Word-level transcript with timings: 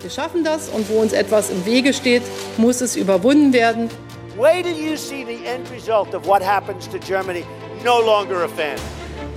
Wir 0.00 0.08
schaffen 0.08 0.44
das 0.44 0.70
und 0.70 0.88
wo 0.88 0.94
uns 1.00 1.12
etwas 1.12 1.50
im 1.50 1.66
Wege 1.66 1.92
steht, 1.92 2.22
muss 2.56 2.80
es 2.80 2.96
überwunden 2.96 3.52
werden. 3.52 3.90
Wait 4.38 4.64
till 4.64 4.74
you 4.74 4.96
see 4.96 5.26
the 5.26 5.44
end 5.44 5.70
result 5.70 6.14
of 6.14 6.26
what 6.26 6.42
happens 6.42 6.88
to 6.88 6.98
Germany. 6.98 7.44
No 7.84 8.00
longer 8.00 8.44
a 8.44 8.48
fan. 8.48 8.78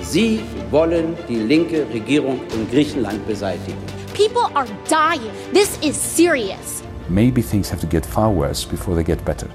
Sie 0.01 0.39
wollen 0.71 1.17
die 1.27 1.35
linke 1.35 1.85
Regierung 1.93 2.39
in 2.53 2.69
Griechenland 2.71 3.27
beseitigen. 3.27 3.77
People 4.13 4.49
are 4.55 4.67
dying. 4.87 5.31
This 5.53 5.77
is 5.81 5.97
serious. 5.97 6.81
Maybe 7.09 7.41
things 7.41 7.69
have 7.69 7.81
to 7.81 7.87
get 7.87 8.05
far 8.05 8.33
worse 8.33 8.65
before 8.65 8.95
they 8.95 9.03
get 9.03 9.25
better. 9.25 9.47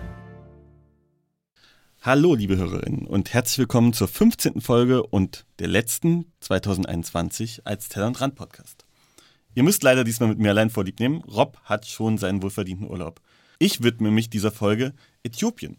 Hallo, 2.02 2.34
liebe 2.34 2.59
Hörerinnen 2.59 3.06
und 3.06 3.32
herzlich 3.32 3.59
willkommen 3.61 3.95
zur 3.95 4.09
15. 4.09 4.61
Folge 4.61 5.02
und 5.02 5.46
der 5.59 5.68
letzten 5.68 6.27
2021 6.40 7.62
als 7.64 7.88
Teller 7.88 8.09
und 8.09 8.20
Rand 8.20 8.34
Podcast. 8.34 8.88
Ihr 9.58 9.64
müsst 9.64 9.82
leider 9.82 10.04
diesmal 10.04 10.28
mit 10.28 10.38
mir 10.38 10.50
allein 10.50 10.70
vorlieb 10.70 11.00
nehmen. 11.00 11.24
Rob 11.24 11.58
hat 11.64 11.84
schon 11.84 12.16
seinen 12.16 12.44
wohlverdienten 12.44 12.88
Urlaub. 12.88 13.20
Ich 13.58 13.82
widme 13.82 14.12
mich 14.12 14.30
dieser 14.30 14.52
Folge 14.52 14.94
Äthiopien 15.24 15.78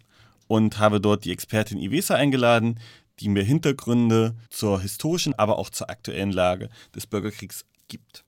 und 0.49 0.79
habe 0.79 0.99
dort 0.99 1.23
die 1.23 1.31
Expertin 1.31 1.79
Iwesa 1.79 2.15
eingeladen, 2.15 2.81
die 3.21 3.29
mir 3.29 3.41
Hintergründe 3.41 4.35
zur 4.49 4.81
historischen, 4.81 5.33
aber 5.33 5.57
auch 5.57 5.69
zur 5.69 5.89
aktuellen 5.89 6.33
Lage 6.33 6.69
des 6.93 7.07
Bürgerkriegs 7.07 7.63
gibt. 7.87 8.25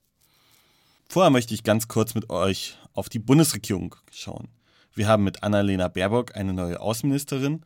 Vorher 1.09 1.31
möchte 1.31 1.53
ich 1.53 1.63
ganz 1.63 1.89
kurz 1.89 2.15
mit 2.15 2.29
euch 2.29 2.77
auf 2.93 3.09
die 3.09 3.19
Bundesregierung 3.19 3.93
schauen. 4.09 4.47
Wir 4.93 5.09
haben 5.09 5.25
mit 5.25 5.43
Annalena 5.43 5.89
Baerbock 5.89 6.33
eine 6.33 6.53
neue 6.53 6.79
Außenministerin, 6.79 7.65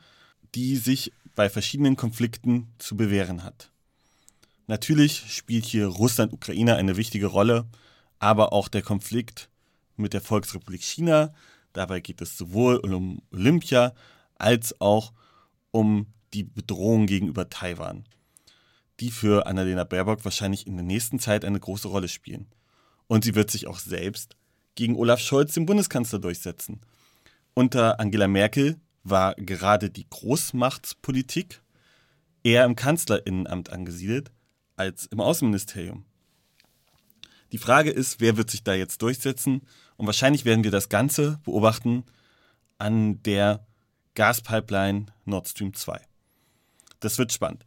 die 0.56 0.78
sich 0.78 1.14
bei 1.36 1.52
verschiedenen 1.52 1.98
Konflikten 1.98 2.74
zu 2.80 2.98
bewähren 2.98 3.44
hat. 3.44 3.70
Natürlich 4.68 5.32
spielt 5.32 5.66
hier 5.66 5.88
Russland-Ukraine 5.88 6.76
eine 6.76 6.98
wichtige 6.98 7.28
Rolle, 7.28 7.68
aber 8.20 8.52
auch 8.52 8.68
der 8.68 8.82
Konflikt 8.82 9.50
mit 9.96 10.14
der 10.14 10.22
Volksrepublik 10.22 10.82
China. 10.82 11.34
Dabei 11.74 12.00
geht 12.00 12.22
es 12.22 12.38
sowohl 12.38 12.78
um 12.78 13.22
Olympia 13.32 13.94
als 14.36 14.80
auch 14.82 15.14
um 15.72 16.08
die 16.34 16.44
Bedrohung 16.44 17.06
gegenüber 17.06 17.50
Taiwan, 17.50 18.06
die 19.00 19.12
für 19.12 19.46
Annalena 19.46 19.84
Baerbock 19.84 20.26
wahrscheinlich 20.26 20.66
in 20.66 20.78
der 20.78 20.86
nächsten 20.86 21.20
Zeit 21.20 21.46
eine 21.46 21.60
große 21.60 21.88
Rolle 21.88 22.08
spielen. 22.08 22.48
Und 23.08 23.24
sie 23.24 23.36
wird 23.36 23.52
sich 23.52 23.68
auch 23.68 23.80
selbst 23.80 24.36
gegen 24.74 24.96
Olaf 24.96 25.20
Scholz, 25.20 25.54
den 25.54 25.68
Bundeskanzler, 25.68 26.20
durchsetzen. 26.20 26.82
Unter 27.54 28.00
Angela 28.00 28.28
Merkel 28.28 28.78
war 29.04 29.36
gerade 29.36 29.90
die 29.90 30.10
Großmachtspolitik 30.10 31.62
eher 32.44 32.66
im 32.66 32.76
Kanzlerinnenamt 32.76 33.70
angesiedelt 33.70 34.32
als 34.76 35.06
im 35.08 35.20
Außenministerium. 35.20 36.06
Die 37.52 37.58
Frage 37.58 37.92
ist, 37.92 38.20
wer 38.20 38.38
wird 38.38 38.50
sich 38.50 38.64
da 38.64 38.74
jetzt 38.74 39.02
durchsetzen? 39.02 39.62
Und 39.98 40.06
wahrscheinlich 40.08 40.46
werden 40.46 40.64
wir 40.64 40.72
das 40.72 40.90
Ganze 40.90 41.40
beobachten 41.44 42.04
an 42.78 43.22
der 43.24 43.66
Gaspipeline 44.16 45.08
Nord 45.26 45.48
Stream 45.48 45.74
2. 45.74 46.02
Das 47.00 47.18
wird 47.18 47.32
spannend. 47.32 47.66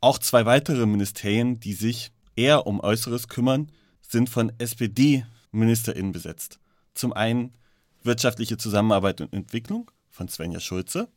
Auch 0.00 0.18
zwei 0.18 0.46
weitere 0.46 0.86
Ministerien, 0.86 1.58
die 1.58 1.72
sich 1.72 2.12
eher 2.36 2.66
um 2.66 2.80
Äußeres 2.80 3.28
kümmern, 3.28 3.72
sind 4.00 4.28
von 4.28 4.52
SPD-MinisterInnen 4.58 6.12
besetzt. 6.12 6.60
Zum 6.94 7.12
einen 7.12 7.54
wirtschaftliche 8.02 8.56
Zusammenarbeit 8.56 9.20
und 9.20 9.32
Entwicklung 9.32 9.90
von 10.08 10.28
Svenja 10.28 10.60
Schulze, 10.60 11.08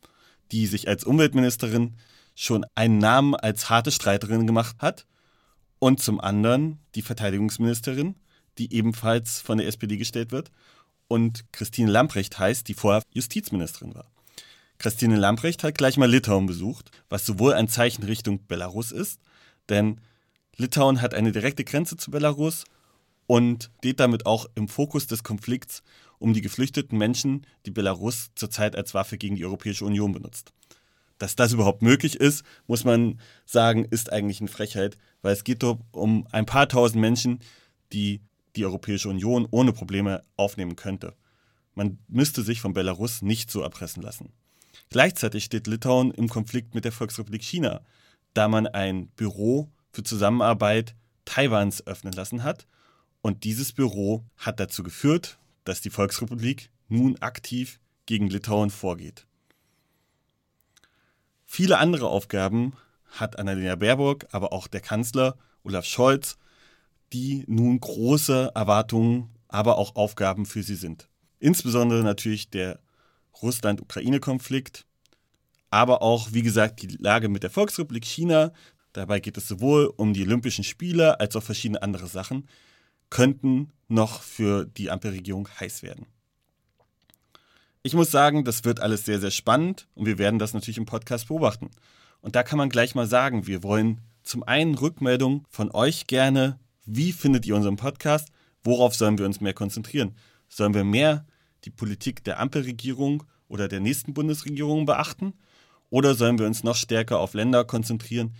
die 0.52 0.68
sich 0.68 0.88
als 0.88 1.04
Umweltministerin 1.04 1.96
schon 2.36 2.66
einen 2.76 2.98
Namen 2.98 3.36
als 3.36 3.70
harte 3.70 3.92
Streiterin 3.92 4.48
gemacht 4.48 4.78
hat. 4.80 5.06
Und 5.84 6.00
zum 6.00 6.22
anderen 6.22 6.78
die 6.94 7.02
Verteidigungsministerin, 7.02 8.14
die 8.60 8.72
ebenfalls 8.72 9.42
von 9.42 9.58
der 9.58 9.66
SPD 9.66 9.98
gestellt 9.98 10.32
wird. 10.32 10.52
Und 11.08 11.52
Christine 11.52 11.90
Lamprecht 11.90 12.38
heißt, 12.38 12.68
die 12.68 12.76
vorher 12.76 13.02
Justizministerin 13.12 13.96
war. 13.96 14.12
Christine 14.78 15.16
Lamprecht 15.16 15.64
hat 15.64 15.80
gleich 15.80 15.98
mal 15.98 16.08
Litauen 16.08 16.46
besucht, 16.46 16.92
was 17.10 17.26
sowohl 17.26 17.54
ein 17.54 17.68
Zeichen 17.68 18.04
Richtung 18.04 18.46
Belarus 18.46 18.92
ist, 18.92 19.22
denn 19.70 20.00
Litauen 20.56 21.02
hat 21.02 21.16
eine 21.16 21.32
direkte 21.32 21.64
Grenze 21.64 21.98
zu 21.98 22.12
Belarus 22.12 22.64
und 23.26 23.72
steht 23.80 24.00
damit 24.00 24.28
auch 24.28 24.46
im 24.54 24.68
Fokus 24.68 25.08
des 25.08 25.24
Konflikts 25.24 25.82
um 26.20 26.34
die 26.36 26.42
geflüchteten 26.42 26.96
Menschen, 26.96 27.48
die 27.66 27.72
Belarus 27.72 28.30
zurzeit 28.36 28.76
als 28.76 28.94
Waffe 28.94 29.18
gegen 29.18 29.36
die 29.36 29.46
Europäische 29.46 29.86
Union 29.86 30.12
benutzt. 30.12 30.54
Dass 31.22 31.36
das 31.36 31.54
überhaupt 31.54 31.84
möglich 31.84 32.16
ist, 32.16 32.44
muss 32.66 32.84
man 32.84 33.20
sagen, 33.46 33.86
ist 33.86 34.12
eigentlich 34.12 34.40
eine 34.40 34.50
Frechheit, 34.50 34.98
weil 35.22 35.34
es 35.34 35.44
geht 35.44 35.64
um 35.64 36.28
ein 36.32 36.48
paar 36.48 36.68
tausend 36.68 37.00
Menschen, 37.00 37.42
die 37.94 38.22
die 38.56 38.66
Europäische 38.66 39.08
Union 39.08 39.48
ohne 39.52 39.72
Probleme 39.72 40.24
aufnehmen 40.36 40.76
könnte. 40.76 41.14
Man 41.76 42.00
müsste 42.08 42.42
sich 42.42 42.60
von 42.60 42.74
Belarus 42.74 43.22
nicht 43.22 43.52
so 43.52 43.62
erpressen 43.62 44.02
lassen. 44.02 44.34
Gleichzeitig 44.90 45.44
steht 45.44 45.68
Litauen 45.68 46.10
im 46.10 46.28
Konflikt 46.28 46.74
mit 46.74 46.86
der 46.86 46.92
Volksrepublik 46.92 47.44
China, 47.44 47.82
da 48.34 48.48
man 48.48 48.66
ein 48.66 49.10
Büro 49.10 49.70
für 49.92 50.02
Zusammenarbeit 50.02 50.96
Taiwans 51.26 51.86
öffnen 51.86 52.14
lassen 52.14 52.44
hat. 52.44 52.66
Und 53.22 53.44
dieses 53.44 53.74
Büro 53.74 54.26
hat 54.38 54.60
dazu 54.60 54.82
geführt, 54.82 55.38
dass 55.66 55.82
die 55.82 55.92
Volksrepublik 55.92 56.72
nun 56.88 57.16
aktiv 57.22 57.80
gegen 58.08 58.28
Litauen 58.28 58.72
vorgeht. 58.72 59.28
Viele 61.54 61.80
andere 61.80 62.08
Aufgaben 62.08 62.78
hat 63.10 63.38
Annalena 63.38 63.76
Baerbock, 63.76 64.26
aber 64.32 64.54
auch 64.54 64.68
der 64.68 64.80
Kanzler 64.80 65.36
Olaf 65.66 65.84
Scholz, 65.84 66.38
die 67.12 67.44
nun 67.46 67.78
große 67.78 68.54
Erwartungen, 68.56 69.36
aber 69.50 69.78
auch 69.78 69.98
Aufgaben 69.98 70.46
für 70.46 70.64
sie 70.64 70.76
sind. 70.76 71.10
Insbesondere 71.40 72.04
natürlich 72.04 72.52
der 72.52 72.80
Russland-Ukraine-Konflikt, 73.42 74.86
aber 75.70 76.02
auch, 76.02 76.30
wie 76.32 76.42
gesagt, 76.42 76.84
die 76.84 76.88
Lage 76.88 77.28
mit 77.28 77.44
der 77.44 77.50
Volksrepublik 77.50 78.06
China. 78.06 78.54
Dabei 78.94 79.20
geht 79.20 79.36
es 79.36 79.50
sowohl 79.50 79.88
um 79.98 80.14
die 80.14 80.24
Olympischen 80.24 80.64
Spiele 80.64 81.20
als 81.20 81.36
auch 81.36 81.44
verschiedene 81.44 81.84
andere 81.84 82.08
Sachen, 82.08 82.48
könnten 83.10 83.74
noch 83.90 84.22
für 84.22 84.64
die 84.64 84.90
Ampelregierung 84.90 85.50
heiß 85.60 85.84
werden. 85.84 86.06
Ich 87.84 87.96
muss 87.96 88.12
sagen, 88.12 88.44
das 88.44 88.64
wird 88.64 88.80
alles 88.80 89.06
sehr, 89.06 89.20
sehr 89.20 89.32
spannend 89.32 89.88
und 89.96 90.06
wir 90.06 90.20
werden 90.20 90.38
das 90.38 90.54
natürlich 90.54 90.78
im 90.78 90.86
Podcast 90.86 91.30
beobachten. 91.30 91.72
Und 92.22 92.36
da 92.36 92.44
kann 92.44 92.60
man 92.60 92.70
gleich 92.70 92.94
mal 92.94 93.08
sagen, 93.08 93.48
wir 93.48 93.64
wollen 93.64 94.02
zum 94.22 94.44
einen 94.44 94.76
Rückmeldung 94.76 95.48
von 95.50 95.72
euch 95.72 96.06
gerne. 96.06 96.60
Wie 96.86 97.12
findet 97.12 97.48
ihr 97.48 97.56
unseren 97.56 97.78
Podcast? 97.78 98.28
Worauf 98.64 98.94
sollen 98.94 99.18
wir 99.18 99.26
uns 99.26 99.42
mehr 99.42 99.56
konzentrieren? 99.56 100.16
Sollen 100.48 100.76
wir 100.76 100.84
mehr 100.84 101.26
die 101.66 101.72
Politik 101.72 102.24
der 102.24 102.40
Ampelregierung 102.40 103.24
oder 103.48 103.68
der 103.68 103.80
nächsten 103.80 104.14
Bundesregierung 104.14 104.86
beachten? 104.86 105.34
Oder 105.90 106.14
sollen 106.14 106.38
wir 106.38 106.46
uns 106.46 106.64
noch 106.64 106.76
stärker 106.76 107.20
auf 107.20 107.34
Länder 107.34 107.66
konzentrieren? 107.66 108.36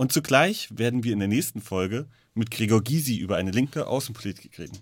Und 0.01 0.11
zugleich 0.11 0.67
werden 0.75 1.03
wir 1.03 1.13
in 1.13 1.19
der 1.19 1.27
nächsten 1.27 1.61
Folge 1.61 2.07
mit 2.33 2.49
Gregor 2.49 2.83
Gysi 2.83 3.17
über 3.17 3.35
eine 3.35 3.51
linke 3.51 3.85
Außenpolitik 3.85 4.57
reden. 4.57 4.79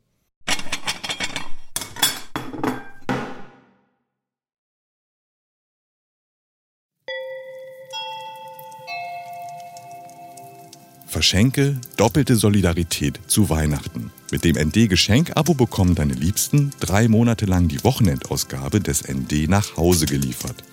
Verschenke 11.07 11.79
doppelte 11.97 12.37
Solidarität 12.37 13.19
zu 13.27 13.49
Weihnachten. 13.49 14.11
Mit 14.31 14.45
dem 14.45 14.55
ND 14.55 14.89
Geschenk-Abo 14.89 15.55
bekommen 15.55 15.93
deine 15.93 16.13
Liebsten 16.13 16.71
drei 16.79 17.09
Monate 17.09 17.45
lang 17.45 17.67
die 17.67 17.83
Wochenendausgabe 17.83 18.79
des 18.79 19.09
ND 19.09 19.49
nach 19.49 19.75
Hause 19.75 20.05
geliefert. 20.05 20.63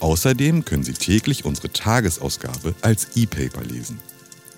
Außerdem 0.00 0.66
können 0.66 0.84
sie 0.84 0.92
täglich 0.92 1.46
unsere 1.46 1.72
Tagesausgabe 1.72 2.74
als 2.82 3.16
E-Paper 3.16 3.64
lesen. 3.64 3.98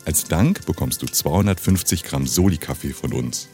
Als 0.04 0.24
Dank 0.24 0.66
bekommst 0.66 1.02
du 1.02 1.06
250 1.06 2.04
Gramm 2.04 2.26
Soli-Kaffee 2.26 2.92
von 2.92 3.12
uns. 3.12 3.48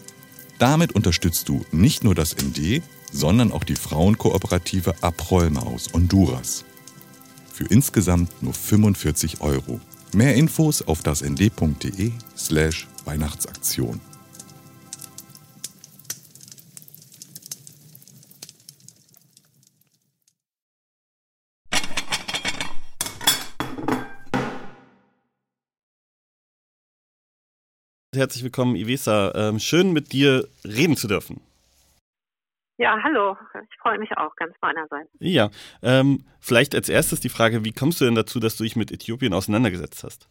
Damit 0.58 0.92
unterstützt 0.92 1.48
du 1.48 1.64
nicht 1.72 2.04
nur 2.04 2.14
das 2.14 2.34
ND, 2.36 2.82
sondern 3.12 3.52
auch 3.52 3.64
die 3.64 3.76
Frauenkooperative 3.76 4.94
Aprolma 5.02 5.60
aus 5.62 5.92
Honduras. 5.92 6.64
Für 7.52 7.64
insgesamt 7.64 8.42
nur 8.42 8.54
45 8.54 9.40
Euro. 9.40 9.80
Mehr 10.14 10.34
Infos 10.34 10.82
auf 10.82 11.02
das 11.02 11.22
nd.de 11.22 12.12
slash 12.36 12.86
Weihnachtsaktion. 13.04 14.00
Herzlich 28.16 28.42
willkommen, 28.42 28.76
Ivesa. 28.76 29.32
Ähm, 29.34 29.58
schön 29.58 29.92
mit 29.92 30.12
dir 30.12 30.48
reden 30.64 30.96
zu 30.96 31.06
dürfen. 31.06 31.40
Ja, 32.78 32.98
hallo. 33.02 33.36
Ich 33.70 33.78
freue 33.78 33.98
mich 33.98 34.16
auch 34.16 34.34
ganz 34.36 34.54
meinerseits. 34.60 35.08
Ja, 35.18 35.50
ähm, 35.82 36.24
vielleicht 36.40 36.74
als 36.74 36.88
erstes 36.88 37.20
die 37.20 37.28
Frage, 37.28 37.64
wie 37.64 37.72
kommst 37.72 38.00
du 38.00 38.04
denn 38.04 38.14
dazu, 38.14 38.40
dass 38.40 38.56
du 38.56 38.64
dich 38.64 38.76
mit 38.76 38.90
Äthiopien 38.90 39.32
auseinandergesetzt 39.32 40.04
hast? 40.04 40.28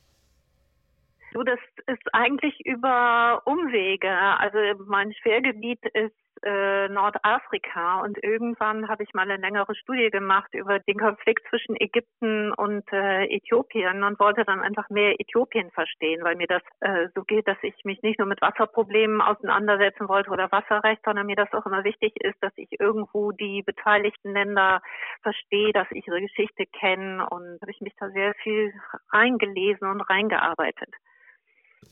Du, 1.33 1.43
das 1.43 1.59
ist 1.87 2.13
eigentlich 2.13 2.65
über 2.65 3.41
Umwege. 3.45 4.09
Also 4.09 4.57
mein 4.85 5.13
Schwergebiet 5.13 5.79
ist 5.93 6.15
äh, 6.45 6.87
Nordafrika 6.89 8.01
und 8.01 8.23
irgendwann 8.23 8.87
habe 8.87 9.03
ich 9.03 9.13
mal 9.13 9.23
eine 9.23 9.37
längere 9.37 9.75
Studie 9.75 10.09
gemacht 10.11 10.53
über 10.53 10.79
den 10.79 10.99
Konflikt 10.99 11.47
zwischen 11.49 11.75
Ägypten 11.75 12.51
und 12.53 12.83
äh, 12.93 13.25
Äthiopien 13.25 14.03
und 14.03 14.19
wollte 14.19 14.45
dann 14.45 14.61
einfach 14.61 14.89
mehr 14.89 15.19
Äthiopien 15.19 15.71
verstehen, 15.71 16.23
weil 16.23 16.35
mir 16.35 16.47
das 16.47 16.61
äh, 16.81 17.07
so 17.15 17.23
geht, 17.23 17.47
dass 17.47 17.57
ich 17.63 17.83
mich 17.83 18.01
nicht 18.03 18.19
nur 18.19 18.27
mit 18.27 18.41
Wasserproblemen 18.41 19.21
auseinandersetzen 19.21 20.07
wollte 20.07 20.29
oder 20.29 20.51
Wasserrecht, 20.51 21.01
sondern 21.03 21.25
mir 21.25 21.35
das 21.35 21.51
auch 21.53 21.65
immer 21.65 21.83
wichtig 21.83 22.13
ist, 22.21 22.41
dass 22.41 22.53
ich 22.55 22.69
irgendwo 22.79 23.31
die 23.31 23.63
beteiligten 23.63 24.33
Länder 24.33 24.81
verstehe, 25.23 25.73
dass 25.73 25.87
ich 25.91 26.07
ihre 26.07 26.21
Geschichte 26.21 26.65
kenne 26.67 27.27
und 27.29 27.59
habe 27.61 27.71
ich 27.71 27.81
mich 27.81 27.93
da 27.99 28.09
sehr 28.09 28.33
viel 28.43 28.73
reingelesen 29.11 29.89
und 29.89 30.01
reingearbeitet. 30.01 30.93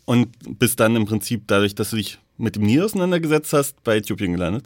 Und 0.06 0.60
bist 0.60 0.80
dann 0.80 0.96
im 0.96 1.06
Prinzip 1.06 1.48
dadurch, 1.48 1.76
dass 1.76 1.92
du 1.92 1.98
dich 1.98 2.20
mit 2.38 2.56
dem 2.56 2.64
Nil 2.64 2.84
auseinandergesetzt 2.84 3.54
hast, 3.54 3.84
bei 3.84 3.98
Äthiopien 3.98 4.34
gelandet? 4.34 4.66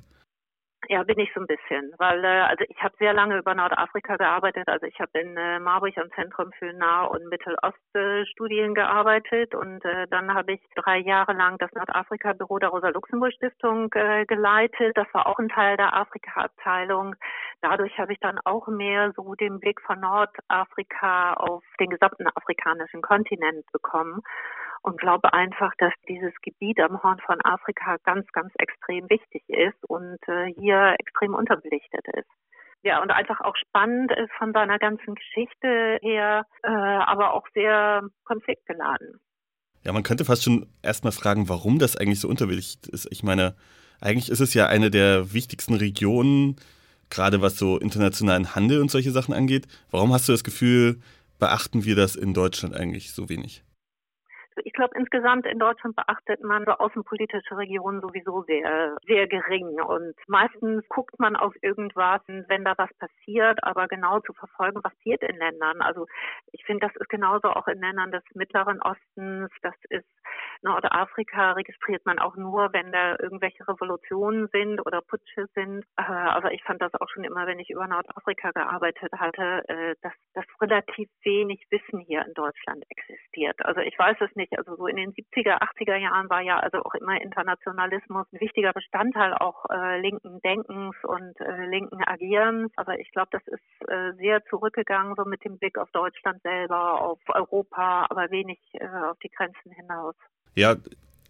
Ja, 0.90 1.04
bin 1.04 1.20
ich 1.20 1.30
so 1.34 1.42
ein 1.42 1.48
bisschen, 1.48 1.92
weil 1.98 2.24
äh, 2.24 2.44
also 2.48 2.64
ich 2.70 2.82
habe 2.82 2.96
sehr 2.98 3.12
lange 3.12 3.38
über 3.38 3.54
Nordafrika 3.54 4.16
gearbeitet. 4.16 4.70
Also 4.70 4.86
ich 4.86 4.98
habe 5.02 5.20
in 5.20 5.36
äh, 5.36 5.60
Marburg 5.60 5.98
am 5.98 6.10
Zentrum 6.16 6.52
für 6.58 6.72
Nah- 6.72 7.04
und 7.06 7.28
Mitteloststudien 7.28 8.74
gearbeitet 8.74 9.54
und 9.54 9.84
äh, 9.84 10.08
dann 10.10 10.34
habe 10.34 10.54
ich 10.54 10.62
drei 10.76 11.00
Jahre 11.00 11.34
lang 11.34 11.58
das 11.58 11.74
Nordafrika-Büro 11.74 12.60
der 12.60 12.70
Rosa-Luxemburg-Stiftung 12.70 13.92
äh, 13.96 14.26
geleitet. 14.28 14.96
Das 14.96 15.08
war 15.14 15.28
auch 15.28 15.40
ein 15.40 15.50
Teil 15.50 15.76
der 15.76 15.94
Afrika-Abteilung. 15.94 17.16
Dadurch 17.62 17.98
habe 17.98 18.14
ich 18.14 18.20
dann 18.20 18.40
auch 18.46 18.68
mehr 18.68 19.12
so 19.14 19.36
den 19.36 19.60
Blick 19.60 19.82
von 19.82 20.00
Nordafrika 20.00 21.34
auf 21.34 21.64
den 21.82 21.90
gesamten 21.90 22.28
afrikanischen 22.34 23.02
Kontinent 23.02 23.70
bekommen 23.74 24.22
und 24.82 25.00
glaube 25.00 25.34
einfach, 25.34 25.74
dass 25.78 25.94
dieses 26.08 26.34
Gebiet 26.42 26.80
am 26.80 27.02
Horn 27.04 27.20
von 27.26 27.40
Afrika 27.44 27.98
ganz, 28.04 28.28
ganz 28.32 28.54
extrem 28.58 29.10
wichtig 29.10 29.44
ist 29.48 29.78
und 29.88 30.18
äh, 30.28 30.54
hier 30.60 30.96
extrem 31.00 31.34
unterbelichtet 31.34 32.06
ist. 32.14 32.30
Ja, 32.84 33.02
und 33.02 33.12
einfach 33.12 33.42
auch 33.42 33.56
spannend 33.56 34.12
ist 34.12 34.32
von 34.38 34.54
seiner 34.54 34.80
ganzen 34.80 35.16
Geschichte 35.16 35.98
her, 36.02 36.46
äh, 36.64 36.70
aber 36.70 37.34
auch 37.34 37.46
sehr 37.54 38.04
konfliktgeladen. 38.24 39.20
Ja, 39.84 39.94
man 39.94 40.04
könnte 40.04 40.26
fast 40.26 40.44
schon 40.44 40.68
erstmal 40.82 41.12
fragen, 41.12 41.50
warum 41.50 41.80
das 41.80 41.98
eigentlich 41.98 42.20
so 42.20 42.28
unterbelichtet 42.28 42.88
ist. 42.88 43.08
Ich 43.12 43.24
meine, 43.24 43.56
eigentlich 44.00 44.30
ist 44.30 44.42
es 44.42 44.54
ja 44.54 44.68
eine 44.68 44.92
der 44.92 45.34
wichtigsten 45.34 45.74
Regionen, 45.74 46.58
gerade 47.10 47.42
was 47.42 47.58
so 47.58 47.78
internationalen 47.78 48.54
Handel 48.54 48.82
und 48.82 48.92
solche 48.92 49.12
Sachen 49.12 49.34
angeht. 49.34 49.68
Warum 49.92 50.14
hast 50.14 50.28
du 50.28 50.34
das 50.34 50.44
Gefühl, 50.44 51.00
beachten 51.40 51.86
wir 51.86 51.96
das 51.96 52.16
in 52.16 52.34
Deutschland 52.34 52.76
eigentlich 52.76 53.12
so 53.12 53.30
wenig? 53.30 53.64
Ich 54.64 54.74
glaube, 54.74 54.98
insgesamt 54.98 55.46
in 55.46 55.60
Deutschland 55.60 55.96
beachtet 55.96 56.44
man 56.44 56.66
so 56.66 56.72
außenpolitische 56.72 57.58
Regionen 57.58 58.02
sowieso 58.02 58.44
sehr, 58.44 58.98
sehr 59.06 59.28
gering. 59.28 59.80
Und 59.82 60.16
meistens 60.28 60.88
guckt 60.90 61.18
man 61.20 61.36
auf 61.36 61.54
irgendwas, 61.62 62.22
wenn 62.28 62.66
da 62.66 62.74
was 62.78 62.90
passiert, 62.98 63.64
aber 63.64 63.88
genau 63.88 64.20
zu 64.20 64.34
verfolgen, 64.34 64.82
was 64.84 64.98
passiert 64.98 65.24
in 65.24 65.38
Ländern. 65.38 65.82
Also 65.82 66.08
ich 66.52 66.64
finde, 66.66 66.88
das 66.88 66.96
ist 66.96 67.10
genauso 67.10 67.50
auch 67.50 67.68
in 67.68 67.80
Ländern 67.80 68.12
des 68.12 68.24
Mittleren 68.34 68.82
Ostens. 68.82 69.52
Das 69.62 69.76
ist 69.90 70.08
Nordafrika 70.62 71.54
registriert 71.54 72.06
man 72.06 72.20
auch 72.20 72.36
nur, 72.36 72.74
wenn 72.74 72.92
da 72.92 73.16
irgendwelche 73.20 73.68
Revolutionen 73.68 74.48
sind 74.52 74.86
oder 74.86 75.02
Putsche 75.02 75.48
sind. 75.54 75.86
Äh, 75.98 76.04
aber 76.04 76.52
ich 76.52 76.64
fand 76.64 76.82
das 76.82 76.94
auch 76.96 77.10
schon 77.10 77.24
immer, 77.24 77.46
wenn 77.48 77.60
ich 77.60 77.70
über 77.70 77.88
Nordafrika 77.88 78.52
gearbeitet 78.52 79.12
hatte, 79.14 79.64
äh, 79.68 79.96
dass, 80.02 80.14
dass 80.34 80.46
relativ 80.62 81.10
wenig 81.24 81.66
Wissen 81.70 82.00
hier 82.00 82.26
in 82.26 82.34
Deutschland 82.34 82.84
existiert. 82.90 83.64
Also 83.66 83.82
ich 83.82 83.98
weiß 83.98 84.18
es 84.22 84.36
nicht 84.36 84.47
nicht. 84.48 84.58
Also 84.58 84.76
so 84.76 84.88
in 84.88 84.96
den 84.96 85.14
70er, 85.14 85.62
80er 85.62 85.96
Jahren 85.98 86.30
war 86.30 86.42
ja 86.42 86.60
also 86.60 86.80
auch 86.80 86.94
immer 86.96 87.20
Internationalismus 87.22 88.26
ein 88.32 88.40
wichtiger 88.40 88.74
Bestandteil 88.74 89.34
auch 89.34 89.66
äh, 89.70 90.00
linken 90.00 90.40
Denkens 90.42 90.96
und 91.04 91.40
äh, 91.40 91.66
linken 91.66 92.04
Agierens. 92.04 92.72
Aber 92.76 93.00
ich 93.00 93.12
glaube, 93.12 93.30
das 93.32 93.42
ist 93.48 93.90
äh, 93.90 94.14
sehr 94.18 94.44
zurückgegangen, 94.46 95.16
so 95.16 95.26
mit 95.26 95.44
dem 95.44 95.58
Blick 95.58 95.78
auf 95.78 95.90
Deutschland 95.92 96.42
selber, 96.42 97.02
auf 97.02 97.20
Europa, 97.28 98.08
aber 98.10 98.30
wenig 98.32 98.60
äh, 98.74 98.88
auf 98.88 99.18
die 99.20 99.30
Grenzen 99.30 99.72
hinaus. 99.72 100.16
Ja, 100.56 100.76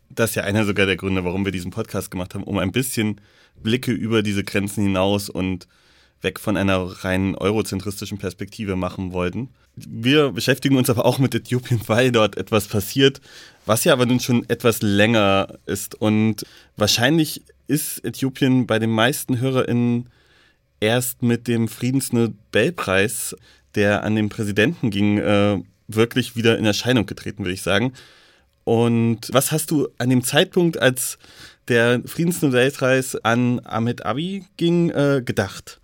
das 0.10 0.32
ist 0.32 0.36
ja 0.36 0.44
einer 0.44 0.64
sogar 0.64 0.86
der 0.86 0.96
Gründe, 0.96 1.26
warum 1.26 1.44
wir 1.44 1.52
diesen 1.52 1.72
Podcast 1.72 2.12
gemacht 2.12 2.34
haben, 2.34 2.44
um 2.44 2.58
ein 2.58 2.72
bisschen 2.72 3.20
Blicke 3.62 3.92
über 3.92 4.24
diese 4.24 4.44
Grenzen 4.44 4.84
hinaus 4.84 5.30
und 5.30 5.68
weg 6.22 6.40
von 6.40 6.58
einer 6.58 6.78
rein 7.04 7.36
eurozentristischen 7.36 8.18
Perspektive 8.18 8.76
machen 8.76 9.14
wollten. 9.14 9.50
Wir 9.76 10.32
beschäftigen 10.32 10.78
uns 10.78 10.90
aber 10.90 11.06
auch 11.06 11.20
mit 11.20 11.36
Äthiopien, 11.36 11.82
weil 11.88 12.12
dort 12.12 12.38
etwas 12.38 12.68
passiert, 12.68 13.22
was 13.66 13.84
ja 13.84 13.94
aber 13.94 14.06
nun 14.06 14.20
schon 14.20 14.50
etwas 14.50 14.82
länger 14.82 15.60
ist. 15.66 15.96
Und 15.96 16.46
wahrscheinlich 16.76 17.44
ist 17.68 18.04
Äthiopien 18.04 18.66
bei 18.66 18.80
den 18.80 18.90
meisten 18.90 19.40
HörerInnen 19.40 20.10
erst 20.80 21.22
mit 21.22 21.48
dem 21.48 21.68
Friedensnobelpreis, 21.68 23.36
der 23.76 24.04
an 24.04 24.16
den 24.16 24.30
Präsidenten 24.30 24.90
ging, 24.90 25.18
äh, 25.20 25.60
wirklich 25.88 26.36
wieder 26.36 26.58
in 26.58 26.66
Erscheinung 26.66 27.06
getreten, 27.06 27.44
würde 27.44 27.54
ich 27.54 27.62
sagen. 27.62 27.94
Und 28.64 29.30
was 29.32 29.52
hast 29.52 29.72
du 29.72 29.88
an 29.98 30.10
dem 30.10 30.24
Zeitpunkt, 30.24 30.78
als 30.78 31.18
der 31.68 32.02
Friedensnobelpreis 32.06 33.16
an 33.24 33.60
Ahmed 33.62 34.06
Abi 34.06 34.46
ging, 34.58 34.90
äh, 34.90 35.22
gedacht? 35.24 35.80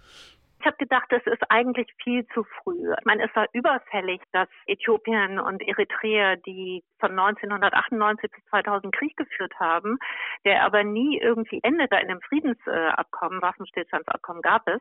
Ich 0.64 0.68
habe 0.68 0.78
gedacht, 0.78 1.08
das 1.10 1.22
ist 1.26 1.44
eigentlich 1.50 1.94
viel 2.02 2.26
zu 2.28 2.46
früh. 2.46 2.94
Ich 2.98 3.06
meine, 3.06 3.26
es 3.26 3.36
war 3.36 3.48
überfällig, 3.52 4.22
dass 4.32 4.48
Äthiopien 4.66 5.38
und 5.38 5.62
Eritrea, 5.62 6.38
die 6.38 6.86
von 7.02 7.12
1998 7.12 8.32
bis 8.32 8.46
2000 8.46 8.96
Krieg 8.96 9.18
geführt 9.18 9.54
haben, 9.60 9.98
der 10.46 10.64
aber 10.64 10.86
nie 10.86 11.20
irgendwie 11.20 11.60
endete 11.64 11.98
in 11.98 12.10
einem 12.10 12.22
Friedensabkommen, 12.22 13.42
Waffenstillstandsabkommen 13.42 14.42
gab 14.42 14.66
es. 14.70 14.80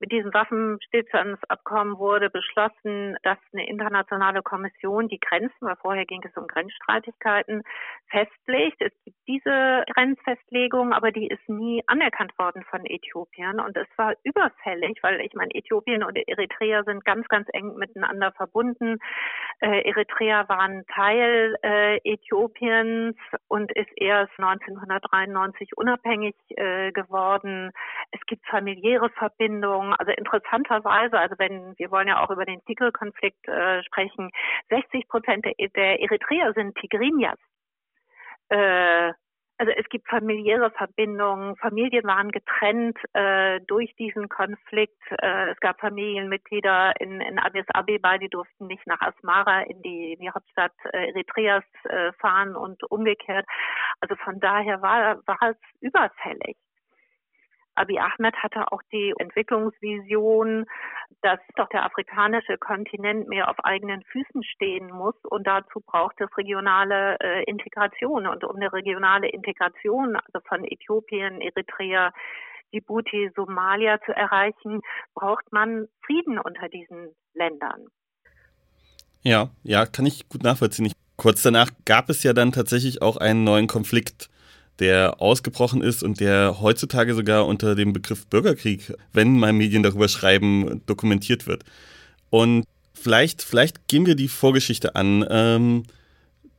Mit 0.00 0.12
diesem 0.12 0.32
Waffenstillstandsabkommen 0.32 1.98
wurde 1.98 2.30
beschlossen, 2.30 3.18
dass 3.22 3.36
eine 3.52 3.68
internationale 3.68 4.40
Kommission 4.40 5.08
die 5.08 5.20
Grenzen, 5.20 5.60
weil 5.60 5.76
vorher 5.76 6.06
ging 6.06 6.22
es 6.24 6.34
um 6.38 6.46
Grenzstreitigkeiten, 6.46 7.64
festlegt. 8.08 8.80
Es 8.80 8.92
gibt 9.04 9.18
diese 9.26 9.84
Grenzfestlegung, 9.92 10.94
aber 10.94 11.12
die 11.12 11.28
ist 11.28 11.46
nie 11.50 11.84
anerkannt 11.86 12.32
worden 12.38 12.64
von 12.70 12.86
Äthiopien 12.86 13.60
und 13.60 13.76
es 13.76 13.88
war 13.98 14.14
überfällig, 14.22 15.02
weil 15.02 15.17
ich 15.20 15.34
meine, 15.34 15.54
Äthiopien 15.54 16.02
und 16.02 16.16
Eritrea 16.16 16.82
sind 16.84 17.04
ganz, 17.04 17.26
ganz 17.28 17.48
eng 17.52 17.74
miteinander 17.76 18.32
verbunden. 18.32 18.98
Äh, 19.60 19.88
Eritrea 19.88 20.48
war 20.48 20.60
ein 20.60 20.84
Teil 20.94 21.56
äh, 21.62 21.96
Äthiopiens 22.04 23.16
und 23.48 23.72
ist 23.72 23.90
erst 23.96 24.32
1993 24.38 25.76
unabhängig 25.76 26.34
äh, 26.50 26.92
geworden. 26.92 27.70
Es 28.12 28.20
gibt 28.26 28.46
familiäre 28.46 29.10
Verbindungen. 29.10 29.94
Also 29.94 30.12
interessanterweise, 30.12 31.18
also 31.18 31.34
wenn 31.38 31.74
wir 31.76 31.90
wollen 31.90 32.08
ja 32.08 32.22
auch 32.22 32.30
über 32.30 32.44
den 32.44 32.64
Tigray-Konflikt 32.64 33.46
äh, 33.48 33.82
sprechen, 33.82 34.30
60 34.70 35.08
Prozent 35.08 35.44
der, 35.44 35.54
der 35.74 36.00
Eritreer 36.00 36.52
sind 36.54 36.76
Tigrinyas. 36.76 37.38
Äh, 38.48 39.12
also 39.58 39.72
es 39.72 39.88
gibt 39.88 40.08
familiäre 40.08 40.70
Verbindungen, 40.70 41.56
Familien 41.56 42.04
waren 42.04 42.30
getrennt 42.30 42.96
äh, 43.12 43.60
durch 43.66 43.94
diesen 43.96 44.28
Konflikt. 44.28 45.02
Äh, 45.20 45.50
es 45.50 45.58
gab 45.60 45.80
Familienmitglieder 45.80 46.94
in, 47.00 47.20
in 47.20 47.38
Addis 47.40 47.66
Abeba, 47.74 48.18
die 48.18 48.28
durften 48.28 48.68
nicht 48.68 48.86
nach 48.86 49.00
Asmara 49.00 49.62
in 49.62 49.82
die, 49.82 50.12
in 50.12 50.20
die 50.20 50.30
Hauptstadt 50.30 50.72
äh, 50.92 51.08
Eritreas 51.08 51.64
äh, 51.84 52.12
fahren 52.20 52.54
und 52.54 52.82
umgekehrt. 52.90 53.46
Also 54.00 54.14
von 54.24 54.38
daher 54.38 54.80
war, 54.80 55.16
war 55.26 55.50
es 55.50 55.56
überfällig. 55.80 56.56
Abiy 57.78 57.98
Ahmed 57.98 58.36
hatte 58.36 58.70
auch 58.72 58.82
die 58.92 59.14
Entwicklungsvision, 59.18 60.66
dass 61.22 61.40
doch 61.56 61.68
der 61.68 61.84
afrikanische 61.84 62.58
Kontinent 62.58 63.28
mehr 63.28 63.48
auf 63.50 63.56
eigenen 63.64 64.02
Füßen 64.04 64.44
stehen 64.44 64.90
muss 64.90 65.14
und 65.24 65.46
dazu 65.46 65.80
braucht 65.80 66.20
es 66.20 66.36
regionale 66.36 67.18
äh, 67.20 67.44
Integration. 67.44 68.26
Und 68.26 68.44
um 68.44 68.56
eine 68.56 68.72
regionale 68.72 69.28
Integration 69.28 70.16
also 70.16 70.40
von 70.46 70.64
Äthiopien, 70.64 71.40
Eritrea, 71.40 72.12
Djibouti, 72.72 73.30
Somalia 73.34 74.00
zu 74.04 74.12
erreichen, 74.12 74.80
braucht 75.14 75.50
man 75.52 75.88
Frieden 76.04 76.38
unter 76.38 76.68
diesen 76.68 77.14
Ländern. 77.34 77.86
Ja, 79.22 79.50
ja, 79.62 79.86
kann 79.86 80.06
ich 80.06 80.28
gut 80.28 80.42
nachvollziehen. 80.42 80.86
Ich, 80.86 80.92
kurz 81.16 81.42
danach 81.42 81.70
gab 81.84 82.08
es 82.08 82.22
ja 82.22 82.32
dann 82.32 82.52
tatsächlich 82.52 83.02
auch 83.02 83.16
einen 83.16 83.44
neuen 83.44 83.66
Konflikt, 83.66 84.28
der 84.78 85.20
ausgebrochen 85.20 85.82
ist 85.82 86.02
und 86.02 86.20
der 86.20 86.60
heutzutage 86.60 87.14
sogar 87.14 87.46
unter 87.46 87.74
dem 87.74 87.92
Begriff 87.92 88.26
Bürgerkrieg, 88.26 88.94
wenn 89.12 89.38
mal 89.38 89.52
Medien 89.52 89.82
darüber 89.82 90.08
schreiben, 90.08 90.82
dokumentiert 90.86 91.46
wird. 91.46 91.64
Und 92.30 92.64
vielleicht, 92.94 93.42
vielleicht 93.42 93.88
gehen 93.88 94.06
wir 94.06 94.14
die 94.14 94.28
Vorgeschichte 94.28 94.94
an, 94.94 95.24
ähm, 95.28 95.82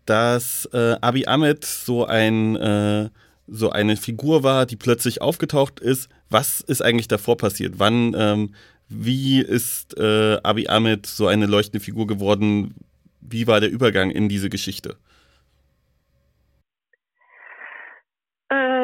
dass 0.05 0.67
äh, 0.73 0.95
Abiy 1.01 1.27
Ahmed 1.27 1.63
so 1.65 2.05
ein 2.05 2.55
äh, 2.55 3.09
so 3.51 3.71
eine 3.71 3.97
Figur 3.97 4.43
war, 4.43 4.65
die 4.65 4.75
plötzlich 4.75 5.21
aufgetaucht 5.21 5.79
ist. 5.79 6.09
Was 6.29 6.61
ist 6.61 6.83
eigentlich 6.83 7.07
davor 7.07 7.37
passiert? 7.37 7.75
Wann, 7.77 8.15
ähm, 8.15 8.53
wie 8.87 9.39
ist 9.39 9.97
äh, 9.97 10.37
Abiy 10.43 10.67
Ahmed 10.67 11.05
so 11.05 11.27
eine 11.27 11.45
leuchtende 11.45 11.83
Figur 11.83 12.07
geworden? 12.07 12.75
Wie 13.21 13.47
war 13.47 13.59
der 13.59 13.71
Übergang 13.71 14.11
in 14.11 14.29
diese 14.29 14.49
Geschichte? 14.49 14.97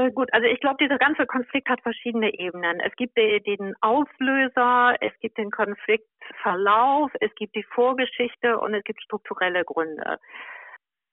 Äh, 0.06 0.12
gut, 0.12 0.30
also 0.34 0.48
ich 0.48 0.60
glaube, 0.60 0.78
dieser 0.80 0.98
ganze 0.98 1.26
Konflikt 1.26 1.70
hat 1.70 1.82
verschiedene 1.82 2.34
Ebenen. 2.34 2.80
Es 2.80 2.96
gibt 2.96 3.18
den 3.18 3.76
Auslöser, 3.82 4.96
es 5.02 5.14
gibt 5.20 5.38
den 5.38 5.52
Konfliktverlauf, 5.52 7.12
es 7.20 7.34
gibt 7.36 7.56
die 7.56 7.64
Vorgeschichte 7.64 8.60
und 8.60 8.74
es 8.74 8.84
gibt 8.84 9.02
strukturelle 9.02 9.64
Gründe. 9.64 10.20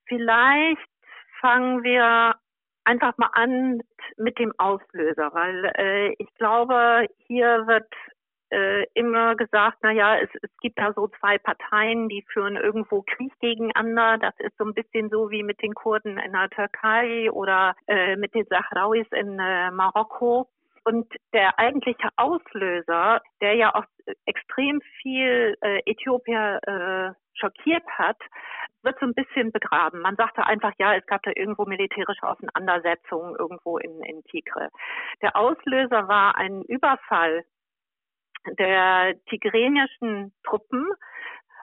Vielleicht 0.07 0.81
fangen 1.41 1.83
wir 1.83 2.35
einfach 2.85 3.17
mal 3.17 3.31
an 3.35 3.83
mit 4.17 4.39
dem 4.39 4.53
Auslöser, 4.59 5.31
weil 5.33 5.73
äh, 5.77 6.15
ich 6.19 6.33
glaube, 6.35 7.07
hier 7.27 7.67
wird 7.67 7.93
äh, 8.53 8.87
immer 8.95 9.35
gesagt, 9.35 9.79
na 9.83 9.91
ja, 9.91 10.17
es, 10.19 10.29
es 10.43 10.51
gibt 10.61 10.79
da 10.79 10.93
so 10.93 11.09
zwei 11.09 11.39
Parteien, 11.39 12.09
die 12.09 12.25
führen 12.33 12.57
irgendwo 12.57 13.03
Krieg 13.03 13.33
gegeneinander. 13.41 14.19
Das 14.19 14.35
ist 14.39 14.57
so 14.59 14.65
ein 14.65 14.75
bisschen 14.75 15.09
so 15.09 15.31
wie 15.31 15.43
mit 15.43 15.63
den 15.63 15.75
Kurden 15.75 16.19
in 16.19 16.33
der 16.33 16.51
Türkei 16.51 17.31
oder 17.31 17.75
äh, 17.87 18.17
mit 18.17 18.35
den 18.35 18.47
Sahrauis 18.47 19.07
in 19.11 19.39
äh, 19.39 19.71
Marokko. 19.71 20.49
Und 20.85 21.07
der 21.33 21.59
eigentliche 21.59 22.09
Auslöser, 22.17 23.23
der 23.41 23.55
ja 23.55 23.75
auch 23.75 23.85
extrem 24.27 24.81
viel 25.01 25.57
äh, 25.61 25.81
Äthiopier 25.87 26.59
äh, 26.67 27.39
schockiert 27.39 27.87
hat, 27.87 28.19
wird 28.83 28.99
so 28.99 29.07
ein 29.07 29.15
bisschen 29.15 29.53
begraben. 29.53 30.01
Man 30.01 30.17
sagte 30.17 30.45
einfach, 30.45 30.73
ja, 30.79 30.95
es 30.97 31.07
gab 31.07 31.23
da 31.23 31.31
irgendwo 31.35 31.65
militärische 31.65 32.27
Auseinandersetzungen 32.27 33.37
irgendwo 33.39 33.79
in, 33.79 34.03
in 34.03 34.25
Tigre. 34.25 34.71
Der 35.23 35.37
Auslöser 35.37 36.09
war 36.09 36.37
ein 36.37 36.63
Überfall 36.63 37.45
der 38.59 39.15
tigrenischen 39.29 40.33
Truppen 40.45 40.89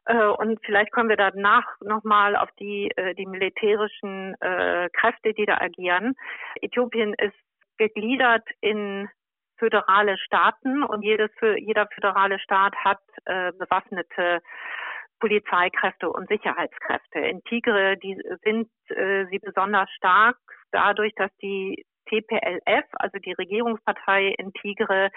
äh, 0.09 0.25
und 0.25 0.59
vielleicht 0.65 0.91
kommen 0.91 1.09
wir 1.09 1.17
danach 1.17 1.65
nochmal 1.81 2.35
auf 2.35 2.49
die, 2.59 2.91
äh, 2.95 3.13
die 3.13 3.27
militärischen 3.27 4.35
äh, 4.41 4.89
Kräfte, 4.93 5.33
die 5.33 5.45
da 5.45 5.57
agieren. 5.61 6.15
Äthiopien 6.61 7.13
ist 7.13 7.37
gegliedert 7.77 8.47
in 8.59 9.07
föderale 9.57 10.17
Staaten 10.17 10.83
und 10.83 11.03
jedes, 11.03 11.31
jeder 11.57 11.87
föderale 11.93 12.39
Staat 12.39 12.73
hat 12.77 12.99
bewaffnete 13.25 14.39
Polizeikräfte 15.19 16.09
und 16.09 16.29
Sicherheitskräfte. 16.29 17.19
In 17.19 17.43
Tigre 17.43 17.97
die 17.97 18.17
sind 18.43 18.69
sie 18.87 19.39
besonders 19.39 19.89
stark 19.91 20.37
dadurch, 20.71 21.13
dass 21.15 21.31
die 21.41 21.85
TPLF, 22.09 22.85
also 22.93 23.17
die 23.19 23.33
Regierungspartei 23.33 24.35
in 24.37 24.53
Tigre, 24.53 25.09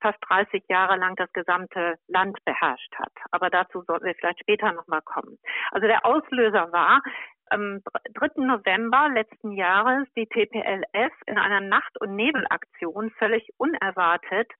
fast 0.00 0.18
30 0.28 0.64
Jahre 0.68 0.96
lang 0.96 1.16
das 1.16 1.32
gesamte 1.32 1.96
Land 2.08 2.38
beherrscht 2.44 2.94
hat. 2.96 3.12
Aber 3.30 3.50
dazu 3.50 3.82
sollten 3.82 4.06
wir 4.06 4.14
vielleicht 4.14 4.40
später 4.40 4.72
nochmal 4.72 5.02
kommen. 5.02 5.38
Also 5.70 5.86
der 5.86 6.04
Auslöser 6.04 6.72
war, 6.72 7.02
am 7.50 7.82
3. 8.14 8.44
November 8.44 9.08
letzten 9.12 9.52
Jahres 9.52 10.06
die 10.16 10.26
TPLF 10.26 11.12
in 11.26 11.36
einer 11.36 11.60
Nacht- 11.60 12.00
und 12.00 12.14
Nebelaktion 12.14 13.10
völlig 13.18 13.48
unerwartet 13.56 14.50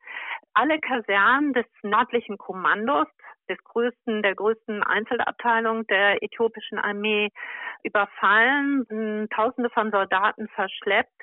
alle 0.54 0.78
Kasernen 0.80 1.52
des 1.52 1.66
nördlichen 1.82 2.36
Kommandos, 2.36 3.06
des 3.48 3.58
größten, 3.64 4.22
der 4.22 4.34
größten 4.34 4.82
Einzelabteilung 4.82 5.86
der 5.86 6.22
äthiopischen 6.22 6.78
Armee 6.78 7.30
überfallen, 7.82 9.28
Tausende 9.30 9.70
von 9.70 9.90
Soldaten 9.90 10.48
verschleppt 10.48 11.22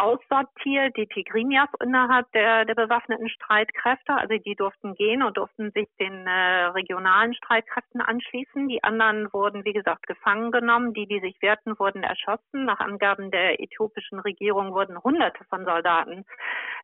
aussortiert, 0.00 0.96
die 0.96 1.06
Tigrinyas 1.06 1.68
innerhalb 1.82 2.30
der, 2.32 2.64
der 2.64 2.74
bewaffneten 2.74 3.28
Streitkräfte. 3.28 4.14
Also 4.14 4.36
die 4.38 4.54
durften 4.54 4.94
gehen 4.94 5.22
und 5.22 5.36
durften 5.36 5.70
sich 5.72 5.88
den 5.98 6.26
äh, 6.26 6.64
regionalen 6.66 7.34
Streitkräften 7.34 8.00
anschließen. 8.00 8.68
Die 8.68 8.82
anderen 8.82 9.32
wurden, 9.32 9.64
wie 9.64 9.72
gesagt, 9.72 10.06
gefangen 10.06 10.50
genommen. 10.50 10.94
Die, 10.94 11.06
die 11.06 11.20
sich 11.20 11.40
wehrten, 11.42 11.78
wurden 11.78 12.02
erschossen. 12.02 12.64
Nach 12.64 12.80
Angaben 12.80 13.30
der 13.30 13.60
äthiopischen 13.60 14.18
Regierung 14.20 14.72
wurden 14.72 15.02
Hunderte 15.02 15.44
von 15.44 15.64
Soldaten 15.64 16.24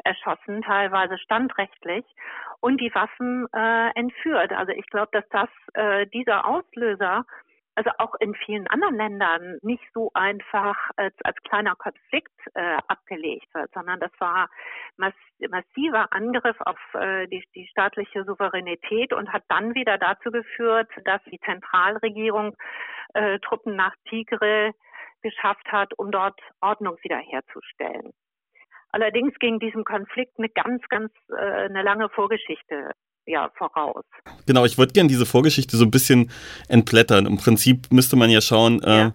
erschossen, 0.05 0.63
teilweise 0.63 1.19
standrechtlich, 1.19 2.05
und 2.61 2.81
die 2.81 2.95
Waffen 2.95 3.47
äh, 3.53 3.91
entführt. 3.99 4.53
Also 4.53 4.73
ich 4.73 4.87
glaube, 4.87 5.09
dass 5.13 5.29
das 5.31 5.49
äh, 5.75 6.07
dieser 6.07 6.47
Auslöser 6.47 7.25
also 7.77 7.91
auch 7.99 8.15
in 8.21 8.35
vielen 8.35 8.67
anderen 8.69 8.97
Ländern 8.97 9.59
nicht 9.63 9.85
so 9.93 10.11
einfach 10.15 10.77
als, 10.97 11.15
als 11.23 11.37
kleiner 11.43 11.77
Konflikt 11.77 12.33
äh, 12.55 12.79
abgelegt 12.89 13.53
wird, 13.55 13.71
sondern 13.75 14.01
das 14.01 14.11
war 14.19 14.49
mass 14.97 15.13
massiver 15.51 16.11
Angriff 16.13 16.57
auf 16.61 16.79
äh, 16.95 17.27
die, 17.29 17.45
die 17.55 17.67
staatliche 17.69 18.25
Souveränität 18.25 19.13
und 19.13 19.31
hat 19.33 19.45
dann 19.49 19.75
wieder 19.75 19.99
dazu 19.99 20.31
geführt, 20.31 20.89
dass 21.05 21.23
die 21.25 21.39
Zentralregierung 21.41 22.57
äh, 23.13 23.39
Truppen 23.41 23.77
nach 23.77 23.95
Tigre 24.09 24.73
geschafft 25.23 25.71
hat, 25.71 25.93
um 25.99 26.11
dort 26.11 26.41
Ordnung 26.63 26.97
wiederherzustellen. 27.03 28.13
Allerdings 28.91 29.39
ging 29.39 29.59
diesem 29.59 29.85
Konflikt 29.85 30.39
eine 30.39 30.49
ganz, 30.49 30.83
ganz 30.89 31.13
äh, 31.29 31.35
eine 31.37 31.83
lange 31.83 32.09
Vorgeschichte 32.09 32.93
ja, 33.27 33.51
voraus. 33.57 34.05
Genau, 34.47 34.65
ich 34.65 34.79
würde 34.79 34.93
gerne 34.93 35.09
diese 35.09 35.27
Vorgeschichte 35.27 35.77
so 35.77 35.85
ein 35.85 35.91
bisschen 35.91 36.31
entblättern. 36.69 37.27
Im 37.27 37.37
Prinzip 37.37 37.93
müsste 37.93 38.17
man 38.17 38.31
ja 38.31 38.41
schauen, 38.41 38.81
ja. 38.85 39.09
Äh, 39.09 39.11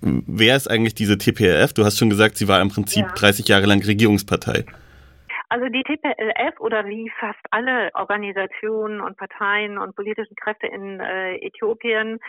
wer 0.00 0.56
ist 0.56 0.68
eigentlich 0.68 0.94
diese 0.94 1.16
TPLF? 1.18 1.72
Du 1.72 1.84
hast 1.84 1.98
schon 1.98 2.10
gesagt, 2.10 2.36
sie 2.36 2.48
war 2.48 2.60
im 2.60 2.68
Prinzip 2.68 3.06
ja. 3.06 3.12
30 3.14 3.48
Jahre 3.48 3.66
lang 3.66 3.82
Regierungspartei. 3.82 4.64
Also 5.48 5.66
die 5.68 5.82
TPLF 5.82 6.58
oder 6.60 6.86
wie 6.86 7.12
fast 7.20 7.40
alle 7.50 7.90
Organisationen 7.94 9.02
und 9.02 9.18
Parteien 9.18 9.76
und 9.76 9.94
politischen 9.94 10.34
Kräfte 10.34 10.66
in 10.66 10.98
äh, 10.98 11.36
Äthiopien 11.46 12.20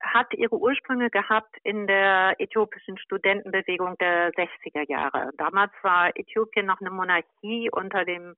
hat 0.00 0.26
ihre 0.34 0.58
Ursprünge 0.58 1.08
gehabt 1.08 1.56
in 1.64 1.86
der 1.86 2.34
äthiopischen 2.38 2.98
Studentenbewegung 2.98 3.96
der 3.98 4.30
60er 4.32 4.86
Jahre. 4.88 5.30
Damals 5.38 5.72
war 5.82 6.14
Äthiopien 6.14 6.66
noch 6.66 6.82
eine 6.82 6.90
Monarchie 6.90 7.70
unter 7.72 8.04
dem 8.04 8.36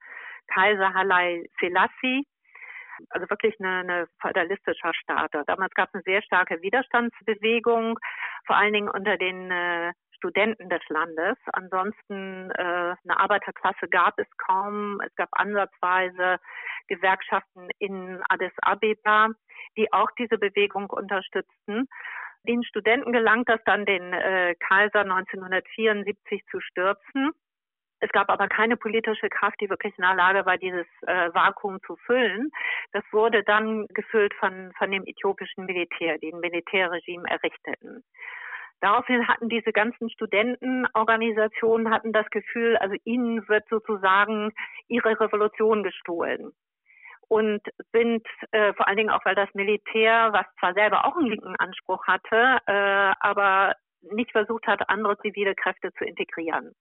Kaiser 0.49 0.94
Haile 0.94 1.44
Selassie, 1.61 2.26
also 3.11 3.28
wirklich 3.30 3.54
eine, 3.58 3.78
eine 3.80 4.06
feudalistischer 4.20 4.92
Staat. 4.94 5.32
Damals 5.46 5.75
gab 5.75 5.88
es 5.88 5.94
eine 5.94 6.02
sehr 6.04 6.22
starke 6.22 6.61
Widerstandsbewegung, 6.62 7.99
vor 8.46 8.56
allen 8.56 8.72
Dingen 8.72 8.88
unter 8.88 9.16
den 9.16 9.50
äh, 9.50 9.92
Studenten 10.22 10.68
des 10.68 10.82
Landes. 10.88 11.37
Ansonsten 11.52 12.50
äh, 12.52 12.62
eine 12.62 13.18
Arbeiterklasse 13.18 13.88
gab 13.88 14.18
es 14.18 14.28
kaum. 14.37 15.00
Es 15.04 15.14
gab 15.16 15.28
ansatzweise 15.32 16.38
Gewerkschaften 16.87 17.68
in 17.78 18.22
Addis 18.28 18.52
Abeba, 18.62 19.28
die 19.76 19.92
auch 19.92 20.11
diese 20.18 20.38
Bewegung 20.38 20.90
unterstützten. 20.90 21.88
Den 22.44 22.62
Studenten 22.64 23.12
gelangt 23.12 23.49
das 23.49 23.61
dann, 23.64 23.84
den 23.84 24.12
äh, 24.12 24.54
Kaiser 24.61 25.00
1974 25.00 26.44
zu 26.50 26.61
stürzen. 26.61 27.32
Es 28.02 28.11
gab 28.11 28.30
aber 28.30 28.49
keine 28.49 28.76
politische 28.76 29.28
Kraft, 29.28 29.61
die 29.61 29.71
wirklich 29.71 29.97
in 29.97 30.02
der 30.02 30.16
Lage 30.16 30.44
war, 30.44 30.59
dieses 30.59 30.87
äh, 31.06 31.32
Vakuum 31.32 31.80
zu 31.87 31.94
füllen. 32.04 32.50
Das 32.92 33.04
wurde 33.12 33.44
dann 33.44 33.87
gefüllt 33.94 34.35
von, 34.35 34.73
von 34.76 34.90
dem 34.90 35.04
äthiopischen 35.06 35.66
Militär, 35.66 36.18
die 36.18 36.32
ein 36.32 36.40
Militärregime 36.40 37.30
errichteten. 37.30 38.02
Daraufhin 38.80 39.28
hatten 39.28 39.49
diese 39.49 39.73
ganzen 39.73 40.11
Studentenorganisationen 40.11 41.92
hatten 41.92 42.12
das 42.12 42.28
Gefühl, 42.30 42.76
also 42.78 42.97
ihnen 43.04 43.49
wird 43.49 43.68
sozusagen 43.68 44.52
ihre 44.88 45.21
Revolution 45.21 45.85
gestohlen 45.85 46.50
und 47.28 47.62
sind 47.92 48.26
äh, 48.50 48.75
vor 48.75 48.88
allen 48.88 48.97
Dingen 48.97 49.11
auch, 49.11 49.25
weil 49.25 49.37
das 49.37 49.54
Militär, 49.54 50.30
was 50.32 50.47
zwar 50.59 50.75
selber 50.75 51.04
auch 51.04 51.16
einen 51.16 51.28
linken 51.28 51.54
Anspruch 51.54 52.04
hatte, 52.09 52.59
äh, 52.66 53.12
aber 53.21 53.76
nicht 54.11 54.32
versucht 54.32 54.66
hat, 54.66 54.88
andere 54.88 55.16
zivile 55.18 55.54
Kräfte 55.54 55.92
zu 55.92 56.04
integrieren. 56.04 56.75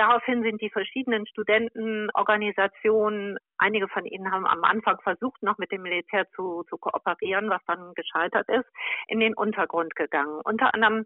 Daraufhin 0.00 0.42
sind 0.42 0.60
die 0.62 0.70
verschiedenen 0.70 1.26
Studentenorganisationen, 1.26 3.36
einige 3.58 3.86
von 3.86 4.06
ihnen 4.06 4.32
haben 4.32 4.46
am 4.46 4.64
Anfang 4.64 4.98
versucht, 5.02 5.42
noch 5.42 5.58
mit 5.58 5.70
dem 5.72 5.82
Militär 5.82 6.26
zu, 6.30 6.64
zu 6.70 6.78
kooperieren, 6.78 7.50
was 7.50 7.60
dann 7.66 7.92
gescheitert 7.92 8.48
ist, 8.48 8.64
in 9.08 9.20
den 9.20 9.34
Untergrund 9.34 9.94
gegangen. 9.96 10.40
Unter 10.42 10.72
anderem 10.72 11.04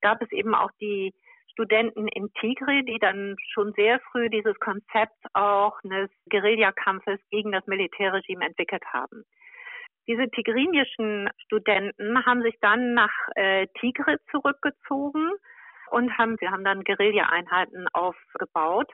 gab 0.00 0.22
es 0.22 0.32
eben 0.32 0.54
auch 0.54 0.70
die 0.80 1.12
Studenten 1.52 2.08
in 2.08 2.32
Tigre, 2.40 2.82
die 2.82 2.98
dann 2.98 3.36
schon 3.52 3.74
sehr 3.74 4.00
früh 4.10 4.30
dieses 4.30 4.58
Konzept 4.58 5.22
auch 5.34 5.78
eines 5.84 6.08
Guerillakampfes 6.30 7.20
gegen 7.28 7.52
das 7.52 7.66
Militärregime 7.66 8.46
entwickelt 8.46 8.84
haben. 8.90 9.26
Diese 10.08 10.30
tigrinischen 10.30 11.28
Studenten 11.44 12.24
haben 12.24 12.40
sich 12.40 12.56
dann 12.62 12.94
nach 12.94 13.12
äh, 13.34 13.66
Tigre 13.78 14.16
zurückgezogen 14.30 15.30
und 15.90 16.16
haben, 16.18 16.36
sie 16.40 16.48
haben 16.48 16.64
dann 16.64 16.84
Guerilla-Einheiten 16.84 17.86
aufgebaut 17.92 18.92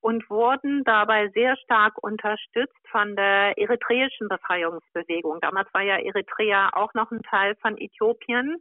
und 0.00 0.28
wurden 0.28 0.82
dabei 0.84 1.28
sehr 1.28 1.56
stark 1.58 2.02
unterstützt 2.02 2.76
von 2.90 3.14
der 3.14 3.56
eritreischen 3.56 4.28
Befreiungsbewegung. 4.28 5.38
Damals 5.40 5.72
war 5.72 5.82
ja 5.82 5.96
Eritrea 5.96 6.70
auch 6.72 6.92
noch 6.94 7.10
ein 7.12 7.22
Teil 7.22 7.54
von 7.62 7.78
Äthiopien. 7.78 8.56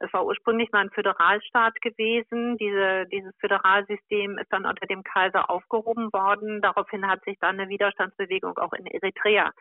Es 0.00 0.12
war 0.12 0.24
ursprünglich 0.24 0.72
mal 0.72 0.80
ein 0.80 0.90
Föderalstaat 0.90 1.80
gewesen. 1.82 2.56
Diese, 2.56 3.06
dieses 3.06 3.36
Föderalsystem 3.38 4.38
ist 4.38 4.52
dann 4.52 4.66
unter 4.66 4.86
dem 4.86 5.04
Kaiser 5.04 5.48
aufgehoben 5.48 6.12
worden. 6.12 6.60
Daraufhin 6.60 7.06
hat 7.06 7.22
sich 7.24 7.38
dann 7.38 7.60
eine 7.60 7.68
Widerstandsbewegung 7.68 8.58
auch 8.58 8.72
in 8.72 8.86
Eritrea 8.86 9.52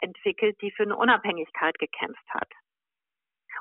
entwickelt, 0.00 0.60
die 0.62 0.72
für 0.72 0.82
eine 0.82 0.96
Unabhängigkeit 0.96 1.78
gekämpft 1.78 2.28
hat. 2.30 2.48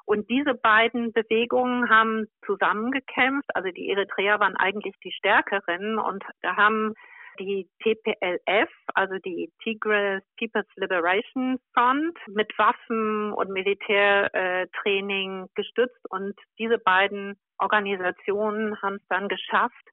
Und 0.06 0.30
diese 0.30 0.54
beiden 0.54 1.12
Bewegungen 1.14 1.90
haben 1.90 2.28
zusammengekämpft. 2.46 3.50
Also 3.56 3.70
die 3.70 3.90
Eritreer 3.90 4.40
waren 4.40 4.58
eigentlich 4.58 4.96
die 5.04 5.12
stärkeren 5.12 5.98
und 6.00 6.24
da 6.42 6.56
haben 6.56 6.94
die 7.40 7.68
TPLF, 7.82 8.70
also 8.94 9.18
die 9.20 9.50
Tigray 9.64 10.20
People's 10.38 10.68
Liberation 10.76 11.58
Front, 11.74 12.18
mit 12.28 12.52
Waffen 12.58 13.32
und 13.34 13.50
Militärtraining 13.50 15.48
gestützt. 15.56 16.06
Und 16.10 16.38
diese 16.60 16.78
beiden 16.78 17.40
Organisationen 17.58 18.80
haben 18.82 18.96
es 18.96 19.08
dann 19.08 19.30
geschafft, 19.30 19.88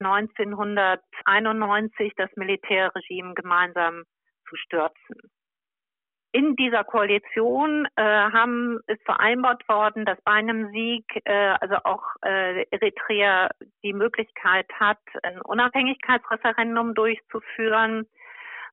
1991 0.00 2.12
das 2.16 2.28
Militärregime 2.36 3.32
gemeinsam 3.34 4.04
zu 4.48 4.56
stürzen 4.56 5.30
in 6.34 6.56
dieser 6.56 6.82
Koalition 6.82 7.86
äh, 7.94 8.02
haben 8.02 8.80
ist 8.88 9.02
vereinbart 9.04 9.68
worden, 9.68 10.04
dass 10.04 10.20
bei 10.22 10.32
einem 10.32 10.72
Sieg 10.72 11.04
äh, 11.24 11.54
also 11.60 11.76
auch 11.84 12.02
äh, 12.26 12.64
Eritrea 12.72 13.50
die 13.84 13.92
Möglichkeit 13.92 14.66
hat, 14.80 14.98
ein 15.22 15.40
Unabhängigkeitsreferendum 15.42 16.96
durchzuführen, 16.96 18.08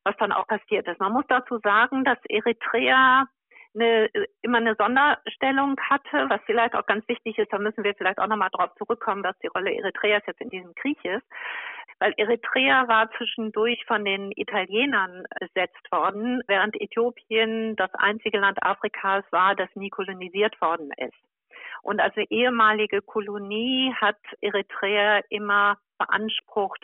was 0.03 0.18
dann 0.18 0.32
auch 0.32 0.48
passiert 0.48 0.88
ist. 0.88 1.00
Man 1.00 1.13
muss 1.13 1.25
dazu 1.30 1.60
sagen, 1.60 2.03
dass 2.03 2.18
Eritrea 2.30 3.27
eine, 3.75 4.10
immer 4.41 4.58
eine 4.58 4.75
Sonderstellung 4.75 5.80
hatte, 5.88 6.30
was 6.30 6.41
vielleicht 6.48 6.74
auch 6.74 6.88
ganz 6.88 7.08
wichtig 7.08 7.38
ist, 7.38 7.53
da 7.53 7.60
müssen 7.60 7.84
wir 7.84 7.94
vielleicht 7.94 8.18
auch 8.18 8.27
nochmal 8.27 8.50
drauf 8.51 8.72
zurückkommen, 8.80 9.24
was 9.24 9.38
die 9.44 9.48
Rolle 9.48 9.72
Eritreas 9.72 10.24
jetzt 10.25 10.41
in 10.41 10.50
diesem 10.50 10.74
Krieg 10.74 10.98
ist. 11.06 11.24
Weil 12.01 12.15
Eritrea 12.17 12.88
war 12.88 13.12
zwischendurch 13.12 13.86
von 13.86 14.03
den 14.03 14.31
Italienern 14.31 15.24
besetzt 15.39 15.91
worden, 15.91 16.41
während 16.48 16.75
Äthiopien 16.81 17.75
das 17.75 17.93
einzige 17.93 18.39
Land 18.39 18.58
Afrikas 18.63 19.24
war, 19.29 19.55
das 19.55 19.70
nie 19.75 19.91
kolonisiert 19.91 20.60
worden 20.62 20.89
ist. 20.98 21.13
Und 21.84 22.01
als 22.01 22.17
ehemalige 22.17 23.03
Kolonie 23.03 23.93
hat 24.01 24.17
Eritrea 24.41 25.20
immer 25.29 25.77
beansprucht, 26.00 26.84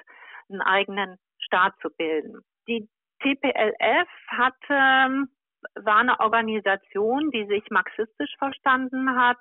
einen 0.52 0.62
eigenen 0.62 1.18
Staat 1.40 1.74
zu 1.82 1.90
bilden. 1.90 2.44
Die 2.68 2.88
TPLF 3.24 4.08
hatte 4.28 5.28
war 5.74 5.98
eine 5.98 6.20
Organisation, 6.20 7.32
die 7.32 7.48
sich 7.48 7.64
marxistisch 7.72 8.36
verstanden 8.38 9.20
hat, 9.20 9.40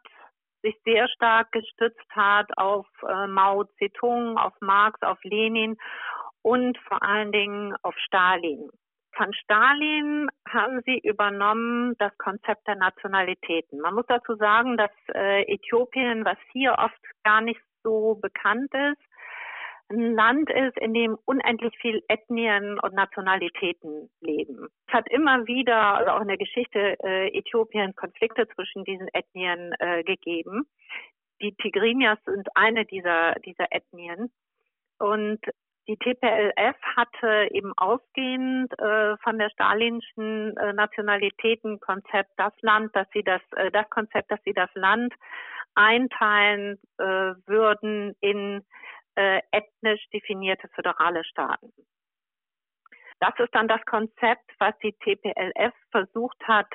sich 0.67 0.77
sehr 0.85 1.09
stark 1.09 1.53
gestützt 1.53 2.11
hat 2.11 2.47
auf 2.59 2.87
äh, 3.09 3.27
Mao 3.29 3.65
Zedong, 3.79 4.37
auf 4.37 4.53
Marx, 4.61 5.01
auf 5.03 5.19
Lenin 5.23 5.77
und 6.43 6.77
vor 6.89 7.03
allen 7.03 7.31
Dingen 7.33 7.75
auf 7.83 7.95
Stalin. 7.99 8.69
Von 9.17 9.33
Stalin 9.33 10.29
haben 10.49 10.81
sie 10.85 10.99
übernommen 10.99 11.95
das 11.99 12.17
Konzept 12.19 12.67
der 12.67 12.77
Nationalitäten. 12.77 13.81
Man 13.81 13.95
muss 13.95 14.05
dazu 14.09 14.35
sagen, 14.37 14.77
dass 14.77 14.91
äh, 15.15 15.43
Äthiopien, 15.53 16.25
was 16.25 16.37
hier 16.53 16.75
oft 16.79 17.01
gar 17.25 17.41
nicht 17.41 17.61
so 17.83 18.17
bekannt 18.21 18.75
ist, 18.75 19.03
ein 19.89 20.15
Land 20.15 20.51
ist, 20.51 20.77
in 20.79 20.95
dem 20.95 21.17
unendlich 21.25 21.77
viel 21.79 22.03
Ethnien 22.09 22.79
und 22.81 22.95
Nationalitäten 22.95 24.11
leben. 24.21 24.69
Es 24.87 24.95
hat 24.95 25.09
immer 25.11 25.47
wieder, 25.47 25.77
also 25.77 26.11
auch 26.13 26.21
in 26.21 26.29
der 26.29 26.39
Geschichte 26.39 26.97
äh, 27.05 27.37
Äthiopiens, 27.39 27.95
Konflikte 27.97 28.49
zwischen 28.49 28.85
diesen 28.85 29.09
Ethnien 29.13 29.75
äh, 29.79 30.03
gegeben. 30.03 30.67
Die 31.41 31.55
Tigrinias 31.55 32.19
sind 32.25 32.49
eine 32.55 32.85
dieser, 32.85 33.35
dieser 33.45 33.67
Ethnien. 33.71 34.31
Und 34.99 35.41
die 35.89 35.97
TPLF 35.97 36.77
hatte 36.97 37.49
eben 37.53 37.73
ausgehend 37.77 38.73
äh, 38.79 39.17
von 39.19 39.39
der 39.39 39.51
stalinischen 39.51 40.57
äh, 40.57 40.73
Nationalitätenkonzept 40.73 42.31
das 42.37 42.53
Land, 42.63 42.97
dass 42.97 43.07
sie 43.13 43.23
das, 43.23 43.41
äh, 43.57 43.71
das 43.71 43.89
Konzept, 43.91 44.31
dass 44.31 44.41
sie 44.45 44.53
das 44.53 44.71
Land 44.75 45.15
einteilen 45.77 46.81
äh, 46.99 47.05
würden 47.47 48.17
in 48.21 48.65
äh, 49.17 49.41
ethnisch 49.51 50.09
definierte 50.13 50.69
föderale 50.69 51.25
Staaten. 51.25 51.73
Das 53.21 53.33
ist 53.39 53.55
dann 53.55 53.69
das 53.69 53.85
Konzept, 53.87 54.51
was 54.59 54.77
die 54.79 54.93
TPLF 54.93 55.75
versucht 55.91 56.43
hat 56.47 56.69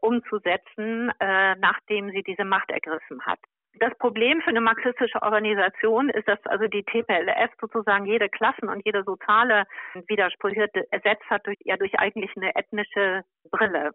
umzusetzen, 0.00 1.10
äh, 1.18 1.56
nachdem 1.56 2.10
sie 2.10 2.22
diese 2.22 2.44
Macht 2.44 2.70
ergriffen 2.70 3.20
hat. 3.26 3.40
Das 3.80 3.96
Problem 3.98 4.40
für 4.42 4.50
eine 4.50 4.60
marxistische 4.60 5.22
Organisation 5.22 6.08
ist, 6.10 6.26
dass 6.26 6.44
also 6.46 6.66
die 6.66 6.82
TPLF 6.82 7.50
sozusagen 7.60 8.06
jede 8.06 8.28
Klassen- 8.28 8.68
und 8.68 8.84
jede 8.84 9.04
soziale 9.04 9.64
Widersprüche 10.06 10.68
ersetzt 10.90 11.28
hat 11.30 11.46
durch, 11.46 11.58
ja, 11.60 11.76
durch 11.76 11.98
eigentlich 11.98 12.30
eine 12.36 12.54
ethnische 12.56 13.24
Brille. 13.50 13.92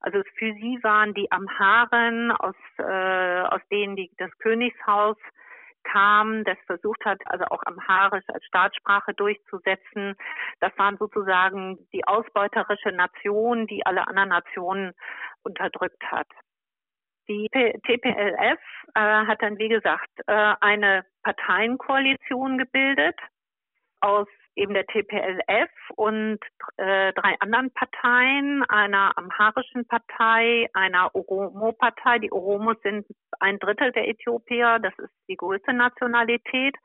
Also 0.00 0.22
für 0.36 0.52
sie 0.54 0.78
waren 0.82 1.14
die 1.14 1.30
Amharen, 1.30 2.32
aus, 2.32 2.56
äh, 2.78 3.42
aus 3.42 3.60
denen 3.70 3.96
die, 3.96 4.10
das 4.16 4.30
Königshaus 4.38 5.16
kam, 5.84 6.44
das 6.44 6.58
versucht 6.66 7.04
hat, 7.04 7.20
also 7.26 7.44
auch 7.46 7.62
Amharisch 7.64 8.24
als 8.28 8.44
Staatssprache 8.44 9.14
durchzusetzen. 9.14 10.14
Das 10.60 10.72
waren 10.76 10.96
sozusagen 10.98 11.78
die 11.92 12.04
ausbeuterische 12.06 12.92
Nation, 12.92 13.66
die 13.66 13.84
alle 13.86 14.06
anderen 14.06 14.30
Nationen 14.30 14.92
unterdrückt 15.42 16.02
hat. 16.10 16.28
Die 17.28 17.48
TPLF 17.52 18.58
äh, 18.94 19.00
hat 19.00 19.40
dann, 19.42 19.58
wie 19.58 19.68
gesagt, 19.68 20.10
äh, 20.26 20.54
eine 20.60 21.04
Parteienkoalition 21.22 22.58
gebildet 22.58 23.16
aus 24.00 24.26
eben 24.56 24.74
der 24.74 24.86
TPLF 24.86 25.70
und 25.96 26.38
äh, 26.76 27.12
drei 27.12 27.36
anderen 27.40 27.70
Parteien, 27.72 28.64
einer 28.68 29.16
amharischen 29.16 29.86
Partei, 29.86 30.68
einer 30.74 31.14
Oromo-Partei. 31.14 32.18
Die 32.18 32.32
Oromos 32.32 32.76
sind 32.82 33.06
ein 33.38 33.58
Drittel 33.58 33.92
der 33.92 34.08
Äthiopier, 34.08 34.78
das 34.80 34.92
ist 34.98 35.14
die 35.28 35.36
größte 35.36 35.72
Nationalität. 35.72 36.76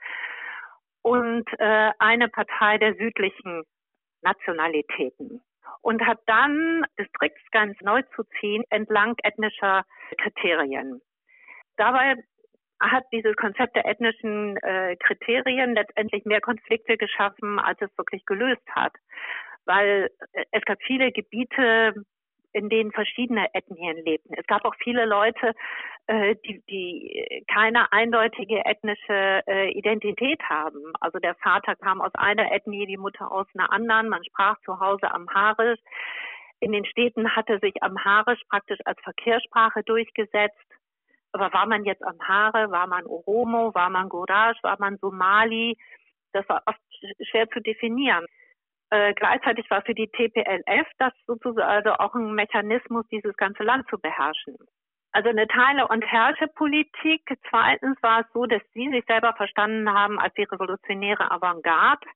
Und 1.02 1.46
äh, 1.60 1.92
eine 2.00 2.30
Partei 2.30 2.78
der 2.78 2.96
südlichen 2.96 3.64
Nationalitäten. 4.22 5.42
Und 5.82 6.06
hat 6.06 6.20
dann 6.26 6.84
Distrikts 7.00 7.42
ganz 7.52 7.80
neu 7.82 8.02
zu 8.16 8.24
ziehen 8.40 8.64
entlang 8.70 9.16
ethnischer 9.24 9.84
Kriterien. 10.18 11.02
Dabei 11.78 12.16
hat 12.80 13.06
dieses 13.12 13.36
Konzept 13.36 13.76
der 13.76 13.86
ethnischen 13.86 14.58
äh, 14.58 14.96
Kriterien 14.98 15.76
letztendlich 15.76 16.26
mehr 16.26 16.42
Konflikte 16.42 16.98
geschaffen, 16.98 17.60
als 17.60 17.80
es 17.82 17.98
wirklich 17.98 18.26
gelöst 18.26 18.68
hat. 18.72 18.94
Weil 19.66 20.10
äh, 20.34 20.46
es 20.52 20.64
gab 20.64 20.82
viele 20.84 21.12
Gebiete, 21.12 21.94
in 22.56 22.70
denen 22.70 22.92
verschiedene 22.92 23.54
Ethnien 23.54 23.98
lebten. 24.06 24.34
Es 24.38 24.48
gab 24.48 24.64
auch 24.64 24.76
viele 24.82 25.06
Leute, 25.06 25.52
äh, 26.08 26.36
die, 26.46 26.64
die 26.70 27.44
keine 27.54 27.92
eindeutige 27.92 28.64
ethnische 28.66 29.42
äh, 29.46 29.72
Identität 29.72 30.42
haben. 30.44 30.94
Also 31.02 31.20
der 31.20 31.36
Vater 31.36 31.76
kam 31.76 32.00
aus 32.00 32.14
einer 32.16 32.52
Ethnie, 32.52 32.86
die 32.86 32.98
Mutter 32.98 33.32
aus 33.32 33.48
einer 33.54 33.72
anderen. 33.72 34.08
Man 34.08 34.24
sprach 34.24 34.58
zu 34.62 34.80
Hause 34.80 35.12
Amharisch. 35.12 35.80
In 36.62 36.72
den 36.72 36.86
Städten 36.86 37.36
hatte 37.36 37.60
sich 37.60 37.84
Amharisch 37.84 38.42
praktisch 38.50 38.80
als 38.86 39.00
Verkehrssprache 39.02 39.84
durchgesetzt. 39.84 40.56
Aber 41.36 41.52
war 41.52 41.66
man 41.66 41.84
jetzt 41.84 42.02
Amhare, 42.02 42.72
war 42.72 42.88
man 42.88 43.06
Oromo, 43.06 43.76
war 43.76 43.90
man 43.90 44.08
Gorash, 44.08 44.56
war 44.64 44.78
man 44.80 44.98
Somali? 45.00 45.78
Das 46.32 46.48
war 46.48 46.64
oft 46.66 46.80
schwer 47.30 47.50
zu 47.50 47.60
definieren. 47.60 48.26
Äh, 48.90 49.14
gleichzeitig 49.16 49.70
war 49.70 49.82
für 49.82 49.94
die 49.94 50.08
TPLF 50.08 50.88
das 50.98 51.12
sozusagen 51.28 51.68
also 51.68 51.92
auch 51.96 52.16
ein 52.16 52.36
Mechanismus, 52.36 53.06
dieses 53.12 53.36
ganze 53.36 53.64
Land 53.64 53.86
zu 53.90 54.00
beherrschen. 54.00 54.56
Also 55.12 55.28
eine 55.28 55.46
Teile- 55.48 55.90
und 55.90 56.06
Herrscherpolitik. 56.06 57.24
Zweitens 57.50 58.02
war 58.02 58.22
es 58.22 58.28
so, 58.34 58.46
dass 58.46 58.62
sie 58.74 58.90
sich 58.90 59.04
selber 59.06 59.34
verstanden 59.34 59.92
haben 59.92 60.18
als 60.18 60.34
die 60.36 60.44
revolutionäre 60.44 61.30
Avantgarde 61.32 62.08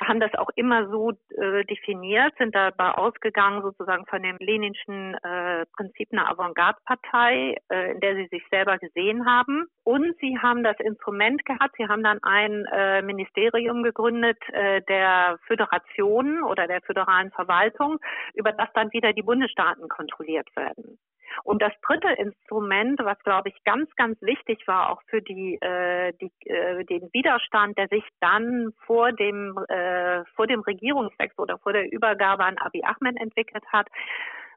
haben 0.00 0.20
das 0.20 0.34
auch 0.34 0.50
immer 0.56 0.88
so 0.88 1.12
äh, 1.36 1.64
definiert, 1.64 2.32
sind 2.38 2.54
dabei 2.54 2.92
ausgegangen 2.92 3.62
sozusagen 3.62 4.06
von 4.06 4.22
dem 4.22 4.36
leninschen 4.38 5.14
äh, 5.14 5.66
Prinzip 5.76 6.08
einer 6.12 6.30
Avantgarde-Partei, 6.30 7.56
äh, 7.70 7.92
in 7.92 8.00
der 8.00 8.16
sie 8.16 8.28
sich 8.28 8.42
selber 8.50 8.78
gesehen 8.78 9.26
haben. 9.26 9.66
Und 9.84 10.16
sie 10.20 10.38
haben 10.38 10.62
das 10.62 10.78
Instrument 10.80 11.44
gehabt, 11.44 11.74
sie 11.76 11.88
haben 11.88 12.02
dann 12.02 12.22
ein 12.22 12.64
äh, 12.72 13.02
Ministerium 13.02 13.82
gegründet 13.82 14.38
äh, 14.52 14.82
der 14.82 15.38
Föderation 15.46 16.42
oder 16.42 16.66
der 16.66 16.80
föderalen 16.82 17.30
Verwaltung, 17.30 17.98
über 18.34 18.52
das 18.52 18.68
dann 18.74 18.92
wieder 18.92 19.12
die 19.12 19.22
Bundesstaaten 19.22 19.88
kontrolliert 19.88 20.48
werden. 20.56 20.98
Und 21.42 21.60
das 21.60 21.72
dritte 21.82 22.08
Instrument, 22.08 23.00
was 23.02 23.18
glaube 23.20 23.48
ich 23.48 23.64
ganz, 23.64 23.90
ganz 23.96 24.20
wichtig 24.22 24.66
war, 24.66 24.90
auch 24.90 25.02
für 25.08 25.20
die, 25.20 25.56
äh, 25.60 26.12
die 26.20 26.30
äh, 26.48 26.84
den 26.84 27.12
Widerstand, 27.12 27.76
der 27.76 27.88
sich 27.88 28.04
dann 28.20 28.72
vor 28.86 29.12
dem 29.12 29.58
äh, 29.68 30.24
vor 30.36 30.46
dem 30.46 30.60
Regierungswechsel 30.60 31.40
oder 31.40 31.58
vor 31.58 31.72
der 31.72 31.90
Übergabe 31.90 32.44
an 32.44 32.58
Abiy 32.58 32.82
Ahmed 32.84 33.20
entwickelt 33.20 33.64
hat, 33.72 33.88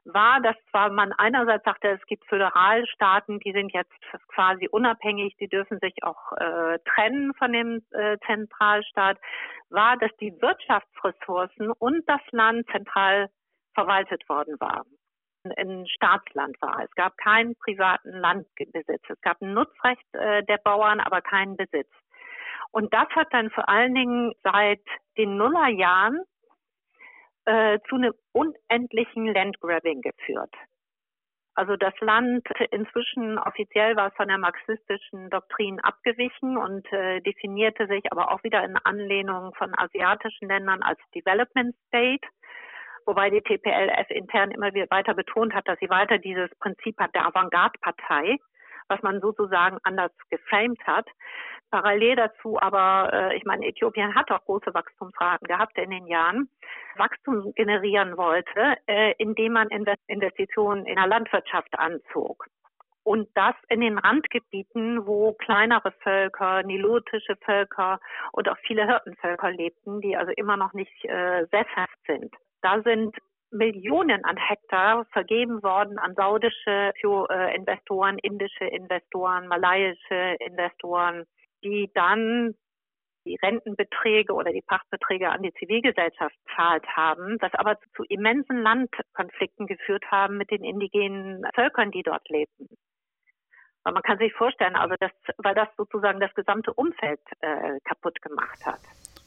war, 0.04 0.40
dass 0.40 0.56
zwar 0.70 0.90
man 0.90 1.12
einerseits 1.12 1.64
sagte, 1.64 1.88
es 1.88 2.06
gibt 2.06 2.24
Föderalstaaten, 2.26 3.40
die 3.40 3.52
sind 3.52 3.72
jetzt 3.72 3.92
quasi 4.28 4.68
unabhängig, 4.68 5.36
die 5.36 5.48
dürfen 5.48 5.78
sich 5.80 5.94
auch 6.02 6.32
äh, 6.32 6.78
trennen 6.94 7.34
von 7.34 7.52
dem 7.52 7.82
äh, 7.90 8.16
Zentralstaat, 8.26 9.18
war, 9.70 9.96
dass 9.98 10.10
die 10.20 10.32
Wirtschaftsressourcen 10.40 11.70
und 11.70 12.08
das 12.08 12.20
Land 12.30 12.66
zentral 12.70 13.28
verwaltet 13.74 14.28
worden 14.28 14.56
waren 14.60 14.97
ein 15.56 15.86
Staatsland 15.86 16.60
war. 16.60 16.82
Es 16.84 16.90
gab 16.94 17.16
keinen 17.18 17.54
privaten 17.56 18.10
Landbesitz. 18.10 19.02
Es 19.08 19.20
gab 19.20 19.40
ein 19.40 19.54
Nutzrecht 19.54 20.14
äh, 20.14 20.42
der 20.44 20.58
Bauern, 20.58 21.00
aber 21.00 21.20
keinen 21.20 21.56
Besitz. 21.56 21.90
Und 22.70 22.92
das 22.92 23.08
hat 23.10 23.28
dann 23.32 23.50
vor 23.50 23.68
allen 23.68 23.94
Dingen 23.94 24.32
seit 24.42 24.82
den 25.16 25.36
Nullerjahren 25.36 26.22
äh, 27.46 27.78
zu 27.88 27.96
einem 27.96 28.12
unendlichen 28.32 29.26
Landgrabbing 29.32 30.02
geführt. 30.02 30.54
Also 31.54 31.76
das 31.76 31.94
Land 32.00 32.46
inzwischen 32.70 33.36
offiziell 33.36 33.96
war 33.96 34.12
von 34.12 34.28
der 34.28 34.38
marxistischen 34.38 35.28
Doktrin 35.28 35.80
abgewichen 35.80 36.56
und 36.56 36.86
äh, 36.92 37.20
definierte 37.20 37.88
sich 37.88 38.12
aber 38.12 38.30
auch 38.30 38.44
wieder 38.44 38.62
in 38.62 38.76
Anlehnung 38.76 39.52
von 39.54 39.76
asiatischen 39.76 40.46
Ländern 40.46 40.82
als 40.84 41.00
Development 41.16 41.74
State, 41.88 42.24
wobei 43.08 43.30
die 43.30 43.40
TPLF 43.40 44.10
intern 44.10 44.50
immer 44.50 44.72
wieder 44.74 44.86
weiter 44.90 45.14
betont 45.14 45.54
hat, 45.54 45.66
dass 45.66 45.78
sie 45.80 45.88
weiter 45.88 46.18
dieses 46.18 46.50
Prinzip 46.60 47.00
hat 47.00 47.14
der 47.14 47.26
Avantgarde-Partei, 47.26 48.36
was 48.88 49.02
man 49.02 49.20
sozusagen 49.20 49.78
anders 49.82 50.12
geframed 50.28 50.78
hat. 50.86 51.06
Parallel 51.70 52.16
dazu 52.16 52.60
aber, 52.60 53.10
äh, 53.12 53.36
ich 53.36 53.44
meine, 53.44 53.66
Äthiopien 53.66 54.14
hat 54.14 54.30
auch 54.30 54.44
große 54.44 54.72
Wachstumsraten 54.72 55.48
gehabt 55.48 55.76
in 55.78 55.90
den 55.90 56.06
Jahren, 56.06 56.50
Wachstum 56.96 57.52
generieren 57.54 58.16
wollte, 58.18 58.76
äh, 58.86 59.14
indem 59.18 59.52
man 59.52 59.68
Investitionen 60.06 60.84
in 60.84 60.96
der 60.96 61.06
Landwirtschaft 61.06 61.78
anzog. 61.78 62.46
Und 63.04 63.28
das 63.34 63.54
in 63.70 63.80
den 63.80 63.96
Randgebieten, 63.96 65.06
wo 65.06 65.32
kleinere 65.32 65.92
Völker, 66.02 66.62
nilotische 66.62 67.36
Völker 67.36 68.00
und 68.32 68.50
auch 68.50 68.58
viele 68.66 68.86
Hirtenvölker 68.86 69.50
lebten, 69.50 70.02
die 70.02 70.14
also 70.14 70.30
immer 70.36 70.58
noch 70.58 70.74
nicht 70.74 71.04
äh, 71.06 71.46
sesshaft 71.50 71.96
sind. 72.06 72.34
Da 72.62 72.82
sind 72.82 73.16
Millionen 73.50 74.24
an 74.24 74.36
Hektar 74.36 75.06
vergeben 75.12 75.62
worden 75.62 75.98
an 75.98 76.14
saudische 76.14 76.92
äh, 77.02 77.56
Investoren, 77.56 78.18
indische 78.18 78.64
Investoren, 78.64 79.48
malaiische 79.48 80.36
Investoren, 80.40 81.24
die 81.62 81.90
dann 81.94 82.54
die 83.24 83.38
Rentenbeträge 83.42 84.32
oder 84.32 84.52
die 84.52 84.62
Pachtbeträge 84.62 85.28
an 85.28 85.42
die 85.42 85.52
Zivilgesellschaft 85.54 86.36
zahlt 86.56 86.86
haben, 86.88 87.38
das 87.38 87.52
aber 87.54 87.78
zu 87.94 88.04
immensen 88.08 88.62
Landkonflikten 88.62 89.66
geführt 89.66 90.04
haben 90.10 90.36
mit 90.38 90.50
den 90.50 90.64
indigenen 90.64 91.44
Völkern, 91.54 91.90
die 91.90 92.02
dort 92.02 92.28
lebten. 92.28 92.68
Aber 93.84 93.94
man 93.94 94.02
kann 94.02 94.18
sich 94.18 94.32
vorstellen, 94.34 94.76
also 94.76 94.94
das, 94.98 95.12
weil 95.38 95.54
das 95.54 95.68
sozusagen 95.76 96.20
das 96.20 96.34
gesamte 96.34 96.72
Umfeld 96.72 97.20
äh, 97.40 97.78
kaputt 97.84 98.20
gemacht 98.22 98.64
hat. 98.66 98.80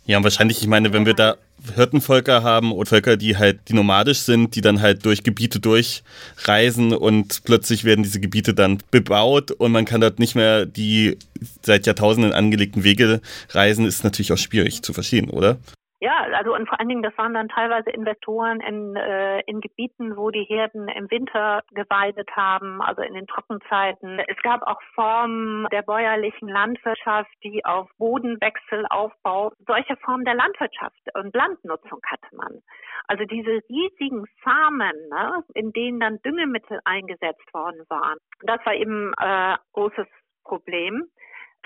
Ja, 0.06 0.18
und 0.18 0.24
wahrscheinlich, 0.24 0.62
ich 0.62 0.68
meine, 0.68 0.94
wenn 0.94 1.06
wir 1.06 1.14
da 1.14 1.38
Hirtenvölker 1.76 2.42
haben 2.42 2.72
und 2.72 2.88
Völker, 2.88 3.18
die 3.18 3.38
halt, 3.38 3.60
die 3.68 3.74
nomadisch 3.74 4.20
sind, 4.20 4.56
die 4.56 4.62
dann 4.62 4.82
halt 4.82 5.06
durch 5.06 5.24
Gebiete 5.24 5.60
durchreisen 5.60 6.92
und 6.94 7.44
plötzlich 7.44 7.84
werden 7.84 8.04
diese 8.04 8.20
Gebiete 8.20 8.56
dann 8.56 8.80
bebaut 8.90 9.52
und 9.52 9.72
man 9.72 9.86
kann 9.86 10.02
dort 10.02 10.18
nicht 10.18 10.34
mehr 10.36 10.66
die 10.66 11.18
seit 11.62 11.86
Jahrtausenden 11.86 12.34
angelegten 12.34 12.84
Wege 12.84 13.22
reisen, 13.50 13.86
ist 13.86 14.04
natürlich 14.04 14.34
auch 14.34 14.38
schwierig 14.38 14.82
zu 14.82 14.92
verstehen, 14.92 15.30
oder? 15.30 15.60
Ja, 16.04 16.26
also 16.34 16.56
und 16.56 16.68
vor 16.68 16.80
allen 16.80 16.90
Dingen, 16.90 17.04
das 17.04 17.16
waren 17.16 17.36
dann 17.36 17.48
teilweise 17.48 17.92
Investoren 17.92 18.60
in, 18.60 18.96
äh, 18.96 19.42
in 19.42 19.62
Gebieten, 19.62 20.18
wo 20.18 20.32
die 20.32 20.46
Herden 20.46 20.88
im 20.88 21.12
Winter 21.12 21.62
geweidet 21.76 22.28
haben, 22.36 22.82
also 22.82 23.04
in 23.04 23.14
den 23.14 23.28
Trockenzeiten. 23.28 24.18
Es 24.28 24.42
gab 24.42 24.64
auch 24.64 24.82
Formen 24.96 25.68
der 25.72 25.84
bäuerlichen 25.84 26.50
Landwirtschaft, 26.50 27.30
die 27.44 27.64
auf 27.66 27.88
Bodenwechsel, 28.00 28.88
Aufbau, 28.90 29.52
solche 29.68 29.96
Formen 29.98 30.26
der 30.26 30.34
Landwirtschaft 30.34 31.00
und 31.14 31.36
Landnutzung 31.36 32.00
hatte 32.08 32.36
man. 32.36 32.64
Also 33.08 33.24
diese 33.26 33.62
riesigen 33.70 34.26
Farmen, 34.42 34.96
ne, 35.12 35.44
in 35.54 35.72
denen 35.72 36.00
dann 36.00 36.20
Düngemittel 36.24 36.80
eingesetzt 36.84 37.54
worden 37.54 37.86
waren. 37.90 38.18
Das 38.42 38.60
war 38.66 38.74
eben 38.74 39.14
äh, 39.20 39.56
großes 39.74 40.08
Problem. 40.44 41.12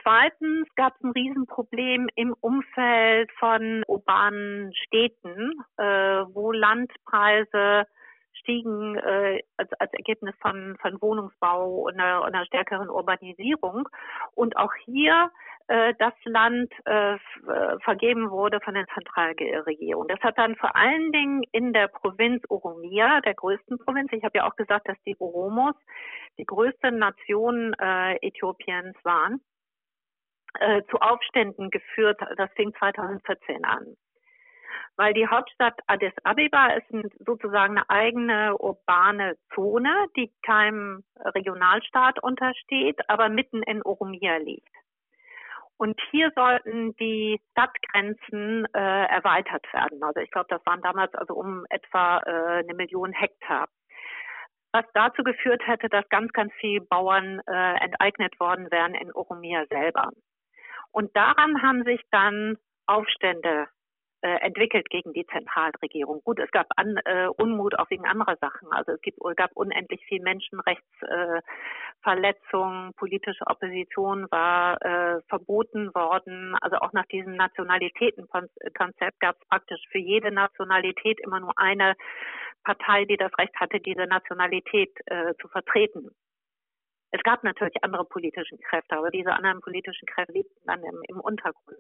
Zweitens 0.02 0.68
gab 0.76 0.96
es 0.96 1.04
ein 1.04 1.12
Riesenproblem 1.12 2.10
im 2.16 2.34
Umfeld 2.42 3.32
von 3.40 3.84
urbanen 3.88 4.74
Städten, 4.76 5.54
äh, 5.78 5.84
wo 5.84 6.52
Landpreise 6.52 7.88
stiegen 8.34 8.96
äh, 8.98 9.42
als, 9.58 9.72
als 9.80 9.94
Ergebnis 9.94 10.36
von, 10.42 10.78
von 10.82 11.02
Wohnungsbau 11.02 11.88
und 11.88 12.00
einer, 12.00 12.24
einer 12.24 12.46
stärkeren 12.46 12.90
Urbanisierung. 12.90 13.88
Und 14.36 14.58
auch 14.58 14.74
hier 14.86 15.32
äh, 15.68 15.94
das 15.98 16.14
Land 16.26 16.72
äh, 16.86 17.16
äh 17.16 17.20
vergeben 17.84 18.30
wurde 18.30 18.60
von 18.62 18.76
der 18.76 18.86
Zentralregierung. 18.94 20.08
Das 20.08 20.20
hat 20.22 20.38
dann 20.38 20.56
vor 20.56 20.76
allen 20.76 21.12
Dingen 21.12 21.44
in 21.52 21.74
der 21.74 21.88
Provinz 21.88 22.44
Oromia, 22.50 23.22
der 23.22 23.34
größten 23.34 23.80
Provinz, 23.80 24.12
ich 24.12 24.24
habe 24.24 24.38
ja 24.38 24.48
auch 24.48 24.56
gesagt, 24.56 24.88
dass 24.88 24.98
die 25.06 25.16
Oromos 25.20 25.76
die 26.38 26.46
größte 26.46 26.92
Nation 26.92 27.74
äh, 27.80 28.18
Äthiopiens 28.18 28.96
waren, 29.04 29.42
äh, 30.60 30.84
zu 30.90 30.98
Aufständen 30.98 31.70
geführt. 31.70 32.20
Das 32.38 32.52
fing 32.56 32.74
2014 32.78 33.66
an. 33.66 33.96
Weil 34.98 35.14
die 35.14 35.28
Hauptstadt 35.28 35.78
Addis 35.88 36.14
Abeba 36.24 36.68
ist 36.68 36.88
sozusagen 37.26 37.78
eine 37.78 37.90
eigene 37.90 38.58
urbane 38.58 39.36
Zone, 39.54 40.08
die 40.16 40.32
keinem 40.46 41.04
Regionalstaat 41.18 42.24
untersteht, 42.24 42.98
aber 43.10 43.28
mitten 43.28 43.62
in 43.64 43.82
Oromia 43.84 44.38
liegt. 44.38 44.74
Und 45.78 46.00
hier 46.12 46.32
sollten 46.36 46.96
die 46.96 47.42
Stadtgrenzen 47.52 48.66
äh, 48.74 49.06
erweitert 49.08 49.66
werden. 49.74 50.02
Also 50.04 50.22
ich 50.22 50.32
glaube, 50.32 50.48
das 50.50 50.66
waren 50.66 50.82
damals 50.82 51.14
also 51.16 51.34
um 51.34 51.66
etwa 51.70 52.20
äh, 52.20 52.60
eine 52.60 52.74
Million 52.74 53.12
Hektar. 53.12 53.68
Was 54.72 54.86
dazu 54.94 55.24
geführt 55.24 55.66
hätte, 55.66 55.90
dass 55.90 56.08
ganz, 56.10 56.32
ganz 56.32 56.54
viele 56.60 56.82
Bauern 56.82 57.42
äh, 57.48 57.84
enteignet 57.84 58.40
worden 58.40 58.72
wären 58.72 58.94
in 58.94 59.12
Oromia 59.14 59.66
selber. 59.68 60.12
Und 60.96 61.14
daran 61.14 61.62
haben 61.62 61.84
sich 61.84 62.02
dann 62.10 62.58
Aufstände 62.86 63.68
äh, 64.22 64.40
entwickelt 64.40 64.90
gegen 64.90 65.12
die 65.12 65.26
Zentralregierung. 65.26 66.22
Gut, 66.24 66.40
es 66.40 66.50
gab 66.52 66.68
an, 66.78 66.96
äh, 67.04 67.28
Unmut 67.28 67.78
auch 67.78 67.90
wegen 67.90 68.06
anderer 68.06 68.38
Sachen. 68.40 68.72
Also 68.72 68.94
es 68.94 69.02
gibt, 69.02 69.20
gab 69.36 69.52
unendlich 69.56 70.06
viel 70.06 70.22
Menschenrechtsverletzungen, 70.22 72.92
äh, 72.92 72.94
politische 72.94 73.46
Opposition 73.46 74.28
war 74.32 74.82
äh, 74.84 75.20
verboten 75.28 75.94
worden. 75.94 76.56
Also 76.62 76.78
auch 76.78 76.94
nach 76.94 77.08
diesem 77.08 77.36
Nationalitätenkonzept 77.36 79.20
gab 79.20 79.36
es 79.36 79.48
praktisch 79.50 79.82
für 79.92 80.00
jede 80.00 80.32
Nationalität 80.32 81.20
immer 81.20 81.42
nur 81.42 81.60
eine 81.60 81.96
Partei, 82.64 83.04
die 83.04 83.18
das 83.18 83.38
Recht 83.38 83.60
hatte, 83.60 83.82
diese 83.82 84.08
Nationalität 84.08 84.98
äh, 85.08 85.34
zu 85.42 85.50
vertreten. 85.50 86.16
Es 87.16 87.24
gab 87.24 87.44
natürlich 87.46 87.82
andere 87.82 88.04
politische 88.04 88.58
Kräfte, 88.58 88.98
aber 88.98 89.10
diese 89.10 89.32
anderen 89.32 89.62
politischen 89.62 90.06
Kräfte 90.06 90.34
lebten 90.34 90.60
dann 90.66 90.84
im, 90.84 91.02
im 91.08 91.20
Untergrund. 91.22 91.80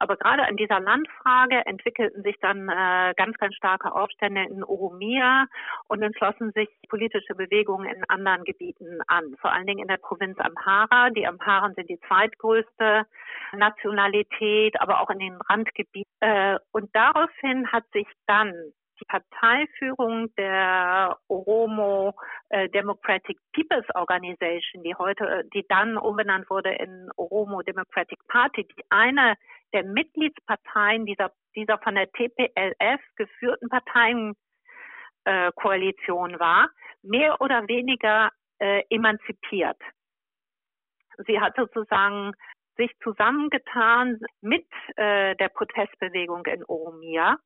Aber 0.00 0.16
gerade 0.16 0.42
an 0.42 0.56
dieser 0.56 0.80
Landfrage 0.80 1.64
entwickelten 1.66 2.24
sich 2.24 2.36
dann 2.40 2.68
äh, 2.68 3.14
ganz, 3.16 3.36
ganz 3.38 3.54
starke 3.54 3.94
Aufstände 3.94 4.42
in 4.42 4.64
Oromia 4.64 5.46
und 5.86 6.00
dann 6.00 6.14
schlossen 6.14 6.50
sich 6.52 6.68
politische 6.88 7.34
Bewegungen 7.36 7.88
in 7.88 8.02
anderen 8.08 8.42
Gebieten 8.42 8.98
an, 9.06 9.36
vor 9.40 9.52
allen 9.52 9.66
Dingen 9.66 9.80
in 9.80 9.88
der 9.88 9.98
Provinz 9.98 10.36
Amhara. 10.40 11.10
Die 11.10 11.26
Amharen 11.26 11.74
sind 11.74 11.88
die 11.88 12.00
zweitgrößte 12.08 13.06
Nationalität, 13.52 14.80
aber 14.80 15.00
auch 15.00 15.10
in 15.10 15.20
den 15.20 15.36
Randgebieten. 15.48 16.10
Äh, 16.20 16.58
und 16.72 16.90
daraufhin 16.92 17.70
hat 17.70 17.84
sich 17.92 18.08
dann 18.26 18.52
die 19.00 19.04
Parteiführung 19.04 20.34
der 20.36 21.18
Oromo 21.28 22.14
äh, 22.48 22.68
Democratic 22.70 23.38
People's 23.52 23.86
Organization, 23.94 24.82
die 24.82 24.94
heute, 24.94 25.44
die 25.54 25.64
dann 25.68 25.96
umbenannt 25.96 26.50
wurde 26.50 26.74
in 26.74 27.08
Oromo 27.16 27.62
Democratic 27.62 28.18
Party, 28.28 28.64
die 28.64 28.82
eine 28.90 29.36
der 29.72 29.84
Mitgliedsparteien 29.84 31.06
dieser, 31.06 31.32
dieser 31.54 31.78
von 31.78 31.94
der 31.94 32.10
TPLF 32.12 33.00
geführten 33.16 33.68
Parteienkoalition 33.68 36.34
äh, 36.34 36.40
war, 36.40 36.68
mehr 37.02 37.40
oder 37.40 37.66
weniger 37.68 38.30
äh, 38.58 38.82
emanzipiert. 38.90 39.80
Sie 41.26 41.40
hat 41.40 41.56
sozusagen 41.56 42.32
sich 42.76 42.90
zusammengetan 43.02 44.20
mit 44.40 44.66
äh, 44.96 45.34
der 45.36 45.48
Protestbewegung 45.48 46.44
in 46.46 46.64
Oromia 46.64 47.38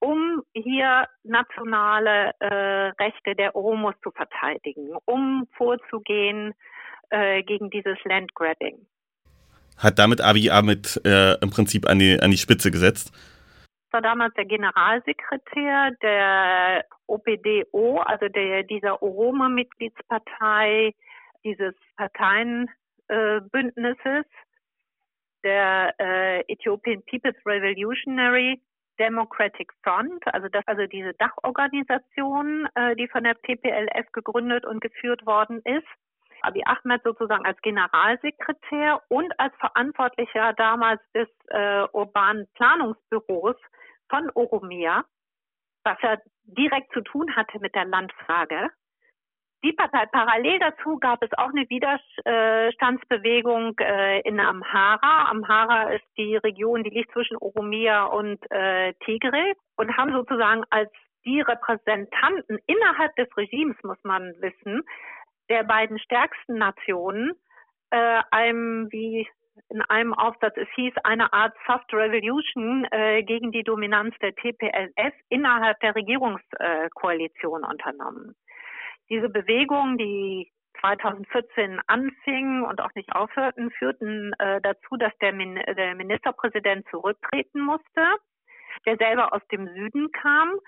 um 0.00 0.42
hier 0.54 1.06
nationale 1.22 2.32
äh, 2.40 2.90
Rechte 3.02 3.34
der 3.34 3.56
Oromos 3.56 3.94
zu 4.02 4.10
verteidigen, 4.10 4.96
um 5.04 5.46
vorzugehen 5.56 6.52
äh, 7.10 7.42
gegen 7.42 7.70
dieses 7.70 7.96
Landgrabbing. 8.04 8.86
Hat 9.78 9.98
damit 9.98 10.20
Abiy 10.20 10.50
Ahmed 10.50 11.00
äh, 11.04 11.34
im 11.40 11.50
Prinzip 11.50 11.88
an 11.88 11.98
die, 11.98 12.18
an 12.20 12.30
die 12.30 12.36
Spitze 12.36 12.70
gesetzt? 12.70 13.12
war 13.94 14.02
damals 14.02 14.34
der 14.34 14.44
Generalsekretär 14.44 15.92
der 16.02 16.84
OPDO, 17.06 18.00
also 18.00 18.28
der, 18.28 18.64
dieser 18.64 19.00
Oroma-Mitgliedspartei, 19.00 20.92
dieses 21.44 21.74
Parteienbündnisses, 21.96 22.74
äh, 24.04 24.24
der 25.44 25.94
äh, 25.98 26.40
Ethiopian 26.52 27.02
People's 27.04 27.36
Revolutionary 27.46 28.60
Democratic 28.98 29.72
Front, 29.82 30.22
also 30.32 30.48
das, 30.48 30.66
also 30.66 30.86
diese 30.86 31.14
Dachorganisation, 31.14 32.68
äh, 32.74 32.96
die 32.96 33.08
von 33.08 33.24
der 33.24 33.40
TPLF 33.42 34.12
gegründet 34.12 34.64
und 34.64 34.80
geführt 34.80 35.26
worden 35.26 35.60
ist. 35.64 35.86
Abiy 36.42 36.62
Ahmed 36.66 37.02
sozusagen 37.02 37.46
als 37.46 37.60
Generalsekretär 37.62 39.02
und 39.08 39.32
als 39.40 39.54
Verantwortlicher 39.56 40.52
damals 40.54 41.00
des 41.14 41.28
äh, 41.48 41.86
urbanen 41.92 42.46
Planungsbüros 42.54 43.56
von 44.10 44.30
Oromia, 44.34 45.04
was 45.84 45.96
ja 46.02 46.18
direkt 46.44 46.92
zu 46.92 47.00
tun 47.00 47.34
hatte 47.34 47.58
mit 47.60 47.74
der 47.74 47.86
Landfrage. 47.86 48.70
Die 49.64 49.72
Partei, 49.72 50.04
parallel 50.12 50.58
dazu 50.58 50.98
gab 50.98 51.22
es 51.22 51.30
auch 51.38 51.48
eine 51.48 51.64
Widerstandsbewegung 51.70 53.78
äh, 53.78 54.20
in 54.20 54.38
Amhara. 54.38 55.30
Amhara 55.30 55.94
ist 55.94 56.04
die 56.18 56.36
Region, 56.36 56.84
die 56.84 56.90
liegt 56.90 57.10
zwischen 57.12 57.38
Oromia 57.38 58.04
und 58.04 58.38
äh, 58.50 58.92
Tigray 59.06 59.54
und 59.76 59.96
haben 59.96 60.12
sozusagen 60.12 60.64
als 60.68 60.90
die 61.24 61.40
Repräsentanten 61.40 62.58
innerhalb 62.66 63.16
des 63.16 63.34
Regimes, 63.38 63.76
muss 63.84 63.96
man 64.02 64.34
wissen, 64.40 64.82
der 65.48 65.64
beiden 65.64 65.98
stärksten 65.98 66.58
Nationen, 66.58 67.32
äh, 67.88 68.20
einem, 68.30 68.92
wie 68.92 69.26
in 69.70 69.80
einem 69.82 70.12
Aufsatz, 70.12 70.58
es 70.58 70.68
hieß 70.74 70.92
eine 71.04 71.32
Art 71.32 71.54
Soft 71.66 71.90
Revolution 71.94 72.86
äh, 72.90 73.22
gegen 73.22 73.50
die 73.50 73.62
Dominanz 73.62 74.14
der 74.20 74.34
TPLF 74.34 75.14
innerhalb 75.30 75.80
der 75.80 75.94
Regierungskoalition 75.94 77.64
unternommen. 77.64 78.36
Diese 79.10 79.28
Bewegungen, 79.28 79.98
die 79.98 80.50
2014 80.80 81.80
anfingen 81.86 82.64
und 82.64 82.80
auch 82.80 82.94
nicht 82.94 83.12
aufhörten, 83.12 83.70
führten 83.72 84.32
äh, 84.38 84.60
dazu, 84.60 84.96
dass 84.96 85.16
der, 85.20 85.32
Min 85.32 85.54
der 85.54 85.94
Ministerpräsident 85.94 86.86
zurücktreten 86.90 87.60
musste, 87.60 88.06
der 88.86 88.96
selber 88.96 89.32
aus 89.32 89.42
dem 89.50 89.68
Süden 89.74 90.10
kam. 90.12 90.58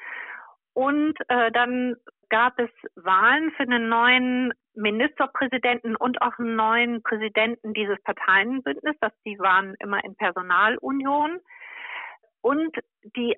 Und 0.72 1.14
äh, 1.28 1.50
dann 1.52 1.96
gab 2.28 2.58
es 2.58 2.70
Wahlen 2.94 3.50
für 3.52 3.62
einen 3.62 3.88
neuen 3.88 4.52
Ministerpräsidenten 4.74 5.96
und 5.96 6.20
auch 6.20 6.38
einen 6.38 6.56
neuen 6.56 7.02
Präsidenten 7.02 7.72
dieses 7.72 8.00
Parteienbündnisses. 8.02 8.98
Das, 9.00 9.12
die 9.24 9.38
waren 9.38 9.74
immer 9.80 10.04
in 10.04 10.14
Personalunion. 10.16 11.40
Und 12.42 12.76
die 13.16 13.36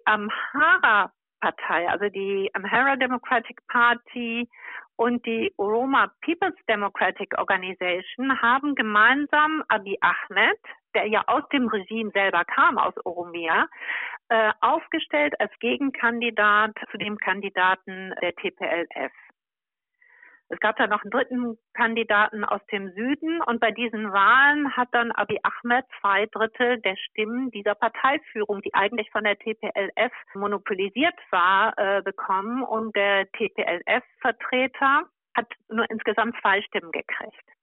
Amhara-Partei, 1.40 1.88
also 1.88 2.08
die 2.08 2.50
Amhara 2.54 2.96
Democratic 2.96 3.60
Party 3.68 4.48
und 4.96 5.24
die 5.26 5.52
Oroma 5.56 6.10
People's 6.22 6.54
Democratic 6.68 7.36
Organization 7.38 8.40
haben 8.40 8.74
gemeinsam 8.74 9.62
Abiy 9.68 9.96
Ahmed, 10.00 10.58
der 10.94 11.06
ja 11.06 11.22
aus 11.26 11.42
dem 11.52 11.68
Regime 11.68 12.10
selber 12.12 12.44
kam, 12.44 12.78
aus 12.78 12.94
Oromia, 13.04 13.68
äh, 14.28 14.52
aufgestellt 14.60 15.34
als 15.40 15.52
Gegenkandidat 15.60 16.72
zu 16.90 16.98
dem 16.98 17.16
Kandidaten 17.18 18.14
der 18.20 18.34
TPLF. 18.34 19.12
Es 20.50 20.60
gab 20.60 20.76
dann 20.76 20.90
noch 20.90 21.02
einen 21.02 21.10
dritten 21.10 21.58
Kandidaten 21.74 22.42
aus 22.44 22.64
dem 22.72 22.90
Süden 22.92 23.42
und 23.42 23.60
bei 23.60 23.70
diesen 23.70 24.12
Wahlen 24.12 24.74
hat 24.76 24.88
dann 24.92 25.12
Abiy 25.12 25.38
Ahmed 25.42 25.84
zwei 26.00 26.26
Drittel 26.26 26.80
der 26.80 26.96
Stimmen 26.96 27.50
dieser 27.50 27.74
Parteiführung, 27.74 28.62
die 28.62 28.72
eigentlich 28.72 29.10
von 29.10 29.24
der 29.24 29.38
TPLF 29.38 30.12
monopolisiert 30.34 31.14
war, 31.30 31.76
äh, 31.76 32.02
bekommen 32.02 32.62
und 32.62 32.96
der 32.96 33.30
TPLF-Vertreter 33.32 35.02
hat 35.34 35.52
nur 35.68 35.88
insgesamt 35.90 36.34
zwei 36.40 36.62
Stimmen 36.62 36.92
gekriegt. 36.92 37.57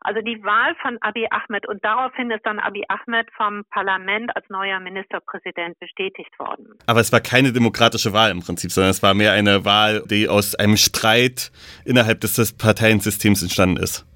Also 0.00 0.20
die 0.20 0.42
Wahl 0.44 0.74
von 0.82 0.98
Abiy 1.00 1.26
Ahmed 1.30 1.66
und 1.68 1.84
daraufhin 1.84 2.30
ist 2.30 2.44
dann 2.44 2.58
Abiy 2.58 2.84
Ahmed 2.88 3.28
vom 3.36 3.64
Parlament 3.70 4.34
als 4.36 4.48
neuer 4.48 4.80
Ministerpräsident 4.80 5.78
bestätigt 5.78 6.38
worden. 6.38 6.78
Aber 6.86 7.00
es 7.00 7.12
war 7.12 7.20
keine 7.20 7.52
demokratische 7.52 8.12
Wahl 8.12 8.30
im 8.30 8.40
Prinzip, 8.40 8.70
sondern 8.70 8.90
es 8.90 9.02
war 9.02 9.14
mehr 9.14 9.32
eine 9.32 9.64
Wahl, 9.64 10.02
die 10.06 10.28
aus 10.28 10.54
einem 10.54 10.76
Streit 10.76 11.50
innerhalb 11.84 12.20
des, 12.20 12.38
Parteiensystems 12.56 13.42
entstanden 13.42 13.78
ist. 13.78 14.06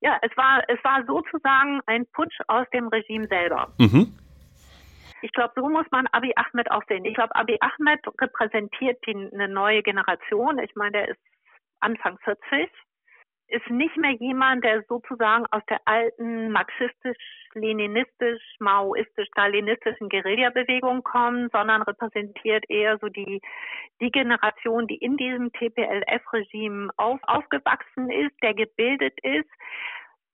Ja, 0.00 0.18
es 0.22 0.36
war, 0.36 0.62
es 0.68 0.82
war 0.84 1.04
sozusagen 1.06 1.80
ein 1.86 2.06
Putsch 2.12 2.38
aus 2.48 2.66
dem 2.72 2.88
Regime 2.88 3.26
selber. 3.28 3.72
Mhm. 3.78 4.12
Ich 5.22 5.32
glaube, 5.32 5.52
so 5.56 5.68
muss 5.68 5.86
man 5.90 6.06
Abiy 6.08 6.32
Ahmed 6.36 6.70
auch 6.70 6.82
sehen. 6.88 7.04
Ich 7.04 7.14
glaube, 7.14 7.34
Abiy 7.34 7.58
Ahmed 7.60 8.00
repräsentiert 8.20 8.98
die, 9.06 9.30
eine 9.32 9.48
neue 9.48 9.82
Generation. 9.82 10.58
Ich 10.58 10.74
meine, 10.74 10.92
der 10.92 11.08
ist 11.08 11.20
Anfang 11.80 12.18
40 12.24 12.70
ist 13.48 13.70
nicht 13.70 13.96
mehr 13.96 14.12
jemand, 14.12 14.64
der 14.64 14.82
sozusagen 14.88 15.46
aus 15.50 15.62
der 15.68 15.80
alten 15.84 16.50
marxistisch-leninistisch, 16.50 18.42
maoistisch-stalinistischen 18.58 20.08
Guerillabewegung 20.08 21.02
kommt, 21.02 21.52
sondern 21.52 21.82
repräsentiert 21.82 22.64
eher 22.68 22.98
so 22.98 23.08
die, 23.08 23.40
die 24.00 24.10
Generation, 24.10 24.86
die 24.88 24.96
in 24.96 25.16
diesem 25.16 25.52
TPLF-Regime 25.52 26.90
auf, 26.96 27.20
aufgewachsen 27.22 28.10
ist, 28.10 28.34
der 28.42 28.54
gebildet 28.54 29.18
ist, 29.22 29.50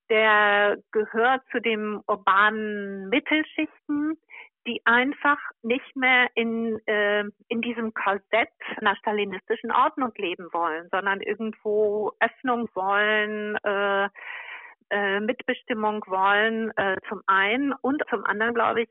der 0.08 0.78
gehört 0.90 1.42
zu 1.50 1.60
den 1.60 2.00
urbanen 2.06 3.08
Mittelschichten, 3.08 4.18
die 4.66 4.80
einfach 4.84 5.38
nicht 5.62 5.96
mehr 5.96 6.28
in, 6.34 6.78
äh, 6.86 7.24
in 7.48 7.62
diesem 7.62 7.94
Korsett 7.94 8.50
einer 8.76 8.96
stalinistischen 8.96 9.72
Ordnung 9.72 10.12
leben 10.16 10.48
wollen, 10.52 10.88
sondern 10.90 11.20
irgendwo 11.20 12.12
Öffnung 12.20 12.68
wollen, 12.74 13.56
äh, 13.64 14.08
äh, 14.90 15.20
Mitbestimmung 15.20 16.04
wollen, 16.06 16.70
äh, 16.76 16.96
zum 17.08 17.22
einen. 17.26 17.72
Und 17.80 18.02
zum 18.10 18.24
anderen, 18.24 18.54
glaube 18.54 18.82
ich, 18.82 18.88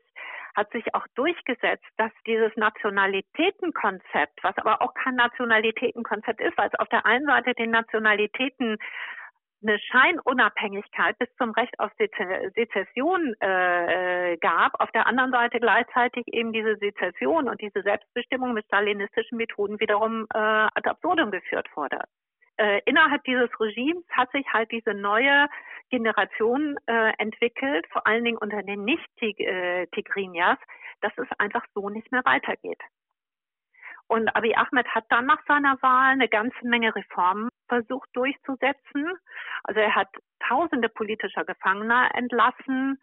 hat 0.54 0.70
sich 0.72 0.94
auch 0.94 1.06
durchgesetzt, 1.14 1.86
dass 1.96 2.10
dieses 2.26 2.54
Nationalitätenkonzept, 2.56 4.42
was 4.42 4.56
aber 4.58 4.82
auch 4.82 4.92
kein 4.94 5.14
Nationalitätenkonzept 5.14 6.40
ist, 6.40 6.58
weil 6.58 6.68
es 6.68 6.78
auf 6.78 6.88
der 6.88 7.06
einen 7.06 7.24
Seite 7.26 7.54
den 7.54 7.70
Nationalitäten 7.70 8.76
eine 9.62 9.78
Scheinunabhängigkeit 9.78 11.18
bis 11.18 11.28
zum 11.36 11.50
Recht 11.52 11.78
auf 11.78 11.90
Sezession 11.96 13.34
äh, 13.40 14.36
gab, 14.38 14.80
auf 14.80 14.90
der 14.92 15.06
anderen 15.06 15.30
Seite 15.30 15.60
gleichzeitig 15.60 16.24
eben 16.28 16.52
diese 16.52 16.76
Sezession 16.76 17.48
und 17.48 17.60
diese 17.60 17.82
Selbstbestimmung 17.82 18.52
mit 18.52 18.66
stalinistischen 18.66 19.38
Methoden 19.38 19.80
wiederum 19.80 20.26
äh, 20.34 20.38
ad 20.38 20.88
absurdum 20.88 21.30
geführt 21.30 21.68
wurde. 21.74 22.00
Äh, 22.58 22.80
innerhalb 22.84 23.24
dieses 23.24 23.48
Regimes 23.58 24.04
hat 24.10 24.30
sich 24.32 24.46
halt 24.52 24.70
diese 24.70 24.94
neue 24.94 25.48
Generation 25.90 26.76
äh, 26.86 27.12
entwickelt, 27.18 27.86
vor 27.90 28.06
allen 28.06 28.24
Dingen 28.24 28.38
unter 28.38 28.62
den 28.62 28.84
Nicht-Tigrinyas, 28.84 30.58
dass 31.00 31.12
es 31.16 31.28
einfach 31.38 31.64
so 31.74 31.88
nicht 31.88 32.10
mehr 32.12 32.24
weitergeht. 32.24 32.80
Und 34.08 34.28
Abiy 34.36 34.54
Ahmed 34.54 34.86
hat 34.88 35.04
dann 35.08 35.26
nach 35.26 35.42
seiner 35.46 35.80
Wahl 35.80 36.12
eine 36.12 36.28
ganze 36.28 36.66
Menge 36.66 36.94
Reformen 36.94 37.48
versucht 37.68 38.08
durchzusetzen. 38.12 39.10
Also 39.64 39.80
er 39.80 39.94
hat 39.94 40.08
tausende 40.46 40.88
politischer 40.88 41.44
Gefangener 41.44 42.10
entlassen. 42.14 42.98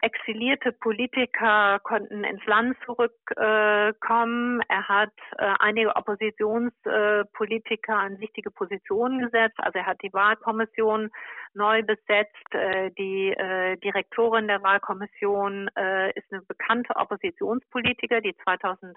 Exilierte 0.00 0.72
Politiker 0.72 1.78
konnten 1.82 2.24
ins 2.24 2.44
Land 2.46 2.76
zurückkommen. 2.84 4.60
Äh, 4.60 4.64
er 4.68 4.88
hat 4.88 5.12
äh, 5.38 5.54
einige 5.60 5.96
Oppositionspolitiker 5.96 7.92
äh, 7.92 7.96
an 7.96 8.20
wichtige 8.20 8.50
Positionen 8.50 9.20
gesetzt. 9.20 9.58
Also 9.58 9.78
er 9.78 9.86
hat 9.86 10.02
die 10.02 10.12
Wahlkommission 10.12 11.10
neu 11.54 11.82
besetzt. 11.82 12.52
Äh, 12.54 12.90
die 12.98 13.32
äh, 13.32 13.78
Direktorin 13.78 14.46
der 14.46 14.62
Wahlkommission 14.62 15.70
äh, 15.76 16.10
ist 16.18 16.30
eine 16.30 16.42
bekannte 16.42 16.94
Oppositionspolitiker, 16.96 18.20
die 18.20 18.36
2000 18.44 18.96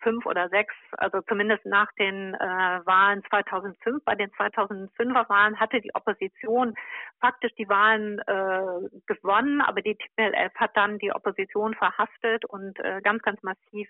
fünf 0.00 0.26
oder 0.26 0.48
sechs, 0.48 0.74
also 0.92 1.20
zumindest 1.22 1.64
nach 1.66 1.90
den 1.98 2.34
äh, 2.34 2.38
Wahlen 2.38 3.22
2005, 3.30 4.04
bei 4.04 4.14
den 4.14 4.30
2005er 4.30 5.28
Wahlen 5.28 5.58
hatte 5.58 5.80
die 5.80 5.94
Opposition 5.94 6.74
faktisch 7.20 7.52
die 7.56 7.68
Wahlen 7.68 8.18
äh, 8.20 8.88
gewonnen, 9.06 9.60
aber 9.60 9.82
die 9.82 9.96
TPLF 9.96 10.54
hat 10.56 10.76
dann 10.76 10.98
die 10.98 11.12
Opposition 11.12 11.74
verhaftet 11.74 12.44
und 12.44 12.78
äh, 12.80 13.00
ganz, 13.02 13.22
ganz 13.22 13.42
massiv 13.42 13.88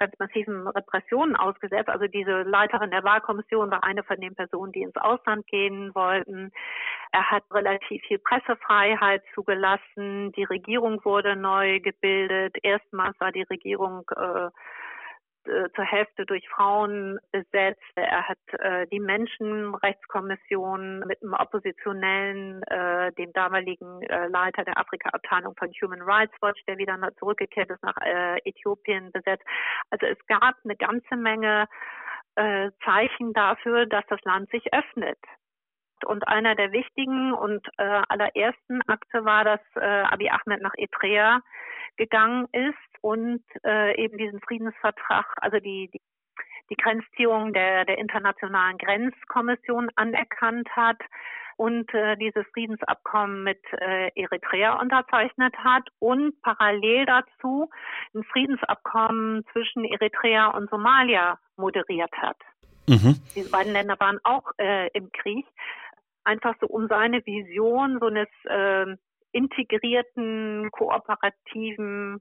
ganz 0.00 0.18
massiven 0.18 0.66
Repressionen 0.66 1.36
ausgesetzt. 1.36 1.88
Also 1.88 2.06
diese 2.06 2.42
Leiterin 2.42 2.90
der 2.90 3.04
Wahlkommission 3.04 3.70
war 3.70 3.84
eine 3.84 4.02
von 4.02 4.18
den 4.20 4.34
Personen, 4.34 4.72
die 4.72 4.82
ins 4.82 4.96
Ausland 4.96 5.46
gehen 5.46 5.94
wollten. 5.94 6.50
Er 7.12 7.30
hat 7.30 7.44
relativ 7.52 8.02
viel 8.04 8.18
Pressefreiheit 8.18 9.22
zugelassen. 9.34 10.32
Die 10.32 10.44
Regierung 10.44 11.04
wurde 11.04 11.36
neu 11.36 11.80
gebildet. 11.80 12.56
Erstmals 12.62 13.18
war 13.20 13.30
die 13.30 13.42
Regierung 13.42 14.10
äh, 14.16 14.48
äh, 15.46 15.68
zur 15.74 15.84
Hälfte 15.84 16.26
durch 16.26 16.48
Frauen 16.48 17.18
besetzt. 17.32 17.82
Er 17.94 18.28
hat 18.28 18.38
äh, 18.58 18.86
die 18.88 19.00
Menschenrechtskommission 19.00 21.00
mit 21.00 21.22
einem 21.22 21.34
Oppositionellen, 21.34 22.62
äh, 22.64 23.12
dem 23.12 23.32
damaligen 23.32 24.02
äh, 24.02 24.26
Leiter 24.28 24.64
der 24.64 24.78
Afrika-Abteilung 24.78 25.54
von 25.56 25.70
Human 25.82 26.02
Rights 26.02 26.34
Watch, 26.40 26.60
der 26.66 26.78
wieder 26.78 26.98
zurückgekehrt 27.18 27.70
ist 27.70 27.82
nach 27.82 27.96
äh, 28.02 28.38
Äthiopien, 28.44 29.12
besetzt. 29.12 29.44
Also 29.90 30.06
es 30.06 30.18
gab 30.26 30.54
eine 30.64 30.76
ganze 30.76 31.16
Menge 31.16 31.66
äh, 32.36 32.70
Zeichen 32.84 33.32
dafür, 33.32 33.86
dass 33.86 34.04
das 34.08 34.20
Land 34.24 34.50
sich 34.50 34.72
öffnet. 34.72 35.18
Und 36.04 36.26
einer 36.28 36.54
der 36.54 36.72
wichtigen 36.72 37.32
und 37.32 37.66
äh, 37.78 38.02
allerersten 38.08 38.82
Akte 38.88 39.24
war, 39.24 39.44
dass 39.44 39.60
äh, 39.76 39.80
Abiy 39.80 40.30
Ahmed 40.30 40.62
nach 40.62 40.74
Eritrea 40.76 41.40
gegangen 41.96 42.46
ist 42.52 43.02
und 43.02 43.42
äh, 43.64 43.96
eben 44.02 44.16
diesen 44.16 44.40
Friedensvertrag, 44.40 45.26
also 45.40 45.58
die, 45.58 45.90
die, 45.92 46.00
die 46.70 46.76
Grenzziehung 46.76 47.52
der, 47.52 47.84
der 47.84 47.98
Internationalen 47.98 48.78
Grenzkommission 48.78 49.90
anerkannt 49.96 50.68
hat 50.74 50.98
und 51.60 51.92
äh, 51.92 52.16
dieses 52.16 52.46
Friedensabkommen 52.54 53.44
mit 53.44 53.60
äh, 53.72 54.10
Eritrea 54.14 54.80
unterzeichnet 54.80 55.54
hat 55.58 55.86
und 55.98 56.40
parallel 56.40 57.04
dazu 57.04 57.68
ein 58.14 58.24
Friedensabkommen 58.24 59.44
zwischen 59.52 59.84
Eritrea 59.84 60.46
und 60.56 60.70
Somalia 60.70 61.38
moderiert 61.58 62.12
hat. 62.12 62.38
Mhm. 62.88 63.20
Diese 63.34 63.50
beiden 63.50 63.74
Länder 63.74 64.00
waren 64.00 64.18
auch 64.24 64.50
äh, 64.58 64.88
im 64.94 65.12
Krieg, 65.12 65.46
einfach 66.30 66.54
so 66.60 66.66
um 66.66 66.86
seine 66.86 67.24
Vision 67.26 67.98
so 68.00 68.06
eines 68.06 68.28
äh, 68.44 68.96
integrierten, 69.32 70.70
kooperativen 70.70 72.20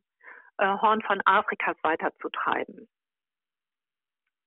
äh, 0.57 0.65
Horn 0.65 1.01
von 1.01 1.21
Afrikas 1.25 1.77
weiterzutreiben. 1.83 2.87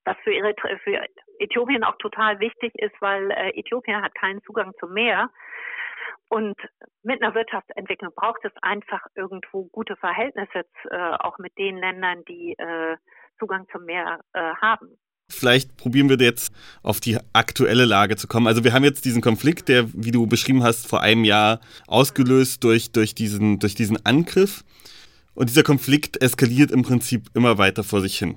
Was 0.05 0.17
für, 0.25 0.35
Eritre 0.35 0.79
für 0.83 1.07
Äthiopien 1.39 1.85
auch 1.85 1.97
total 1.99 2.41
wichtig 2.41 2.75
ist, 2.75 2.95
weil 3.01 3.31
äh, 3.31 3.51
Äthiopien 3.59 4.03
hat 4.03 4.15
keinen 4.17 4.43
Zugang 4.43 4.73
zum 4.81 4.93
Meer. 4.93 5.31
Und 6.29 6.59
mit 7.03 7.23
einer 7.23 7.35
Wirtschaftsentwicklung 7.35 8.13
braucht 8.17 8.45
es 8.45 8.53
einfach 8.63 9.07
irgendwo 9.15 9.67
gute 9.67 9.97
Verhältnisse, 9.97 10.65
äh, 10.91 11.17
auch 11.21 11.39
mit 11.39 11.57
den 11.57 11.77
Ländern, 11.77 12.25
die 12.25 12.55
äh, 12.59 12.97
Zugang 13.39 13.67
zum 13.71 13.85
Meer 13.85 14.21
äh, 14.33 14.55
haben. 14.61 14.99
Vielleicht 15.33 15.77
probieren 15.77 16.09
wir 16.09 16.19
jetzt 16.19 16.53
auf 16.83 17.01
die 17.01 17.19
aktuelle 17.33 17.85
Lage 17.85 18.17
zu 18.17 18.29
kommen. 18.29 18.47
Also 18.47 18.65
wir 18.65 18.73
haben 18.73 18.85
jetzt 18.85 19.05
diesen 19.05 19.23
Konflikt, 19.23 19.69
der, 19.69 19.87
wie 19.93 20.11
du 20.11 20.27
beschrieben 20.27 20.63
hast, 20.63 20.87
vor 20.87 21.01
einem 21.01 21.25
Jahr 21.25 21.61
ausgelöst 21.87 22.63
durch, 22.65 22.93
durch, 22.93 23.15
diesen, 23.15 23.59
durch 23.59 23.75
diesen 23.75 24.05
Angriff. 24.05 24.65
Und 25.35 25.49
dieser 25.49 25.63
Konflikt 25.63 26.23
eskaliert 26.23 26.71
im 26.71 26.83
Prinzip 26.83 27.29
immer 27.35 27.59
weiter 27.59 27.85
vor 27.85 28.01
sich 28.03 28.19
hin. 28.19 28.37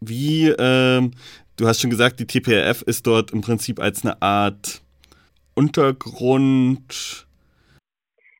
Wie, 0.00 0.48
äh, 0.48 1.10
du 1.56 1.66
hast 1.66 1.80
schon 1.80 1.90
gesagt, 1.90 2.18
die 2.18 2.26
TPRF 2.26 2.82
ist 2.82 3.06
dort 3.06 3.30
im 3.30 3.42
Prinzip 3.42 3.78
als 3.78 4.04
eine 4.04 4.20
Art 4.22 4.82
Untergrund. 5.54 7.26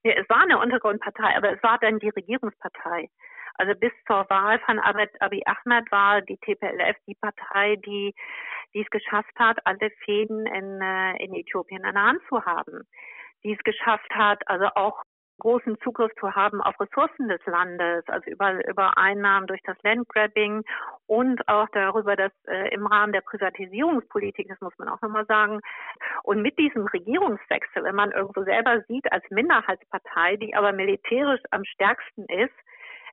Ja, 0.04 0.12
es 0.12 0.28
war 0.28 0.40
eine 0.42 0.58
Untergrundpartei, 0.58 1.36
aber 1.36 1.52
es 1.52 1.62
war 1.62 1.78
dann 1.78 1.98
die 1.98 2.08
Regierungspartei. 2.08 3.10
Also 3.62 3.78
bis 3.78 3.92
zur 4.08 4.28
Wahl 4.28 4.58
von 4.66 4.80
Abiy 4.80 5.42
Ahmed 5.46 5.92
war 5.92 6.20
die 6.20 6.36
TPLF 6.36 6.96
die 7.06 7.14
Partei, 7.14 7.76
die, 7.76 8.12
die 8.74 8.80
es 8.80 8.90
geschafft 8.90 9.38
hat, 9.38 9.64
alle 9.64 9.88
Fäden 10.04 10.46
in, 10.46 10.80
äh, 10.80 11.22
in 11.22 11.32
Äthiopien 11.32 11.84
an 11.84 11.94
der 11.94 12.02
Hand 12.02 12.22
zu 12.28 12.44
haben. 12.44 12.82
Die 13.44 13.52
es 13.52 13.62
geschafft 13.62 14.12
hat, 14.16 14.42
also 14.48 14.66
auch 14.74 15.04
großen 15.38 15.78
Zugriff 15.84 16.10
zu 16.18 16.34
haben 16.34 16.60
auf 16.60 16.74
Ressourcen 16.80 17.28
des 17.28 17.38
Landes, 17.46 18.02
also 18.08 18.28
über, 18.28 18.66
über 18.66 18.98
Einnahmen 18.98 19.46
durch 19.46 19.62
das 19.62 19.76
Landgrabbing 19.84 20.64
und 21.06 21.48
auch 21.48 21.68
darüber, 21.72 22.16
dass 22.16 22.32
äh, 22.48 22.74
im 22.74 22.84
Rahmen 22.84 23.12
der 23.12 23.20
Privatisierungspolitik, 23.20 24.48
das 24.48 24.60
muss 24.60 24.76
man 24.78 24.88
auch 24.88 25.00
nochmal 25.02 25.26
sagen, 25.26 25.60
und 26.24 26.42
mit 26.42 26.58
diesem 26.58 26.84
Regierungswechsel, 26.88 27.84
wenn 27.84 27.94
man 27.94 28.10
irgendwo 28.10 28.42
selber 28.42 28.82
sieht 28.88 29.10
als 29.12 29.24
Minderheitspartei, 29.30 30.36
die 30.36 30.52
aber 30.56 30.72
militärisch 30.72 31.42
am 31.52 31.64
stärksten 31.64 32.24
ist, 32.24 32.54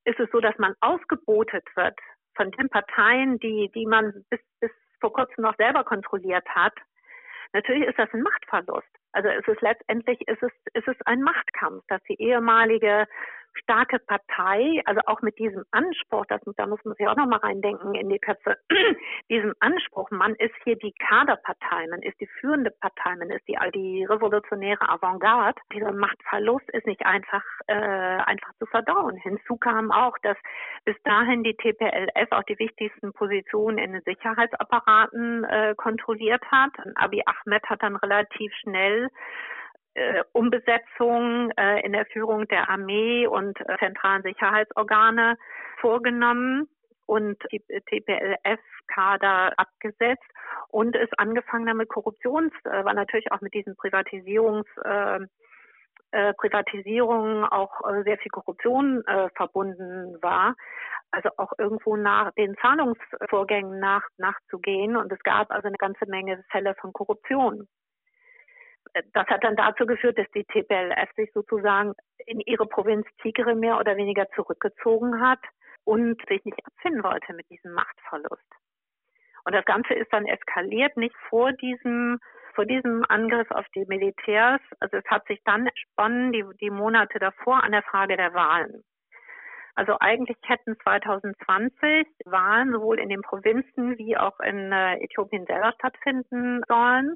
ist 0.05 0.19
es 0.19 0.29
so, 0.31 0.39
dass 0.39 0.57
man 0.57 0.75
ausgebotet 0.81 1.65
wird 1.75 1.97
von 2.35 2.51
den 2.51 2.69
Parteien, 2.69 3.39
die, 3.39 3.69
die 3.73 3.85
man 3.85 4.25
bis, 4.29 4.39
bis 4.59 4.71
vor 4.99 5.13
kurzem 5.13 5.43
noch 5.43 5.55
selber 5.57 5.83
kontrolliert 5.83 6.47
hat. 6.49 6.73
Natürlich 7.53 7.87
ist 7.87 7.97
das 7.97 8.09
ein 8.13 8.21
Machtverlust. 8.21 8.87
Also 9.11 9.29
es 9.29 9.47
ist 9.47 9.61
letztendlich 9.61 10.21
ist 10.27 10.43
es, 10.43 10.51
ist 10.73 10.87
es 10.87 10.97
ein 11.05 11.21
Machtkampf, 11.21 11.83
dass 11.87 12.01
die 12.03 12.21
ehemalige 12.21 13.07
starke 13.61 13.99
Partei, 13.99 14.81
also 14.85 15.01
auch 15.05 15.21
mit 15.21 15.37
diesem 15.39 15.63
Anspruch, 15.71 16.25
das, 16.27 16.41
da 16.57 16.67
muss 16.67 16.83
man 16.83 16.95
sich 16.95 17.07
auch 17.07 17.15
nochmal 17.15 17.39
reindenken 17.39 17.95
in 17.95 18.09
die 18.09 18.19
Köpfe, 18.19 18.57
diesem 19.29 19.53
Anspruch, 19.59 20.09
man 20.11 20.35
ist 20.35 20.53
hier 20.63 20.75
die 20.75 20.93
Kaderpartei, 20.93 21.87
man 21.89 22.01
ist 22.01 22.19
die 22.19 22.27
führende 22.39 22.71
Partei, 22.71 23.15
man 23.15 23.29
ist 23.29 23.47
die, 23.47 23.57
die 23.73 24.05
revolutionäre 24.05 24.87
Avantgarde. 24.89 25.61
Dieser 25.73 25.91
Machtverlust 25.91 26.69
ist 26.71 26.85
nicht 26.85 27.05
einfach, 27.05 27.43
äh, 27.67 27.73
einfach 27.73 28.53
zu 28.59 28.65
verdauen. 28.65 29.17
Hinzu 29.17 29.57
kam 29.57 29.91
auch, 29.91 30.17
dass 30.23 30.37
bis 30.85 30.95
dahin 31.03 31.43
die 31.43 31.55
TPLF 31.55 32.31
auch 32.31 32.43
die 32.43 32.59
wichtigsten 32.59 33.13
Positionen 33.13 33.77
in 33.77 33.93
den 33.93 34.01
Sicherheitsapparaten 34.01 35.43
äh, 35.43 35.75
kontrolliert 35.75 36.43
hat. 36.51 36.71
Abiy 36.95 37.23
Ahmed 37.25 37.63
hat 37.69 37.83
dann 37.83 37.95
relativ 37.95 38.53
schnell 38.61 39.09
äh, 39.99 40.23
Umbesetzung 40.31 41.51
äh, 41.57 41.85
in 41.85 41.91
der 41.91 42.05
Führung 42.05 42.47
der 42.47 42.69
Armee 42.69 43.27
und 43.27 43.59
äh, 43.59 43.77
zentralen 43.79 44.23
Sicherheitsorgane 44.23 45.37
vorgenommen 45.81 46.69
und 47.05 47.37
die 47.51 47.59
TPLF-Kader 47.59 49.53
abgesetzt 49.57 50.23
und 50.69 50.95
ist 50.95 51.17
angefangen 51.19 51.65
damit 51.65 51.89
Korruptions, 51.89 52.53
äh, 52.63 52.85
war 52.85 52.93
natürlich 52.93 53.31
auch 53.31 53.41
mit 53.41 53.53
diesen 53.53 53.75
Privatisierungs 53.75 54.67
äh, 54.85 55.19
äh, 56.11 56.33
Privatisierungen 56.35 57.43
auch 57.43 57.81
äh, 57.87 58.03
sehr 58.03 58.17
viel 58.17 58.31
Korruption 58.31 59.03
äh, 59.05 59.29
verbunden 59.35 60.17
war. 60.21 60.55
Also 61.11 61.29
auch 61.37 61.51
irgendwo 61.57 61.97
nach 61.97 62.31
den 62.33 62.55
Zahlungsvorgängen 62.61 63.79
nach, 63.79 64.03
nachzugehen. 64.17 64.95
Und 64.95 65.11
es 65.11 65.19
gab 65.23 65.51
also 65.51 65.67
eine 65.67 65.77
ganze 65.77 66.05
Menge 66.07 66.43
Fälle 66.51 66.75
von 66.79 66.93
Korruption 66.93 67.67
das 69.13 69.27
hat 69.27 69.43
dann 69.43 69.55
dazu 69.55 69.85
geführt, 69.85 70.17
dass 70.17 70.29
die 70.31 70.45
TPLF 70.45 71.09
sich 71.15 71.31
sozusagen 71.33 71.93
in 72.25 72.39
ihre 72.41 72.65
Provinz 72.65 73.05
Tigre 73.21 73.55
mehr 73.55 73.77
oder 73.77 73.97
weniger 73.97 74.29
zurückgezogen 74.31 75.21
hat 75.21 75.39
und 75.83 76.19
sich 76.27 76.43
nicht 76.45 76.59
abfinden 76.65 77.03
wollte 77.03 77.33
mit 77.33 77.49
diesem 77.49 77.73
Machtverlust. 77.73 78.45
Und 79.45 79.55
das 79.55 79.65
Ganze 79.65 79.93
ist 79.93 80.11
dann 80.11 80.25
eskaliert, 80.25 80.97
nicht 80.97 81.15
vor 81.29 81.51
diesem, 81.53 82.19
vor 82.53 82.65
diesem 82.65 83.05
Angriff 83.07 83.49
auf 83.51 83.65
die 83.75 83.85
Militärs. 83.87 84.61
Also 84.79 84.97
es 84.97 85.05
hat 85.05 85.25
sich 85.27 85.41
dann 85.45 85.65
entsponnen, 85.65 86.31
die, 86.31 86.43
die 86.61 86.69
Monate 86.69 87.19
davor, 87.19 87.63
an 87.63 87.71
der 87.71 87.83
Frage 87.83 88.17
der 88.17 88.33
Wahlen. 88.33 88.83
Also 89.75 89.95
eigentlich 89.99 90.37
hätten 90.45 90.77
2020 90.83 92.05
Wahlen 92.25 92.73
sowohl 92.73 92.99
in 92.99 93.07
den 93.07 93.21
Provinzen 93.21 93.97
wie 93.97 94.17
auch 94.17 94.39
in 94.41 94.73
äh, 94.73 94.97
Äthiopien 94.97 95.45
selber 95.45 95.71
stattfinden 95.73 96.61
sollen. 96.67 97.15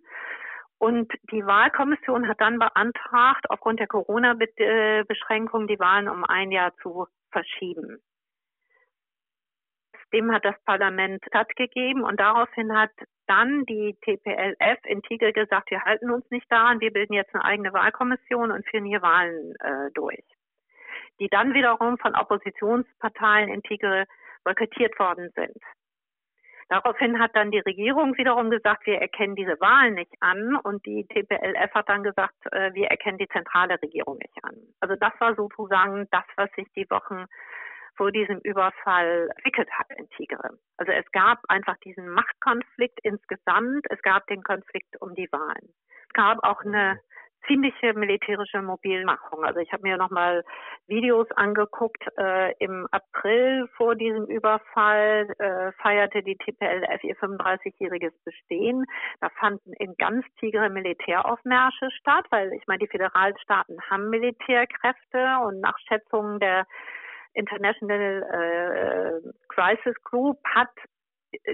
Und 0.83 1.09
die 1.31 1.45
Wahlkommission 1.45 2.27
hat 2.27 2.41
dann 2.41 2.59
beantragt, 2.59 3.49
aufgrund 3.49 3.79
der 3.79 3.87
Corona-Beschränkungen 3.87 5.65
die 5.65 5.79
Wahlen 5.79 6.09
um 6.09 6.25
ein 6.25 6.51
Jahr 6.51 6.75
zu 6.81 7.07
verschieben. 7.31 8.03
Dem 10.11 10.33
hat 10.33 10.43
das 10.43 10.61
Parlament 10.65 11.23
stattgegeben 11.25 12.03
und 12.03 12.19
daraufhin 12.19 12.77
hat 12.77 12.91
dann 13.27 13.63
die 13.63 13.97
TPLF 14.01 14.79
in 14.83 15.01
Tigre 15.03 15.31
gesagt, 15.31 15.71
wir 15.71 15.85
halten 15.85 16.11
uns 16.11 16.29
nicht 16.29 16.51
daran, 16.51 16.81
wir 16.81 16.91
bilden 16.91 17.13
jetzt 17.13 17.33
eine 17.33 17.45
eigene 17.45 17.71
Wahlkommission 17.71 18.51
und 18.51 18.67
führen 18.67 18.83
hier 18.83 19.01
Wahlen 19.01 19.55
äh, 19.61 19.89
durch. 19.93 20.25
Die 21.21 21.29
dann 21.29 21.53
wiederum 21.53 21.97
von 21.97 22.13
Oppositionsparteien 22.13 23.47
in 23.47 23.63
Tigre 23.63 24.03
boykottiert 24.43 24.99
worden 24.99 25.31
sind. 25.33 25.63
Daraufhin 26.73 27.19
hat 27.19 27.35
dann 27.35 27.51
die 27.51 27.59
Regierung 27.59 28.17
wiederum 28.17 28.49
gesagt, 28.49 28.87
wir 28.87 28.99
erkennen 28.99 29.35
diese 29.35 29.61
Wahlen 29.61 29.93
nicht 29.93 30.11
an 30.21 30.55
und 30.55 30.83
die 30.87 31.05
TPLF 31.05 31.71
hat 31.71 31.87
dann 31.87 32.01
gesagt, 32.01 32.33
äh, 32.51 32.73
wir 32.73 32.87
erkennen 32.87 33.19
die 33.19 33.27
zentrale 33.27 33.79
Regierung 33.79 34.17
nicht 34.17 34.43
an. 34.43 34.55
Also 34.79 34.95
das 34.95 35.13
war 35.19 35.35
sozusagen 35.35 36.07
das, 36.09 36.23
was 36.35 36.49
sich 36.53 36.65
die 36.75 36.89
Wochen 36.89 37.25
vor 37.95 38.11
diesem 38.11 38.39
Überfall 38.39 39.29
entwickelt 39.35 39.69
hat 39.77 39.85
in 39.95 40.09
Tigre. 40.17 40.57
Also 40.77 40.91
es 40.93 41.05
gab 41.11 41.41
einfach 41.47 41.77
diesen 41.85 42.09
Machtkonflikt 42.09 42.99
insgesamt, 43.03 43.85
es 43.91 44.01
gab 44.01 44.25
den 44.25 44.41
Konflikt 44.41 44.99
um 44.99 45.13
die 45.13 45.31
Wahlen. 45.31 45.75
Es 46.07 46.13
gab 46.13 46.43
auch 46.43 46.61
eine 46.65 46.99
ziemliche 47.47 47.93
militärische 47.93 48.61
Mobilmachung. 48.61 49.43
Also 49.43 49.59
ich 49.59 49.71
habe 49.71 49.83
mir 49.83 49.97
nochmal 49.97 50.43
Videos 50.87 51.29
angeguckt. 51.31 52.03
Äh, 52.17 52.53
Im 52.59 52.87
April 52.91 53.67
vor 53.75 53.95
diesem 53.95 54.25
Überfall 54.25 55.27
äh, 55.39 55.71
feierte 55.81 56.23
die 56.23 56.37
TPLF 56.37 57.03
ihr 57.03 57.15
35-jähriges 57.15 58.13
Bestehen. 58.23 58.85
Da 59.21 59.29
fanden 59.39 59.73
in 59.73 59.95
ganz 59.97 60.25
Tigre 60.39 60.69
Militäraufmärsche 60.69 61.89
statt, 61.99 62.25
weil 62.29 62.53
ich 62.53 62.65
meine, 62.67 62.79
die 62.79 62.87
Föderalstaaten 62.87 63.77
haben 63.89 64.09
Militärkräfte 64.09 65.37
und 65.45 65.59
nach 65.61 65.77
Schätzungen 65.87 66.39
der 66.39 66.65
International 67.33 68.23
äh, 68.31 69.29
Crisis 69.49 69.95
Group 70.03 70.37
hat 70.45 70.69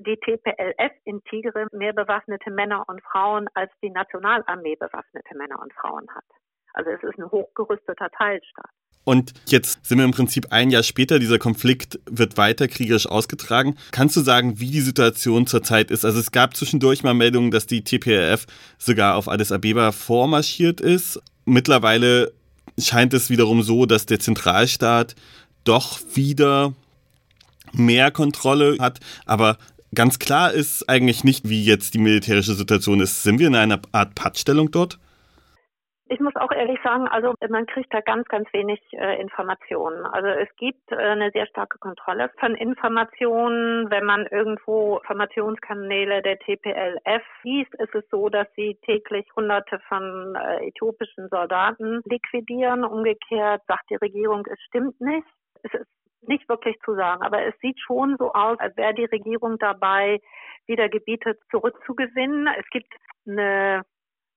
die 0.06 0.18
TPLF 0.18 0.92
in 1.06 1.22
Tigre 1.24 1.68
mehr 1.72 1.94
bewaffnete 1.94 2.52
Männer 2.52 2.84
und 2.88 3.02
Frauen 3.04 3.48
als 3.54 3.72
die 3.82 3.90
Nationalarmee 3.90 4.76
bewaffnete 4.76 5.38
Männer 5.38 5.62
und 5.62 5.74
Frauen 5.74 6.08
hat. 6.14 6.26
Also 6.74 6.92
es 6.92 7.04
ist 7.04 7.18
ein 7.18 7.30
hochgerüsteter 7.30 8.10
Teilstaat. 8.18 8.70
Und 9.06 9.34
jetzt 9.48 9.86
sind 9.86 9.98
wir 9.98 10.06
im 10.06 10.12
Prinzip 10.12 10.52
ein 10.52 10.70
Jahr 10.70 10.84
später, 10.84 11.20
dieser 11.20 11.40
Konflikt 11.40 12.00
wird 12.06 12.38
weiter 12.38 12.68
kriegerisch 12.68 13.08
ausgetragen. 13.08 13.76
Kannst 13.92 14.16
du 14.16 14.22
sagen, 14.22 14.60
wie 14.60 14.70
die 14.70 14.82
Situation 14.82 15.48
zurzeit 15.48 15.90
ist? 15.90 16.06
Also 16.06 16.20
es 16.20 16.32
gab 16.32 16.56
zwischendurch 16.56 17.04
mal 17.04 17.14
Meldungen, 17.14 17.50
dass 17.50 17.66
die 17.66 17.84
TPLF 17.84 18.46
sogar 18.78 19.16
auf 19.16 19.28
Addis 19.28 19.52
Abeba 19.52 19.92
vormarschiert 19.94 20.80
ist. 20.80 21.20
Mittlerweile 21.46 22.34
scheint 22.78 23.14
es 23.14 23.30
wiederum 23.30 23.64
so, 23.64 23.86
dass 23.86 24.06
der 24.06 24.20
Zentralstaat 24.20 25.16
doch 25.64 26.00
wieder 26.14 26.74
mehr 27.74 28.12
Kontrolle 28.12 28.78
hat. 28.80 29.00
Aber 29.26 29.58
ganz 29.94 30.20
klar 30.20 30.52
ist 30.52 30.90
eigentlich 30.90 31.24
nicht, 31.24 31.50
wie 31.50 31.64
jetzt 31.64 31.94
die 31.94 32.00
militärische 32.00 32.54
Situation 32.54 33.00
ist. 33.00 33.24
Sind 33.24 33.40
wir 33.40 33.48
in 33.48 33.56
einer 33.56 33.80
Art 33.92 34.16
Pattstellung 34.16 34.72
dort? 34.72 35.00
Ich 36.12 36.20
muss 36.20 36.36
auch 36.38 36.52
ehrlich 36.52 36.80
sagen, 36.84 37.08
also 37.08 37.36
man 37.50 37.68
kriegt 37.68 37.94
da 37.94 38.02
ganz, 38.02 38.28
ganz 38.30 38.52
wenig 38.52 38.80
äh, 38.94 39.22
Informationen. 39.22 40.08
Also 40.08 40.28
es 40.28 40.50
gibt 40.58 40.92
äh, 40.92 40.96
eine 40.96 41.30
sehr 41.30 41.46
starke 41.46 41.78
Kontrolle 41.78 42.32
von 42.40 42.56
Informationen. 42.56 43.92
Wenn 43.92 44.06
man 44.06 44.26
irgendwo 44.26 44.98
Informationskanäle 44.98 46.24
der 46.24 46.40
TPLF 46.40 47.22
liest, 47.44 47.76
ist 47.76 47.94
es 47.94 48.04
so, 48.10 48.30
dass 48.30 48.48
sie 48.56 48.80
täglich 48.88 49.28
Hunderte 49.36 49.80
von 49.88 50.36
äh, 50.36 50.70
äthiopischen 50.70 51.30
Soldaten 51.30 52.02
liquidieren. 52.06 52.86
Umgekehrt 52.86 53.62
sagt 53.68 53.92
die 53.92 53.98
Regierung, 53.98 54.48
es 54.52 54.60
stimmt 54.62 55.00
nicht. 55.00 55.28
Es 55.62 55.74
ist 55.76 55.88
nicht 56.22 56.48
wirklich 56.50 56.78
zu 56.84 56.96
sagen, 56.96 57.22
aber 57.22 57.46
es 57.46 57.56
sieht 57.60 57.80
schon 57.80 58.16
so 58.18 58.34
aus, 58.34 58.60
als 58.60 58.76
wäre 58.78 58.94
die 58.94 59.06
Regierung 59.06 59.58
dabei, 59.58 60.20
wieder 60.66 60.90
Gebiete 60.90 61.38
zurückzugewinnen. 61.50 62.48
Es 62.60 62.70
gibt 62.70 62.94
eine 63.28 63.84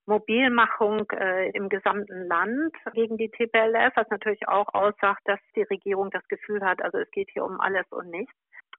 Mobilmachung 0.07 1.09
äh, 1.13 1.51
im 1.51 1.69
gesamten 1.69 2.27
Land 2.27 2.75
gegen 2.93 3.17
die 3.17 3.31
TPLF, 3.31 3.93
was 3.95 4.09
natürlich 4.11 4.49
auch 4.49 4.73
aussagt, 4.75 5.23
dass 5.27 5.39
die 5.55 5.63
Regierung 5.63 6.11
das 6.11 6.27
Gefühl 6.29 6.65
hat, 6.65 6.83
also 6.83 6.99
es 6.99 7.11
geht 7.11 7.31
hier 7.33 7.45
um 7.45 7.61
alles 7.61 7.87
und 7.91 8.11
nichts. 8.11 8.35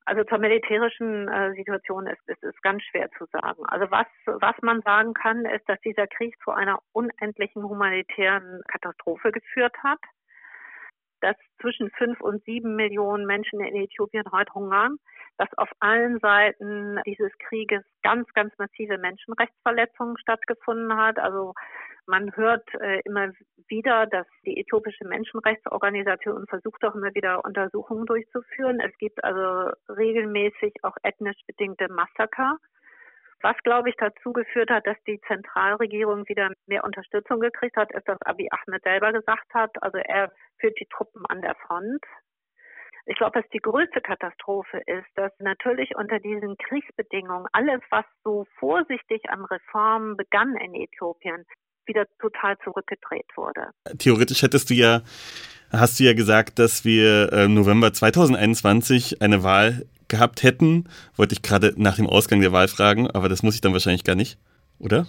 Also 0.06 0.26
zur 0.26 0.38
militärischen 0.38 1.30
äh, 1.30 1.54
Situation 1.56 2.08
ist 2.08 2.22
es 2.28 2.62
ganz 2.62 2.84
schwer 2.84 3.10
zu 3.18 3.26
sagen. 3.32 3.66
Also 3.68 3.90
was 3.90 4.08
was 4.26 4.56
man 4.62 4.82
sagen 4.82 5.14
kann, 5.14 5.46
ist, 5.46 5.68
dass 5.70 5.80
dieser 5.80 6.08
Krieg 6.08 6.36
zu 6.44 6.52
einer 6.52 6.80
unendlichen 6.92 7.64
humanitären 7.64 8.62
Katastrophe 8.68 9.32
geführt 9.32 9.76
hat, 9.82 10.00
dass 11.24 11.36
zwischen 11.62 11.90
fünf 11.98 12.22
und 12.22 12.44
sieben 12.44 12.76
Millionen 12.76 13.26
Menschen 13.26 13.60
in 13.62 13.76
Äthiopien 13.76 14.26
heute 14.32 14.54
hungern 14.54 14.98
dass 15.38 15.50
auf 15.58 15.70
allen 15.80 16.20
Seiten 16.20 17.00
dieses 17.06 17.32
Krieges 17.48 17.84
ganz, 18.04 18.28
ganz 18.34 18.54
massive 18.58 18.98
Menschenrechtsverletzungen 18.98 20.18
stattgefunden 20.18 20.96
hat. 20.96 21.18
Also 21.20 21.54
man 22.06 22.36
hört 22.36 22.68
äh, 22.82 23.00
immer 23.06 23.32
wieder, 23.68 24.06
dass 24.08 24.28
die 24.46 24.60
äthiopische 24.60 25.06
Menschenrechtsorganisation 25.06 26.46
versucht 26.48 26.84
auch 26.84 26.96
immer 26.96 27.14
wieder 27.16 27.44
Untersuchungen 27.46 28.06
durchzuführen. 28.06 28.80
Es 28.80 28.96
gibt 28.98 29.24
also 29.24 29.72
regelmäßig 29.90 30.74
auch 30.84 30.96
ethnisch 31.04 31.40
bedingte 31.48 31.88
Massaker. 31.92 32.58
Was, 33.44 33.58
glaube 33.64 33.90
ich, 33.90 33.96
dazu 33.98 34.32
geführt 34.32 34.70
hat, 34.70 34.88
dass 34.88 34.98
die 35.06 35.20
Zentralregierung 35.28 36.26
wieder 36.30 36.50
mehr 36.66 36.86
Unterstützung 36.86 37.42
gekriegt 37.42 37.76
hat, 37.76 37.92
ist, 37.92 38.08
dass 38.08 38.22
Abiy 38.22 38.48
Ahmed 38.50 38.82
selber 38.84 39.12
gesagt 39.12 39.54
hat. 39.54 39.72
Also 39.84 39.98
er 39.98 40.32
führt 40.60 40.80
die 40.80 40.88
Truppen 40.88 41.26
an 41.26 41.42
der 41.42 41.56
Front. 41.56 42.02
Ich 43.06 43.18
glaube, 43.18 43.42
dass 43.42 43.50
die 43.50 43.60
größte 43.60 44.00
Katastrophe 44.00 44.82
ist, 44.86 45.10
dass 45.16 45.34
natürlich 45.40 45.94
unter 45.98 46.20
diesen 46.20 46.56
Kriegsbedingungen 46.56 47.48
alles, 47.52 47.82
was 47.90 48.06
so 48.24 48.46
vorsichtig 48.60 49.30
an 49.30 49.44
Reformen 49.44 50.16
begann 50.16 50.56
in 50.56 50.74
Äthiopien, 50.74 51.46
wieder 51.88 52.06
total 52.20 52.58
zurückgedreht 52.60 53.28
wurde. 53.36 53.72
Theoretisch 53.98 54.42
hättest 54.42 54.70
du 54.70 54.74
ja, 54.74 55.02
hast 55.72 56.00
du 56.00 56.04
ja 56.04 56.14
gesagt, 56.14 56.60
dass 56.60 56.86
wir 56.86 57.32
äh, 57.34 57.48
November 57.48 57.94
2021 57.94 59.22
eine 59.22 59.44
Wahl 59.44 59.86
gehabt 60.08 60.44
hätten. 60.44 60.90
Wollte 61.16 61.34
ich 61.34 61.42
gerade 61.42 61.74
nach 61.78 61.96
dem 61.96 62.08
Ausgang 62.08 62.42
der 62.42 62.52
Wahl 62.52 62.68
fragen, 62.68 63.10
aber 63.10 63.30
das 63.30 63.44
muss 63.44 63.56
ich 63.56 63.62
dann 63.62 63.74
wahrscheinlich 63.74 64.04
gar 64.04 64.16
nicht, 64.16 64.38
oder? 64.80 65.06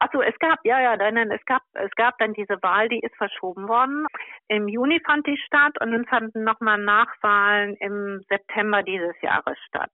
Achso, 0.00 0.20
es 0.20 0.38
gab, 0.40 0.58
ja, 0.64 0.80
ja, 0.80 0.96
nein, 0.96 1.14
nein, 1.14 1.30
es 1.30 1.44
gab, 1.46 1.62
es 1.74 1.90
gab 1.96 2.18
dann 2.18 2.34
diese 2.34 2.60
Wahl, 2.62 2.88
die 2.88 3.00
ist 3.00 3.14
verschoben 3.16 3.68
worden. 3.68 4.06
Im 4.48 4.68
Juni 4.68 5.00
fand 5.04 5.26
die 5.26 5.38
statt 5.46 5.80
und 5.80 5.92
dann 5.92 6.04
fanden 6.04 6.44
nochmal 6.44 6.78
Nachwahlen 6.78 7.76
im 7.76 8.22
September 8.28 8.82
dieses 8.82 9.14
Jahres 9.22 9.56
statt. 9.68 9.92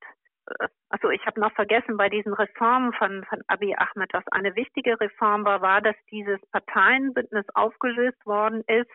Also 0.89 1.11
ich 1.11 1.25
habe 1.27 1.41
noch 1.41 1.53
vergessen, 1.53 1.97
bei 1.97 2.09
diesen 2.09 2.33
Reformen 2.33 2.93
von, 2.95 3.25
von 3.25 3.41
Abiy 3.47 3.75
Ahmed, 3.75 4.13
was 4.13 4.25
eine 4.31 4.55
wichtige 4.57 5.01
Reform 5.01 5.45
war, 5.45 5.63
war, 5.63 5.81
dass 5.81 5.97
dieses 6.11 6.41
Parteienbündnis 6.51 7.47
aufgelöst 7.55 8.25
worden 8.27 8.63
ist 8.67 8.91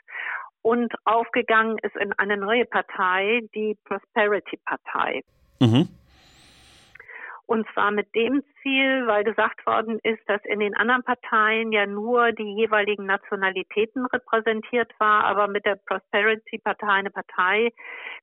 und 0.62 0.94
aufgegangen 1.06 1.78
ist 1.80 1.96
in 1.96 2.14
eine 2.14 2.38
neue 2.38 2.66
Partei, 2.66 3.42
die 3.56 3.78
Prosperity 3.86 4.58
Partei. 4.66 5.24
Mhm. 5.60 5.90
Und 7.48 7.66
zwar 7.74 7.92
mit 7.92 8.14
dem 8.14 8.44
Ziel, 8.62 9.08
weil 9.08 9.24
gesagt 9.24 9.66
worden 9.66 10.00
ist, 10.04 10.22
dass 10.28 10.44
in 10.44 10.60
den 10.60 10.76
anderen 10.76 11.04
Parteien 11.04 11.72
ja 11.72 11.86
nur 11.86 12.34
die 12.34 12.56
jeweiligen 12.58 13.06
Nationalitäten 13.06 14.06
repräsentiert 14.06 14.92
war, 15.00 15.24
aber 15.24 15.48
mit 15.48 15.66
der 15.66 15.78
Prosperity 15.78 16.58
Partei 16.58 16.88
eine 16.88 17.10
Partei 17.10 17.72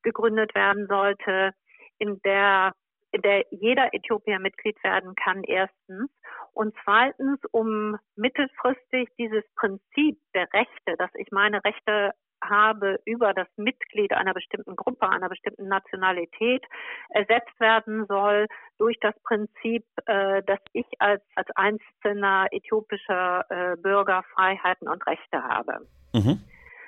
gegründet 0.02 0.54
werden 0.54 0.86
sollte, 0.88 1.54
in 1.98 2.20
der 2.22 2.74
der 3.18 3.44
jeder 3.50 3.92
Äthiopier 3.92 4.38
Mitglied 4.38 4.82
werden 4.82 5.14
kann, 5.14 5.42
erstens. 5.44 6.10
Und 6.52 6.74
zweitens, 6.84 7.40
um 7.50 7.96
mittelfristig 8.16 9.08
dieses 9.18 9.44
Prinzip 9.56 10.18
der 10.34 10.52
Rechte, 10.52 10.96
dass 10.98 11.10
ich 11.14 11.30
meine 11.30 11.64
Rechte 11.64 12.12
habe 12.42 13.00
über 13.04 13.32
das 13.32 13.48
Mitglied 13.56 14.12
einer 14.12 14.34
bestimmten 14.34 14.76
Gruppe, 14.76 15.08
einer 15.08 15.28
bestimmten 15.28 15.68
Nationalität 15.68 16.64
ersetzt 17.08 17.58
werden 17.58 18.06
soll 18.06 18.46
durch 18.78 18.98
das 19.00 19.14
Prinzip, 19.22 19.84
äh, 20.06 20.42
dass 20.42 20.60
ich 20.72 20.86
als, 20.98 21.22
als 21.34 21.48
einzelner 21.54 22.46
äthiopischer 22.50 23.44
äh, 23.48 23.76
Bürger 23.76 24.22
Freiheiten 24.34 24.88
und 24.88 25.06
Rechte 25.06 25.42
habe. 25.42 25.86
Mhm. 26.12 26.40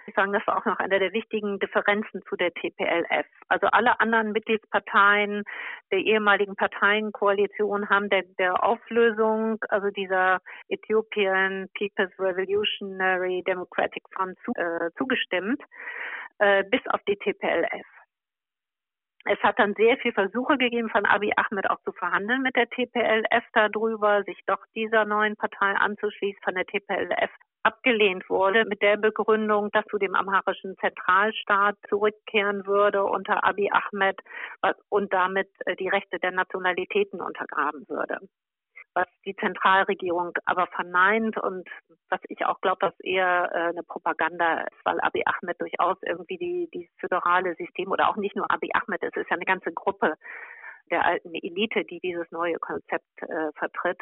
Ich 0.06 0.14
sagen, 0.14 0.32
das 0.32 0.46
war 0.46 0.58
auch 0.58 0.64
noch 0.64 0.78
eine 0.78 1.00
der 1.00 1.12
wichtigen 1.12 1.58
Differenzen 1.58 2.22
zu 2.28 2.36
der 2.36 2.54
TPLF. 2.54 3.26
Also 3.48 3.66
alle 3.66 3.98
anderen 3.98 4.30
Mitgliedsparteien 4.32 5.42
der 5.90 5.98
ehemaligen 5.98 6.54
Parteienkoalition 6.54 7.88
haben 7.88 8.08
der, 8.08 8.22
der 8.38 8.62
Auflösung, 8.62 9.58
also 9.68 9.90
dieser 9.90 10.40
Ethiopian 10.68 11.68
People's 11.74 12.12
Revolutionary 12.20 13.42
Democratic 13.46 14.04
Front 14.14 14.38
zu, 14.44 14.52
äh, 14.54 14.90
zugestimmt, 14.96 15.60
äh, 16.38 16.62
bis 16.64 16.80
auf 16.88 17.00
die 17.08 17.16
TPLF. 17.16 17.86
Es 19.28 19.40
hat 19.42 19.58
dann 19.58 19.74
sehr 19.74 19.96
viele 19.98 20.14
Versuche 20.14 20.56
gegeben, 20.56 20.88
von 20.88 21.04
Abiy 21.04 21.32
Ahmed 21.36 21.68
auch 21.68 21.80
zu 21.82 21.90
verhandeln 21.92 22.42
mit 22.42 22.54
der 22.54 22.70
TPLF 22.70 23.44
darüber, 23.54 24.22
sich 24.22 24.38
doch 24.46 24.64
dieser 24.76 25.04
neuen 25.04 25.34
Partei 25.34 25.72
anzuschließen. 25.72 26.40
Von 26.44 26.54
der 26.54 26.64
TPLF 26.64 27.30
abgelehnt 27.66 28.28
wurde 28.30 28.64
mit 28.64 28.80
der 28.80 28.96
Begründung, 28.96 29.70
dass 29.72 29.84
zu 29.86 29.98
dem 29.98 30.14
amharischen 30.14 30.76
Zentralstaat 30.78 31.76
zurückkehren 31.88 32.64
würde 32.66 33.02
unter 33.04 33.42
Abiy 33.42 33.70
Ahmed 33.72 34.18
und 34.88 35.12
damit 35.12 35.48
äh, 35.66 35.74
die 35.74 35.88
Rechte 35.88 36.18
der 36.20 36.30
Nationalitäten 36.30 37.20
untergraben 37.20 37.84
würde. 37.88 38.18
Was 38.94 39.08
die 39.26 39.34
Zentralregierung 39.36 40.32
aber 40.46 40.68
verneint 40.68 41.36
und 41.36 41.68
was 42.08 42.20
ich 42.28 42.46
auch 42.46 42.60
glaube, 42.60 42.86
was 42.86 43.00
eher 43.00 43.50
äh, 43.52 43.58
eine 43.70 43.82
Propaganda 43.82 44.60
ist, 44.60 44.84
weil 44.84 45.00
Abiy 45.00 45.24
Ahmed 45.26 45.60
durchaus 45.60 45.98
irgendwie 46.02 46.38
die, 46.38 46.68
die 46.72 46.88
föderale 47.00 47.56
System 47.56 47.90
oder 47.90 48.08
auch 48.08 48.16
nicht 48.16 48.36
nur 48.36 48.50
Abiy 48.50 48.70
Ahmed, 48.74 49.02
es 49.02 49.16
ist 49.16 49.28
ja 49.28 49.36
eine 49.36 49.44
ganze 49.44 49.72
Gruppe 49.72 50.14
der 50.90 51.04
alten 51.04 51.34
Elite, 51.34 51.84
die 51.84 51.98
dieses 52.00 52.30
neue 52.30 52.58
Konzept 52.60 53.22
äh, 53.22 53.50
vertritt. 53.56 54.00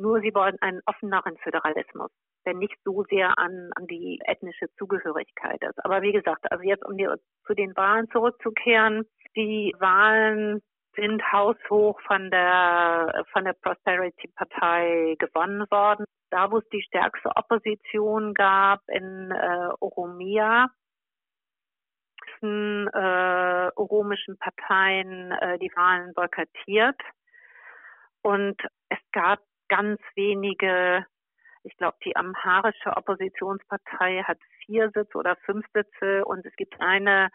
Nur 0.00 0.20
sie 0.20 0.34
wollen 0.34 0.56
einen 0.60 0.80
offeneren 0.86 1.36
Föderalismus 1.38 2.10
der 2.44 2.54
nicht 2.54 2.76
so 2.84 3.04
sehr 3.10 3.38
an, 3.38 3.70
an 3.76 3.86
die 3.86 4.20
ethnische 4.24 4.66
Zugehörigkeit 4.78 5.62
ist. 5.62 5.84
Aber 5.84 6.02
wie 6.02 6.12
gesagt, 6.12 6.50
also 6.50 6.64
jetzt 6.64 6.84
um 6.84 6.96
die, 6.96 7.08
zu 7.46 7.54
den 7.54 7.76
Wahlen 7.76 8.08
zurückzukehren, 8.10 9.06
die 9.36 9.74
Wahlen 9.78 10.62
sind 10.96 11.22
haushoch 11.32 12.00
von 12.02 12.30
der 12.30 13.24
von 13.32 13.44
der 13.44 13.52
Prosperity 13.52 14.28
Partei 14.34 15.14
gewonnen 15.18 15.64
worden. 15.70 16.04
Da 16.30 16.50
wo 16.50 16.58
es 16.58 16.68
die 16.72 16.82
stärkste 16.82 17.30
Opposition 17.36 18.34
gab 18.34 18.80
in 18.88 19.30
äh, 19.30 19.68
Oromia, 19.80 20.68
äh, 22.42 23.70
oromischen 23.76 24.38
Parteien 24.38 25.32
äh, 25.32 25.58
die 25.58 25.70
Wahlen 25.74 26.12
boykottiert 26.14 27.00
und 28.22 28.60
es 28.88 28.98
gab 29.12 29.40
ganz 29.70 29.98
wenige 30.16 31.06
ich 31.62 31.76
glaube, 31.76 31.96
die 32.04 32.16
amharische 32.16 32.96
Oppositionspartei 32.96 34.22
hat 34.22 34.38
vier 34.64 34.90
Sitze 34.94 35.16
oder 35.16 35.36
fünf 35.44 35.66
Sitze 35.74 36.24
und 36.24 36.44
es 36.46 36.54
gibt 36.56 36.80
eine 36.80 37.28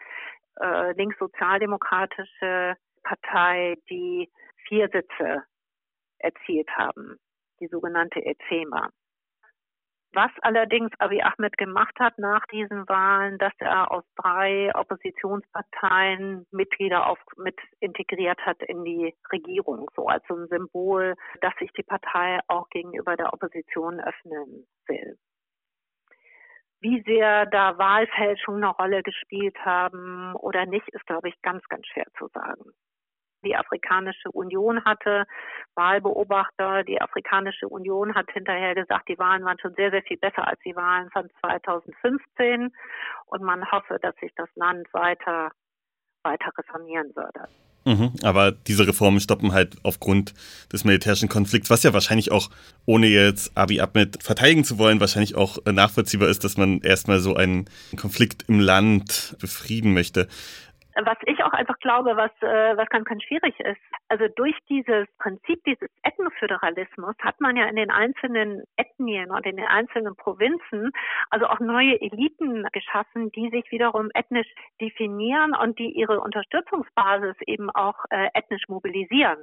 äh, 0.60 0.92
linkssozialdemokratische 0.92 2.76
Partei, 3.02 3.76
die 3.88 4.30
vier 4.66 4.88
Sitze 4.88 5.44
erzielt 6.18 6.68
haben, 6.76 7.18
die 7.60 7.68
sogenannte 7.68 8.20
EZEMA. 8.20 8.90
Was 10.16 10.30
allerdings 10.40 10.90
Abiy 10.98 11.20
Ahmed 11.20 11.58
gemacht 11.58 11.94
hat 12.00 12.16
nach 12.16 12.46
diesen 12.46 12.88
Wahlen, 12.88 13.36
dass 13.36 13.52
er 13.58 13.92
aus 13.92 14.02
drei 14.16 14.74
Oppositionsparteien 14.74 16.46
Mitglieder 16.52 17.06
auf, 17.06 17.18
mit 17.36 17.60
integriert 17.80 18.40
hat 18.46 18.62
in 18.62 18.82
die 18.82 19.14
Regierung, 19.30 19.90
so 19.94 20.06
als 20.06 20.24
ein 20.30 20.46
Symbol, 20.46 21.16
dass 21.42 21.52
sich 21.58 21.70
die 21.72 21.82
Partei 21.82 22.40
auch 22.48 22.66
gegenüber 22.70 23.14
der 23.18 23.34
Opposition 23.34 24.00
öffnen 24.00 24.66
will. 24.86 25.18
Wie 26.80 27.02
sehr 27.02 27.44
da 27.44 27.76
Wahlfälschungen 27.76 28.64
eine 28.64 28.72
Rolle 28.72 29.02
gespielt 29.02 29.58
haben 29.66 30.34
oder 30.36 30.64
nicht, 30.64 30.88
ist, 30.88 31.04
glaube 31.04 31.28
ich, 31.28 31.42
ganz, 31.42 31.62
ganz 31.68 31.86
schwer 31.88 32.06
zu 32.16 32.28
sagen 32.28 32.72
die 33.46 33.56
Afrikanische 33.56 34.30
Union 34.32 34.84
hatte, 34.84 35.24
Wahlbeobachter. 35.74 36.84
Die 36.84 37.00
Afrikanische 37.00 37.68
Union 37.68 38.14
hat 38.14 38.30
hinterher 38.32 38.74
gesagt, 38.74 39.08
die 39.08 39.18
Wahlen 39.18 39.44
waren 39.44 39.58
schon 39.58 39.74
sehr, 39.74 39.90
sehr 39.90 40.02
viel 40.02 40.18
besser 40.18 40.46
als 40.46 40.60
die 40.64 40.74
Wahlen 40.74 41.08
von 41.10 41.28
2015 41.40 42.72
und 43.26 43.42
man 43.42 43.70
hoffe, 43.70 43.98
dass 44.02 44.14
sich 44.16 44.32
das 44.36 44.48
Land 44.56 44.86
weiter, 44.92 45.50
weiter 46.22 46.50
reformieren 46.58 47.14
würde. 47.14 47.48
Mhm, 47.86 48.14
aber 48.24 48.50
diese 48.50 48.84
Reformen 48.84 49.20
stoppen 49.20 49.52
halt 49.52 49.76
aufgrund 49.84 50.34
des 50.72 50.82
militärischen 50.82 51.28
Konflikts, 51.28 51.70
was 51.70 51.84
ja 51.84 51.92
wahrscheinlich 51.92 52.32
auch, 52.32 52.50
ohne 52.84 53.06
jetzt 53.06 53.56
Abiy 53.56 53.80
Ahmed 53.80 54.20
verteidigen 54.24 54.64
zu 54.64 54.78
wollen, 54.78 54.98
wahrscheinlich 54.98 55.36
auch 55.36 55.58
nachvollziehbar 55.64 56.28
ist, 56.28 56.42
dass 56.42 56.56
man 56.56 56.80
erstmal 56.80 57.20
so 57.20 57.36
einen 57.36 57.66
Konflikt 57.96 58.46
im 58.48 58.58
Land 58.58 59.36
befrieden 59.40 59.94
möchte 59.94 60.26
was 61.04 61.18
ich 61.26 61.42
auch 61.44 61.52
einfach 61.52 61.78
glaube, 61.80 62.16
was, 62.16 62.30
äh, 62.40 62.76
was 62.76 62.88
ganz, 62.88 63.06
ganz 63.06 63.22
schwierig 63.22 63.58
ist. 63.60 63.80
Also 64.08 64.28
durch 64.34 64.56
dieses 64.68 65.06
Prinzip 65.18 65.62
dieses 65.64 65.90
Ethnoföderalismus 66.02 67.14
hat 67.20 67.40
man 67.40 67.56
ja 67.56 67.66
in 67.66 67.76
den 67.76 67.90
einzelnen 67.90 68.64
Ethnien 68.76 69.30
und 69.30 69.44
in 69.44 69.56
den 69.56 69.66
einzelnen 69.66 70.16
Provinzen 70.16 70.92
also 71.30 71.46
auch 71.46 71.60
neue 71.60 72.00
Eliten 72.00 72.66
geschaffen, 72.72 73.30
die 73.32 73.50
sich 73.50 73.70
wiederum 73.70 74.08
ethnisch 74.14 74.48
definieren 74.80 75.54
und 75.54 75.78
die 75.78 75.90
ihre 75.90 76.20
Unterstützungsbasis 76.20 77.36
eben 77.46 77.70
auch 77.70 78.04
äh, 78.10 78.28
ethnisch 78.34 78.68
mobilisieren. 78.68 79.38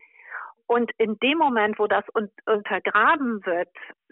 Und 0.74 0.90
in 0.98 1.20
dem 1.20 1.38
Moment, 1.38 1.78
wo 1.78 1.86
das 1.86 2.04
un 2.16 2.32
untergraben 2.48 3.46
wird, 3.46 3.70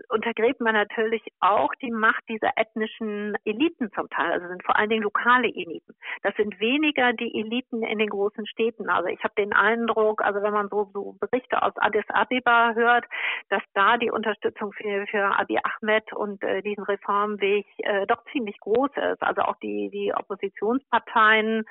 untergräbt 0.10 0.62
man 0.62 0.76
natürlich 0.76 1.24
auch 1.40 1.74
die 1.82 1.90
Macht 1.90 2.24
dieser 2.30 2.52
ethnischen 2.56 3.36
Eliten 3.46 3.92
zum 3.94 4.08
Teil. 4.12 4.34
Also 4.34 4.48
sind 4.48 4.64
vor 4.64 4.78
allen 4.78 4.92
Dingen 4.92 5.02
lokale 5.02 5.48
Eliten. 5.48 5.96
Das 6.22 6.36
sind 6.36 6.60
weniger 6.60 7.14
die 7.14 7.34
Eliten 7.40 7.82
in 7.82 7.98
den 7.98 8.10
großen 8.10 8.46
Städten. 8.46 8.92
Also 8.92 9.08
ich 9.08 9.24
habe 9.24 9.34
den 9.40 9.54
Eindruck, 9.54 10.24
also 10.24 10.44
wenn 10.44 10.54
man 10.54 10.70
so, 10.70 10.88
so 10.94 11.16
Berichte 11.20 11.64
aus 11.64 11.74
Addis 11.78 12.08
Abeba 12.10 12.76
hört, 12.76 13.06
dass 13.50 13.64
da 13.74 13.98
die 13.98 14.12
Unterstützung 14.12 14.72
für, 14.74 15.08
für 15.08 15.24
Abiy 15.40 15.58
Ahmed 15.64 16.14
und 16.14 16.44
äh, 16.44 16.62
diesen 16.62 16.84
Reformweg 16.84 17.66
äh, 17.78 18.06
doch 18.06 18.24
ziemlich 18.32 18.60
groß 18.60 18.92
ist. 19.14 19.24
Also 19.24 19.42
auch 19.42 19.56
die, 19.64 19.90
die 19.90 20.14
Oppositionsparteien, 20.14 21.66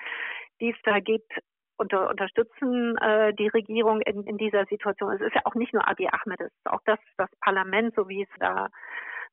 die 0.61 0.71
es 0.71 0.83
da 0.83 0.99
gibt, 0.99 1.33
unter, 1.81 2.11
unterstützen 2.11 2.97
äh, 2.99 3.35
die 3.35 3.49
Regierung 3.49 4.01
in, 4.03 4.23
in 4.25 4.37
dieser 4.39 4.65
Situation. 4.67 5.13
Es 5.13 5.21
ist 5.21 5.35
ja 5.35 5.43
auch 5.45 5.55
nicht 5.55 5.73
nur 5.73 5.87
Abiy 5.89 6.09
Ahmed, 6.09 6.41
es 6.41 6.53
ist 6.53 6.67
auch 6.71 6.83
das, 6.85 6.99
das 7.17 7.31
Parlament, 7.41 7.95
so 7.97 8.09
wie 8.09 8.23
es 8.23 8.29
da 8.39 8.69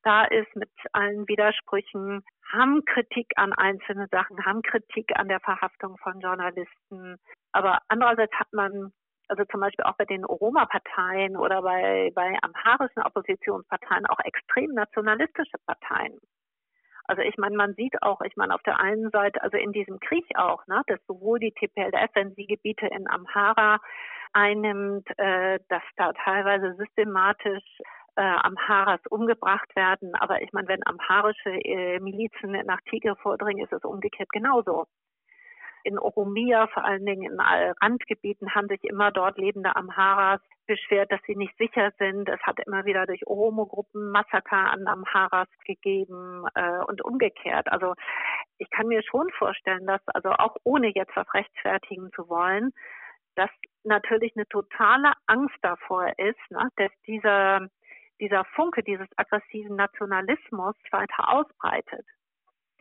da 0.03 0.23
ist 0.23 0.55
mit 0.55 0.69
allen 0.93 1.27
Widersprüchen, 1.27 2.23
haben 2.49 2.85
Kritik 2.85 3.27
an 3.35 3.51
einzelne 3.51 4.07
Sachen, 4.09 4.45
haben 4.45 4.61
Kritik 4.61 5.11
an 5.19 5.27
der 5.27 5.41
Verhaftung 5.41 5.97
von 5.97 6.21
Journalisten. 6.21 7.17
Aber 7.51 7.79
andererseits 7.89 8.33
hat 8.35 8.47
man 8.53 8.93
also 9.27 9.43
zum 9.51 9.59
Beispiel 9.59 9.83
auch 9.83 9.97
bei 9.97 10.05
den 10.05 10.23
Oroma-Parteien 10.23 11.35
oder 11.35 11.61
bei, 11.61 12.11
bei 12.15 12.37
amharischen 12.41 13.03
Oppositionsparteien 13.03 14.05
auch 14.05 14.19
extrem 14.23 14.71
nationalistische 14.73 15.57
Parteien. 15.65 16.17
Also 17.07 17.21
ich 17.21 17.37
meine, 17.37 17.55
man 17.55 17.73
sieht 17.75 18.01
auch, 18.03 18.19
ich 18.21 18.35
meine, 18.35 18.53
auf 18.53 18.61
der 18.63 18.79
einen 18.79 19.09
Seite, 19.11 19.41
also 19.41 19.57
in 19.57 19.71
diesem 19.71 19.99
Krieg 19.99 20.25
auch, 20.35 20.65
ne, 20.67 20.81
dass 20.87 20.99
sowohl 21.07 21.39
die 21.39 21.51
TPLF, 21.51 22.09
wenn 22.13 22.35
sie 22.35 22.45
Gebiete 22.45 22.87
in 22.87 23.09
Amhara 23.09 23.79
einnimmt, 24.33 25.07
äh, 25.17 25.59
dass 25.69 25.83
da 25.95 26.11
teilweise 26.13 26.75
systematisch 26.75 27.63
äh, 28.17 28.21
Amharas 28.21 28.99
umgebracht 29.09 29.73
werden. 29.75 30.15
Aber 30.15 30.41
ich 30.41 30.51
meine, 30.51 30.67
wenn 30.67 30.85
amharische 30.85 31.49
äh, 31.49 31.99
Milizen 31.99 32.51
nach 32.65 32.81
Tigre 32.89 33.15
vordringen, 33.15 33.63
ist 33.63 33.73
es 33.73 33.85
umgekehrt 33.85 34.29
genauso 34.31 34.85
in 35.87 35.97
Oromia, 35.97 36.67
vor 36.67 36.83
allen 36.83 37.05
Dingen 37.05 37.31
in 37.31 37.39
Randgebieten, 37.39 38.53
haben 38.53 38.67
sich 38.67 38.83
immer 38.83 39.11
dort 39.11 39.37
lebende 39.37 39.75
Amharas 39.75 40.41
beschwert, 40.67 41.11
dass 41.11 41.21
sie 41.25 41.35
nicht 41.35 41.57
sicher 41.57 41.91
sind. 41.97 42.27
Es 42.27 42.41
hat 42.41 42.59
immer 42.65 42.83
wieder 42.85 43.05
durch 43.05 43.25
Oromo-Gruppen 43.25 44.11
Massaker 44.11 44.71
an 44.71 44.85
Amharas 44.85 45.47
gegeben 45.65 46.45
äh, 46.55 46.83
und 46.87 47.03
umgekehrt. 47.05 47.71
Also 47.71 47.93
ich 48.57 48.69
kann 48.69 48.87
mir 48.87 49.01
schon 49.01 49.29
vorstellen, 49.37 49.87
dass 49.87 50.01
also 50.07 50.31
auch 50.31 50.57
ohne 50.63 50.91
jetzt 50.93 51.15
was 51.15 51.33
rechtfertigen 51.33 52.11
zu 52.13 52.27
wollen, 52.27 52.73
dass 53.35 53.49
natürlich 53.85 54.33
eine 54.35 54.47
totale 54.47 55.13
Angst 55.25 55.55
davor 55.61 56.11
ist, 56.17 56.51
ne, 56.51 56.67
dass 56.75 56.91
dieser 57.05 57.67
dieser 58.19 58.45
Funke 58.55 58.81
dieses 58.83 59.07
aggressiven 59.15 59.75
Nationalismus 59.75 60.75
weiter 60.91 61.31
ausbreitet. 61.31 62.05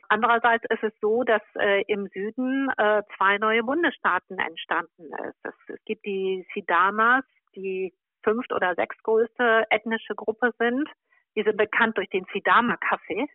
Andererseits 0.09 0.64
ist 0.70 0.82
es 0.82 0.92
so, 1.00 1.22
dass 1.24 1.42
äh, 1.59 1.82
im 1.88 2.09
Süden 2.09 2.68
äh, 2.78 3.02
zwei 3.16 3.38
neue 3.38 3.62
Bundesstaaten 3.62 4.38
entstanden 4.38 5.11
ist. 5.28 5.38
Es, 5.42 5.54
es 5.68 5.84
gibt 5.84 6.04
die 6.04 6.46
Sidamas, 6.54 7.24
die 7.54 7.94
fünft 8.22 8.52
oder 8.52 8.74
sechstgrößte 8.74 9.64
ethnische 9.70 10.14
Gruppe 10.14 10.52
sind. 10.59 10.88
Die 11.37 11.43
sind 11.43 11.57
bekannt 11.57 11.97
durch 11.99 12.09
den 12.09 12.26
Sidama-Kaffee. 12.32 13.26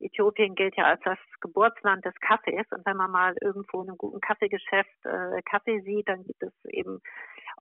Äthiopien 0.00 0.54
gilt 0.54 0.76
ja 0.76 0.84
als 0.84 1.00
das 1.04 1.18
Geburtsland 1.40 2.04
des 2.04 2.14
Kaffees. 2.20 2.66
Und 2.70 2.84
wenn 2.84 2.96
man 2.96 3.10
mal 3.10 3.34
irgendwo 3.40 3.82
in 3.82 3.88
einem 3.88 3.98
guten 3.98 4.20
Kaffeegeschäft 4.20 5.04
äh, 5.04 5.42
Kaffee 5.42 5.80
sieht, 5.80 6.08
dann 6.08 6.22
gibt 6.24 6.42
es 6.42 6.52
eben 6.66 7.00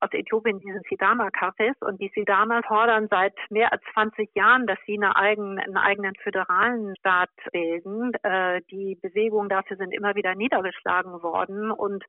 aus 0.02 0.10
Äthiopien 0.12 0.60
diesen 0.60 0.82
Sidama-Kaffees. 0.90 1.76
Und 1.80 2.02
die 2.02 2.12
Sidama 2.14 2.62
fordern 2.68 3.08
seit 3.10 3.36
mehr 3.50 3.72
als 3.72 3.82
20 3.94 4.30
Jahren, 4.36 4.68
dass 4.68 4.78
sie 4.86 4.98
eine 4.98 5.16
eigenen, 5.16 5.60
einen 5.60 5.78
eigenen 5.78 6.16
föderalen 6.16 6.96
Staat 6.98 7.30
bilden. 7.52 8.14
Äh, 8.24 8.62
die 8.70 8.96
Bewegungen 9.02 9.50
dafür 9.50 9.78
sind 9.78 9.92
immer 9.94 10.16
wieder 10.16 10.36
niedergeschlagen 10.36 11.24
worden. 11.24 11.72
Und 11.72 12.04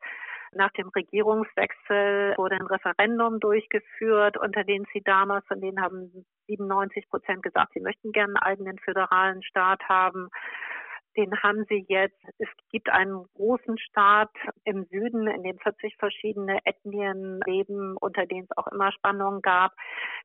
nach 0.52 0.70
dem 0.72 0.88
Regierungswechsel 0.88 2.34
wurde 2.36 2.56
ein 2.56 2.66
Referendum 2.66 3.40
durchgeführt 3.40 4.36
unter 4.36 4.64
den 4.64 4.84
Sidamas, 4.92 5.44
von 5.46 5.60
denen 5.60 5.80
haben 5.80 6.26
97 6.46 7.08
Prozent 7.08 7.42
gesagt, 7.42 7.72
sie 7.74 7.80
möchten 7.80 8.12
gerne 8.12 8.34
einen 8.40 8.58
eigenen 8.58 8.78
föderalen 8.78 9.42
Staat 9.42 9.82
haben 9.88 10.30
den 11.16 11.42
haben 11.42 11.64
sie 11.68 11.84
jetzt. 11.88 12.20
Es 12.38 12.48
gibt 12.70 12.90
einen 12.90 13.24
großen 13.34 13.78
Staat 13.78 14.30
im 14.64 14.84
Süden, 14.86 15.26
in 15.26 15.42
dem 15.42 15.58
40 15.58 15.96
verschiedene 15.96 16.58
Ethnien 16.64 17.40
leben, 17.46 17.96
unter 17.98 18.26
denen 18.26 18.46
es 18.48 18.56
auch 18.56 18.66
immer 18.68 18.92
Spannungen 18.92 19.42
gab. 19.42 19.72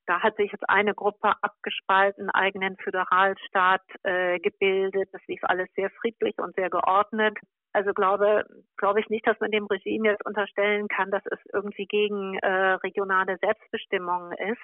Da 0.06 0.22
hat 0.22 0.36
sich 0.36 0.52
jetzt 0.52 0.70
eine 0.70 0.94
Gruppe 0.94 1.34
abgespalten, 1.42 2.30
einen 2.30 2.44
eigenen 2.44 2.78
Föderalstaat 2.78 3.82
äh, 4.04 4.40
gebildet. 4.40 5.10
Das 5.12 5.22
lief 5.28 5.42
alles 5.44 5.70
sehr 5.76 5.90
friedlich 6.02 6.38
und 6.38 6.56
sehr 6.56 6.70
geordnet. 6.70 7.38
Also 7.74 7.94
glaube, 7.94 8.46
glaube 8.78 9.00
ich 9.00 9.10
nicht, 9.10 9.26
dass 9.26 9.40
man 9.40 9.52
dem 9.52 9.66
Regime 9.66 10.10
jetzt 10.10 10.26
unterstellen 10.26 10.88
kann, 10.88 11.10
dass 11.10 11.24
es 11.26 11.40
irgendwie 11.54 11.86
gegen 11.86 12.38
äh, 12.40 12.74
regionale 12.74 13.38
Selbstbestimmung 13.38 14.34
ist. 14.34 14.62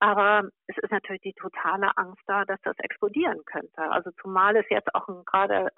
Aber 0.00 0.48
es 0.66 0.76
ist 0.78 0.90
natürlich 0.90 1.22
die 1.22 1.34
totale 1.34 1.96
Angst 1.96 2.22
da, 2.26 2.44
dass 2.44 2.60
das 2.62 2.76
explodieren 2.78 3.44
könnte. 3.44 3.82
Also 3.90 4.10
zumal 4.20 4.56
es 4.56 4.66
jetzt 4.68 4.92
auch 4.94 5.06
gerade 5.26 5.70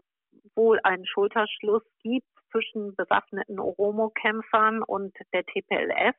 wohl 0.54 0.80
einen 0.82 1.06
Schulterschluss 1.06 1.82
gibt 2.02 2.26
zwischen 2.50 2.94
bewaffneten 2.94 3.58
Oromo-Kämpfern 3.58 4.82
und 4.82 5.14
der 5.32 5.44
TPLF, 5.44 6.14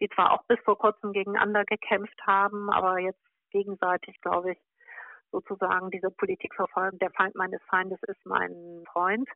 die 0.00 0.08
zwar 0.08 0.32
auch 0.32 0.44
bis 0.44 0.58
vor 0.64 0.78
kurzem 0.78 1.12
gegeneinander 1.12 1.64
gekämpft 1.64 2.20
haben, 2.26 2.70
aber 2.70 2.98
jetzt 2.98 3.20
gegenseitig, 3.50 4.20
glaube 4.20 4.52
ich, 4.52 4.58
sozusagen 5.30 5.90
diese 5.90 6.10
Politik 6.10 6.54
verfolgen. 6.54 6.98
Der 6.98 7.10
Feind 7.10 7.34
meines 7.34 7.60
Feindes 7.68 7.98
ist 8.04 8.24
mein 8.24 8.84
Freund. 8.92 9.28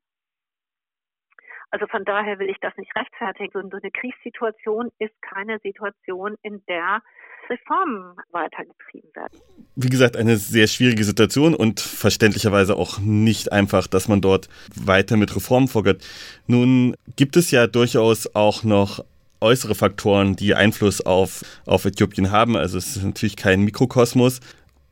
Also 1.72 1.86
von 1.86 2.04
daher 2.04 2.38
will 2.38 2.50
ich 2.50 2.58
das 2.60 2.76
nicht 2.76 2.94
rechtfertigen. 2.94 3.70
So 3.70 3.78
eine 3.78 3.90
Kriegssituation 3.90 4.90
ist 4.98 5.14
keine 5.22 5.58
Situation, 5.60 6.36
in 6.42 6.62
der 6.68 7.00
Reformen 7.48 8.14
weitergetrieben 8.30 9.10
werden. 9.14 9.40
Wie 9.74 9.88
gesagt, 9.88 10.18
eine 10.18 10.36
sehr 10.36 10.66
schwierige 10.66 11.02
Situation 11.02 11.54
und 11.54 11.80
verständlicherweise 11.80 12.76
auch 12.76 12.98
nicht 12.98 13.52
einfach, 13.52 13.86
dass 13.86 14.06
man 14.06 14.20
dort 14.20 14.50
weiter 14.76 15.16
mit 15.16 15.34
Reformen 15.34 15.66
vorgeht. 15.66 16.06
Nun 16.46 16.94
gibt 17.16 17.36
es 17.38 17.50
ja 17.50 17.66
durchaus 17.66 18.34
auch 18.34 18.64
noch 18.64 19.02
äußere 19.40 19.74
Faktoren, 19.74 20.36
die 20.36 20.54
Einfluss 20.54 21.00
auf, 21.00 21.40
auf 21.64 21.86
Äthiopien 21.86 22.30
haben. 22.30 22.54
Also 22.54 22.76
es 22.76 22.96
ist 22.96 23.02
natürlich 23.02 23.36
kein 23.36 23.62
Mikrokosmos. 23.62 24.40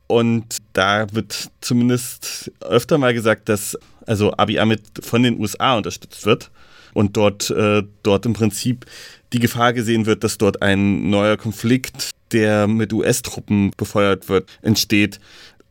Und 0.07 0.57
da 0.73 1.13
wird 1.13 1.51
zumindest 1.61 2.51
öfter 2.59 2.97
mal 2.97 3.13
gesagt, 3.13 3.49
dass 3.49 3.77
also 4.07 4.33
Abiy 4.33 4.59
Ahmed 4.59 4.81
von 5.01 5.21
den 5.21 5.39
USA 5.39 5.77
unterstützt 5.77 6.25
wird. 6.25 6.49
Und 6.93 7.17
dort, 7.17 7.49
äh, 7.49 7.83
dort 8.03 8.25
im 8.25 8.33
Prinzip 8.33 8.85
die 9.33 9.39
Gefahr 9.39 9.73
gesehen 9.73 10.05
wird, 10.05 10.23
dass 10.23 10.37
dort 10.37 10.61
ein 10.61 11.09
neuer 11.09 11.37
Konflikt, 11.37 12.11
der 12.31 12.67
mit 12.67 12.93
US-Truppen 12.93 13.71
befeuert 13.77 14.29
wird, 14.29 14.59
entsteht. 14.61 15.19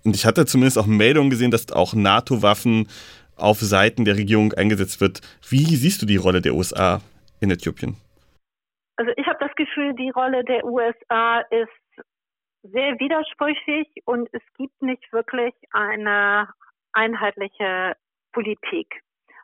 Und 0.05 0.17
ich 0.17 0.25
hatte 0.25 0.47
zumindest 0.47 0.79
auch 0.79 0.87
Meldungen 0.87 1.31
gesehen, 1.31 1.51
dass 1.51 1.71
auch 1.73 1.95
NATO-Waffen 1.95 2.89
auf 3.37 3.59
Seiten 3.59 4.05
der 4.05 4.17
Regierung 4.17 4.53
eingesetzt 4.53 5.01
wird. 5.01 5.21
Wie 5.49 5.65
siehst 5.77 6.03
du 6.03 6.07
die 6.07 6.17
Rolle 6.17 6.41
der 6.41 6.55
USA 6.55 7.01
in 7.41 7.51
Äthiopien? 7.51 7.97
Also 8.97 9.13
ich 9.17 9.27
habe 9.27 9.39
das 9.41 9.55
Gefühl, 9.57 9.95
die 9.95 10.11
Rolle 10.11 10.45
der 10.45 10.65
USA 10.65 11.41
ist 11.51 12.05
sehr 12.63 12.99
widersprüchlich 12.99 13.89
und 14.05 14.29
es 14.33 14.43
gibt 14.59 14.83
nicht 14.83 15.11
wirklich 15.13 15.55
eine 15.73 16.49
einheitliche 16.93 17.97
Politik. 18.33 19.01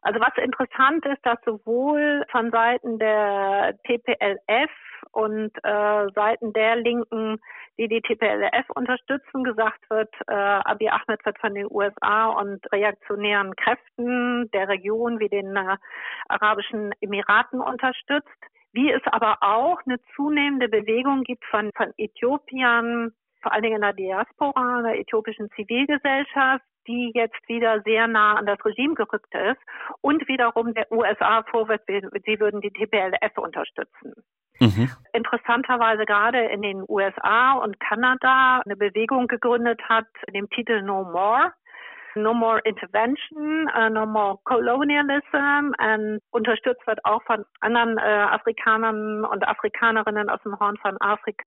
Also 0.07 0.21
was 0.21 0.37
interessant 0.37 1.05
ist, 1.05 1.19
dass 1.27 1.39
sowohl 1.45 2.25
von 2.31 2.53
Seiten 2.53 3.01
der 3.01 3.77
TPLF 3.83 4.71
und 5.11 5.51
äh, 5.65 6.07
Seiten 6.15 6.53
der 6.53 6.77
Linken, 6.77 7.41
die 7.77 7.89
die 7.89 8.01
TPLF 8.03 8.71
unterstützen, 8.77 9.43
gesagt 9.43 9.81
wird, 9.91 10.15
äh, 10.29 10.33
Abiy 10.33 10.91
Ahmed 10.91 11.27
wird 11.27 11.41
von 11.41 11.55
den 11.57 11.67
USA 11.69 12.27
und 12.27 12.61
reaktionären 12.71 13.57
Kräften 13.57 14.49
der 14.53 14.69
Region 14.69 15.19
wie 15.19 15.29
den 15.29 15.57
äh, 15.57 15.77
Arabischen 16.29 16.93
Emiraten 17.01 17.61
unterstützt. 17.61 18.29
Wie 18.73 18.93
es 18.93 19.03
aber 19.07 19.39
auch 19.41 19.81
eine 19.87 19.99
zunehmende 20.15 20.69
Bewegung 20.69 21.25
gibt 21.25 21.45
von, 21.47 21.73
von 21.77 21.93
Äthiopiern, 21.99 23.11
vor 23.43 23.53
allen 23.53 23.63
Dingen 23.65 23.77
in 23.77 23.83
der 23.83 23.93
Diaspora, 23.93 24.79
in 24.79 24.85
der 24.85 25.01
äthiopischen 25.01 25.51
Zivilgesellschaft, 25.57 26.65
die 26.87 27.13
jetzt 27.15 27.49
wieder 27.49 27.83
sehr 27.83 28.07
nah 28.07 28.35
an 28.35 28.47
das 28.47 28.65
Regime 28.65 28.95
gerückt 28.95 29.35
ist 29.35 29.61
und 30.01 30.27
wiederum 30.29 30.75
der 30.75 30.91
USA 30.91 31.43
vorwirft, 31.51 31.85
sie 31.87 32.41
würden 32.41 32.61
die 32.61 32.71
TPLF 32.71 33.37
unterstützen. 33.37 34.15
Mhm. 34.61 34.91
Interessanterweise 35.13 36.07
gerade 36.07 36.41
in 36.47 36.63
den 36.63 36.85
USA 36.89 37.55
und 37.55 37.79
Kanada 37.81 38.63
eine 38.65 38.77
Bewegung 38.77 39.27
gegründet 39.27 39.81
hat, 39.89 40.07
dem 40.33 40.49
Titel 40.51 40.83
No 40.83 41.05
More. 41.05 41.53
No 42.15 42.33
More 42.33 42.61
Intervention, 42.61 43.69
uh, 43.77 43.91
No 43.91 44.07
More 44.07 44.39
Colonialism 44.45 45.73
und 45.79 46.21
unterstützt 46.31 46.87
wird 46.87 47.05
auch 47.05 47.23
von 47.25 47.45
anderen 47.61 47.99
äh, 47.99 48.01
Afrikanern 48.01 49.25
und 49.27 49.47
Afrikanerinnen 49.47 50.31
aus 50.31 50.41
dem 50.43 50.59
Horn 50.59 50.79
von 50.79 50.97
Afrika. 51.01 51.45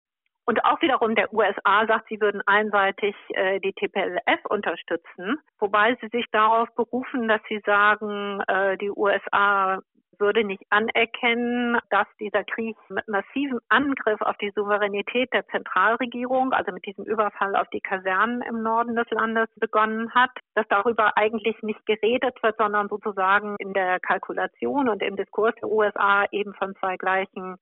Und 0.46 0.66
auch 0.66 0.82
wiederum 0.82 1.16
der 1.16 1.34
USA 1.34 1.86
sagt, 1.88 2.10
sie 2.10 2.20
würden 2.20 2.42
einseitig 2.46 3.16
äh, 3.30 3.60
die 3.62 3.74
TPLF 3.74 4.46
unterstützen, 4.50 5.40
wobei 5.60 5.96
sie 6.02 6.10
sich 6.10 6.26
darauf 6.32 6.68
berufen, 6.76 7.30
dass 7.30 7.42
sie 7.48 7.62
sagen, 7.66 8.42
äh, 8.48 8.78
die 8.78 8.92
USA 8.92 9.80
würde 10.20 10.44
nicht 10.44 10.64
anerkennen, 10.70 11.78
dass 11.90 12.08
dieser 12.20 12.44
Krieg 12.44 12.78
mit 12.90 13.08
massivem 13.08 13.60
Angriff 13.70 14.22
auf 14.22 14.38
die 14.38 14.52
Souveränität 14.56 15.32
der 15.34 15.46
Zentralregierung, 15.48 16.54
also 16.54 16.72
mit 16.72 16.86
diesem 16.86 17.06
Überfall 17.06 17.56
auf 17.56 17.68
die 17.70 17.82
Kasernen 17.82 18.42
im 18.42 18.62
Norden 18.62 18.96
des 18.96 19.10
Landes 19.10 19.50
begonnen 19.56 20.14
hat, 20.14 20.32
dass 20.56 20.68
darüber 20.70 21.18
eigentlich 21.18 21.62
nicht 21.62 21.86
geredet 21.86 22.42
wird, 22.44 22.58
sondern 22.58 22.90
sozusagen 22.90 23.56
in 23.60 23.74
der 23.74 24.00
Kalkulation 24.00 24.90
und 24.90 25.02
im 25.02 25.16
Diskurs 25.16 25.56
der 25.56 25.70
USA 25.70 26.26
eben 26.32 26.54
von 26.54 26.76
zwei 26.76 26.98
gleichen 26.98 27.58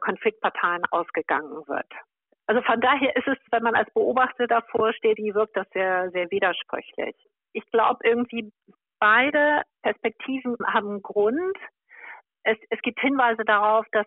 Konfliktparteien 0.00 0.84
ausgegangen 0.90 1.66
wird. 1.66 1.92
Also 2.48 2.62
von 2.62 2.80
daher 2.80 3.14
ist 3.14 3.28
es, 3.28 3.36
wenn 3.50 3.62
man 3.62 3.74
als 3.74 3.92
Beobachter 3.92 4.46
davor 4.46 4.94
steht, 4.94 5.18
wie 5.18 5.34
wirkt 5.34 5.54
das 5.54 5.68
sehr, 5.74 6.10
sehr 6.12 6.30
widersprüchlich. 6.30 7.14
Ich 7.52 7.64
glaube 7.70 7.98
irgendwie, 8.04 8.50
beide 8.98 9.62
Perspektiven 9.82 10.56
haben 10.66 11.02
Grund. 11.02 11.56
Es, 12.44 12.56
es 12.70 12.80
gibt 12.80 13.00
Hinweise 13.00 13.44
darauf, 13.44 13.84
dass 13.92 14.06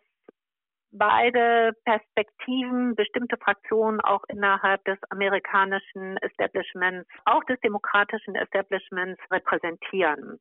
beide 0.91 1.73
Perspektiven 1.85 2.95
bestimmte 2.95 3.37
Fraktionen 3.37 4.01
auch 4.01 4.23
innerhalb 4.27 4.83
des 4.85 4.97
amerikanischen 5.11 6.17
Establishments, 6.17 7.07
auch 7.25 7.43
des 7.43 7.59
demokratischen 7.59 8.33
Establishments 8.33 9.21
repräsentieren. 9.29 10.39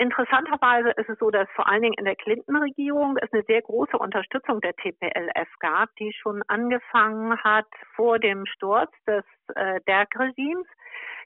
Interessanterweise 0.00 0.90
ist 0.90 1.08
es 1.08 1.18
so, 1.18 1.30
dass 1.30 1.48
vor 1.56 1.68
allen 1.68 1.82
Dingen 1.82 1.98
in 1.98 2.04
der 2.04 2.14
Clinton-Regierung 2.14 3.16
es 3.20 3.32
eine 3.32 3.42
sehr 3.42 3.62
große 3.62 3.98
Unterstützung 3.98 4.60
der 4.60 4.76
TPLF 4.76 5.48
gab, 5.58 5.94
die 5.96 6.12
schon 6.12 6.40
angefangen 6.46 7.36
hat 7.42 7.66
vor 7.96 8.20
dem 8.20 8.46
Sturz 8.46 8.92
des 9.08 9.24
äh, 9.56 9.80
Derg-Regimes, 9.88 10.66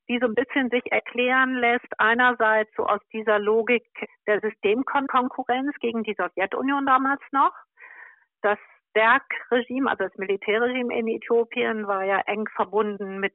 die 0.09 0.19
so 0.19 0.27
ein 0.27 0.35
bisschen 0.35 0.71
sich 0.71 0.91
erklären 0.91 1.55
lässt, 1.57 1.89
einerseits 1.99 2.75
so 2.75 2.87
aus 2.87 3.01
dieser 3.13 3.39
Logik 3.39 3.85
der 4.27 4.41
Systemkonkurrenz 4.41 5.77
gegen 5.81 6.03
die 6.03 6.15
Sowjetunion 6.15 6.87
damals 6.87 7.21
noch. 7.31 7.53
Das 8.41 8.59
Derg-Regime, 8.97 9.91
also 9.91 10.05
das 10.05 10.17
Militärregime 10.17 10.99
in 10.99 11.09
Äthiopien, 11.09 11.87
war 11.87 12.05
ja 12.05 12.21
eng 12.21 12.49
verbunden 12.57 13.21
mit 13.21 13.35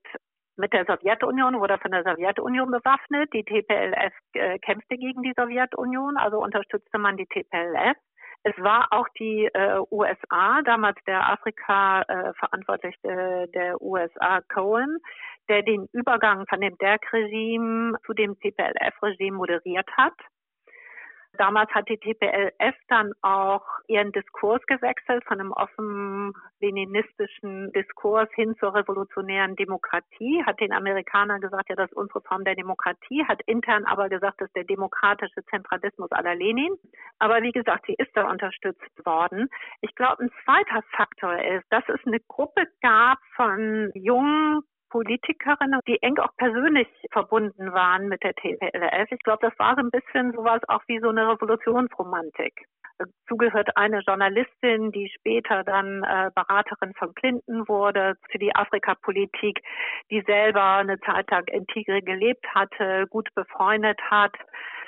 mit 0.57 0.73
der 0.73 0.85
Sowjetunion, 0.85 1.59
wurde 1.59 1.77
von 1.77 1.91
der 1.91 2.03
Sowjetunion 2.03 2.71
bewaffnet. 2.71 3.33
Die 3.33 3.43
TPLF 3.43 4.13
äh, 4.33 4.59
kämpfte 4.59 4.97
gegen 4.97 5.21
die 5.21 5.33
Sowjetunion, 5.35 6.17
also 6.17 6.41
unterstützte 6.41 6.97
man 6.97 7.17
die 7.17 7.27
TPLF. 7.27 7.97
Es 8.43 8.53
war 8.57 8.87
auch 8.91 9.07
die 9.19 9.49
äh, 9.53 9.79
USA, 9.91 10.61
damals 10.63 10.97
der 11.05 11.29
Afrika-Verantwortliche 11.31 12.97
äh, 13.07 13.47
der 13.49 13.81
USA 13.81 14.41
Cohen, 14.53 14.99
der 15.49 15.63
den 15.63 15.87
Übergang 15.91 16.45
von 16.47 16.61
dem 16.61 16.77
DERG-Regime 16.77 17.97
zu 18.05 18.13
dem 18.13 18.39
TPLF-Regime 18.39 19.35
moderiert 19.37 19.89
hat. 19.97 20.13
Damals 21.33 21.69
hat 21.71 21.87
die 21.89 21.97
TPLF 21.97 22.75
dann 22.87 23.13
auch 23.21 23.63
ihren 23.87 24.11
Diskurs 24.11 24.61
gewechselt 24.65 25.23
von 25.25 25.39
einem 25.39 25.51
offen 25.51 26.33
leninistischen 26.59 27.71
Diskurs 27.73 28.29
hin 28.33 28.55
zur 28.59 28.73
revolutionären 28.73 29.55
Demokratie, 29.55 30.43
hat 30.45 30.59
den 30.59 30.73
Amerikanern 30.73 31.41
gesagt, 31.41 31.69
ja, 31.69 31.75
das 31.75 31.91
ist 31.91 31.97
unsere 31.97 32.21
Form 32.21 32.43
der 32.43 32.55
Demokratie, 32.55 33.23
hat 33.27 33.41
intern 33.45 33.85
aber 33.85 34.09
gesagt, 34.09 34.41
das 34.41 34.47
ist 34.47 34.55
der 34.55 34.63
demokratische 34.63 35.45
Zentralismus 35.45 36.11
aller 36.11 36.35
Lenin. 36.35 36.75
Aber 37.19 37.41
wie 37.41 37.51
gesagt, 37.51 37.85
sie 37.85 37.95
ist 37.97 38.15
da 38.15 38.29
unterstützt 38.29 39.05
worden. 39.05 39.49
Ich 39.81 39.93
glaube, 39.95 40.23
ein 40.23 40.31
zweiter 40.43 40.83
Faktor 40.95 41.37
ist, 41.39 41.65
dass 41.69 41.83
es 41.87 41.99
eine 42.05 42.19
Gruppe 42.27 42.67
gab 42.81 43.19
von 43.35 43.91
jungen 43.93 44.63
Politikerinnen, 44.89 45.79
die 45.87 46.01
eng 46.01 46.17
auch 46.19 46.35
persönlich 46.37 46.87
verbunden 47.11 47.73
waren 47.73 48.07
mit 48.07 48.23
der 48.23 48.33
TPLF. 48.33 49.11
Ich 49.11 49.19
glaube, 49.23 49.47
das 49.47 49.57
war 49.59 49.75
so 49.75 49.81
ein 49.81 49.91
bisschen 49.91 50.33
sowas 50.33 50.61
auch 50.67 50.81
wie 50.87 50.99
so 50.99 51.09
eine 51.09 51.27
Revolutionsromantik. 51.29 52.65
Dazu 52.97 53.37
gehört 53.37 53.77
eine 53.77 53.99
Journalistin, 53.99 54.91
die 54.91 55.09
später 55.09 55.63
dann 55.63 56.03
äh, 56.03 56.31
Beraterin 56.33 56.93
von 56.97 57.13
Clinton 57.13 57.67
wurde 57.67 58.15
für 58.31 58.39
die 58.39 58.55
Afrikapolitik, 58.55 59.61
die 60.09 60.21
selber 60.21 60.77
eine 60.77 60.99
Zeit 61.01 61.29
lang 61.29 61.47
in 61.47 61.67
Tigre 61.67 62.01
gelebt 62.01 62.45
hatte, 62.55 63.05
gut 63.09 63.29
befreundet 63.35 63.99
hat. 64.09 64.33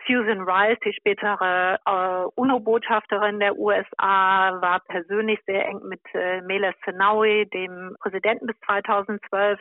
Susan 0.08 0.42
Rice, 0.42 0.80
die 0.84 0.94
spätere 0.94 1.78
äh, 1.86 2.32
UNO-Botschafterin 2.36 3.40
der 3.40 3.56
USA, 3.56 4.60
war 4.60 4.80
persönlich 4.88 5.40
sehr 5.46 5.68
eng 5.68 5.82
mit 5.84 6.02
äh, 6.14 6.42
Meles 6.42 6.74
Zenawi, 6.84 7.48
dem 7.54 7.96
Präsidenten 8.02 8.48
bis 8.48 8.60
2012, 8.66 9.60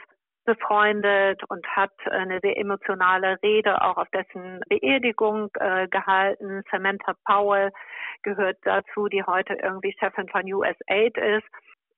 befreundet 0.49 1.42
und 1.51 1.66
hat 1.76 1.92
eine 2.11 2.40
sehr 2.42 2.57
emotionale 2.57 3.36
Rede 3.42 3.82
auch 3.82 3.99
auf 3.99 4.09
dessen 4.14 4.61
Beerdigung 4.70 5.51
äh, 5.61 5.86
gehalten. 5.88 6.62
Samantha 6.70 7.12
Powell 7.26 7.70
gehört 8.22 8.57
dazu, 8.62 9.09
die 9.09 9.22
heute 9.22 9.59
irgendwie 9.62 9.94
Chefin 10.01 10.26
von 10.28 10.42
USAID 10.51 11.18
ist. 11.18 11.46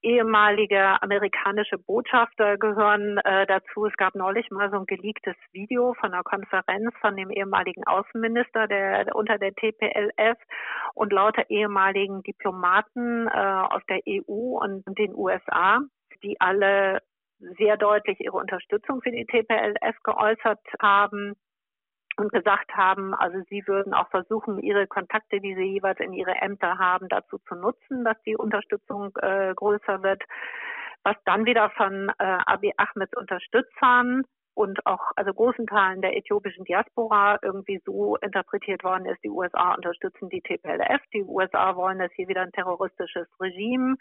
Ehemalige 0.03 1.01
amerikanische 1.01 1.79
Botschafter 1.79 2.57
gehören 2.59 3.19
äh, 3.19 3.47
dazu. 3.47 3.87
Es 3.87 3.97
gab 3.97 4.17
neulich 4.17 4.51
mal 4.51 4.69
so 4.71 4.79
ein 4.79 4.87
geleaktes 4.87 5.37
Video 5.53 5.95
von 6.01 6.13
einer 6.13 6.25
Konferenz 6.25 6.93
von 7.01 7.17
dem 7.17 7.31
ehemaligen 7.31 7.85
Außenminister 7.87 8.67
der, 8.67 9.15
unter 9.15 9.39
der 9.39 9.55
TPLF 9.55 10.39
und 10.95 11.13
lauter 11.13 11.49
ehemaligen 11.51 12.25
Diplomaten 12.25 13.29
äh, 13.29 13.31
aus 13.31 13.83
der 13.89 14.01
EU 14.09 14.59
und 14.59 14.83
den 14.99 15.15
USA, 15.15 15.81
die 16.25 16.41
alle 16.41 17.01
sehr 17.59 17.77
deutlich 17.77 18.21
ihre 18.21 18.37
Unterstützung 18.37 19.03
für 19.03 19.11
die 19.11 19.27
TPLF 19.27 19.97
geäußert 20.03 20.61
haben 20.81 21.35
und 22.17 22.33
gesagt 22.33 22.75
haben, 22.75 23.15
also 23.15 23.39
sie 23.49 23.67
würden 23.67 23.95
auch 23.95 24.09
versuchen, 24.11 24.59
ihre 24.61 24.87
Kontakte, 24.87 25.41
die 25.41 25.55
sie 25.55 25.73
jeweils 25.73 26.01
in 26.01 26.13
ihre 26.13 26.35
Ämter 26.35 26.79
haben, 26.79 27.09
dazu 27.09 27.39
zu 27.49 27.55
nutzen, 27.55 28.05
dass 28.05 28.21
die 28.23 28.37
Unterstützung 28.37 29.17
äh, 29.17 29.55
größer 29.55 30.03
wird. 30.03 30.23
Was 31.03 31.17
dann 31.25 31.47
wieder 31.47 31.71
von 31.71 32.11
äh, 32.19 32.39
Abiy 32.47 32.75
Ahmeds 32.77 33.17
Unterstützern 33.17 34.25
und 34.61 34.85
auch 34.85 35.13
also 35.17 35.33
großen 35.33 35.67
Teilen 35.67 36.03
der 36.03 36.15
äthiopischen 36.17 36.65
Diaspora 36.65 37.39
irgendwie 37.43 37.81
so 37.87 38.17
interpretiert 38.17 38.85
worden 38.85 39.07
ist, 39.07 39.25
die 39.25 39.31
USA 39.31 39.75
unterstützen 39.75 40.29
die 40.29 40.43
TPLF, 40.43 41.01
die 41.15 41.25
USA 41.25 41.77
wollen, 41.77 41.99
dass 41.99 42.13
hier 42.13 42.29
wieder 42.29 42.43
ein 42.43 42.53
terroristisches 42.53 43.27
Regime 43.41 43.97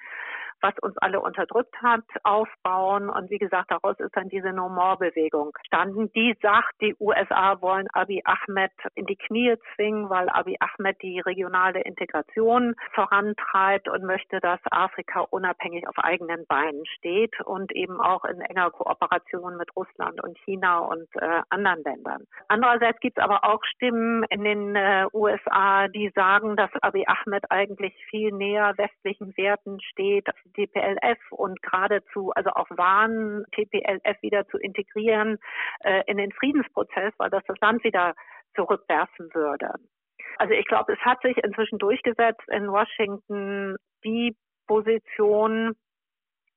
was 0.61 0.73
uns 0.81 0.97
alle 0.97 1.21
unterdrückt 1.21 1.75
hat, 1.81 2.03
aufbauen. 2.23 3.09
Und 3.09 3.29
wie 3.29 3.37
gesagt, 3.37 3.71
daraus 3.71 3.99
ist 3.99 4.15
dann 4.15 4.29
diese 4.29 4.51
No-More-Bewegung 4.51 5.51
standen. 5.65 6.11
Die 6.13 6.35
sagt, 6.41 6.73
die 6.81 6.95
USA 6.99 7.61
wollen 7.61 7.87
Abiy 7.93 8.21
Ahmed 8.25 8.71
in 8.95 9.05
die 9.05 9.15
Knie 9.15 9.55
zwingen, 9.75 10.09
weil 10.09 10.29
Abiy 10.29 10.57
Ahmed 10.59 11.01
die 11.01 11.19
regionale 11.19 11.81
Integration 11.81 12.75
vorantreibt 12.93 13.89
und 13.89 14.03
möchte, 14.03 14.39
dass 14.39 14.59
Afrika 14.71 15.21
unabhängig 15.21 15.87
auf 15.87 15.97
eigenen 15.97 16.45
Beinen 16.47 16.85
steht 16.97 17.39
und 17.41 17.71
eben 17.73 17.99
auch 18.01 18.25
in 18.25 18.41
enger 18.41 18.71
Kooperation 18.71 19.57
mit 19.57 19.75
Russland 19.75 20.21
und 20.23 20.37
China 20.39 20.48
und 20.57 21.07
äh, 21.15 21.41
anderen 21.49 21.83
Ländern. 21.83 22.23
Andererseits 22.47 22.99
gibt 22.99 23.17
es 23.17 23.23
aber 23.23 23.43
auch 23.43 23.63
Stimmen 23.63 24.23
in 24.29 24.43
den 24.43 24.75
äh, 24.75 25.05
USA, 25.13 25.87
die 25.87 26.11
sagen, 26.15 26.55
dass 26.55 26.71
Abiy 26.81 27.05
Ahmed 27.07 27.43
eigentlich 27.49 27.93
viel 28.09 28.31
näher 28.31 28.73
westlichen 28.77 29.35
Werten 29.37 29.79
steht, 29.81 30.27
TPLF 30.55 31.19
und 31.31 31.61
geradezu, 31.61 32.31
also 32.35 32.49
auch 32.51 32.69
warnen, 32.71 33.45
TPLF 33.51 34.21
wieder 34.21 34.47
zu 34.47 34.57
integrieren 34.57 35.37
äh, 35.83 36.03
in 36.07 36.17
den 36.17 36.31
Friedensprozess, 36.31 37.13
weil 37.17 37.29
das 37.29 37.43
das 37.47 37.59
Land 37.59 37.83
wieder 37.83 38.13
zurückwerfen 38.55 39.29
würde. 39.33 39.73
Also 40.37 40.53
ich 40.53 40.65
glaube, 40.65 40.93
es 40.93 40.99
hat 40.99 41.21
sich 41.21 41.37
inzwischen 41.37 41.79
durchgesetzt 41.79 42.47
in 42.47 42.71
Washington 42.71 43.75
die 44.03 44.35
Position, 44.67 45.75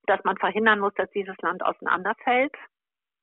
dass 0.06 0.22
man 0.24 0.36
verhindern 0.36 0.80
muss, 0.80 0.94
dass 0.94 1.10
dieses 1.10 1.36
Land 1.42 1.64
auseinanderfällt, 1.64 2.54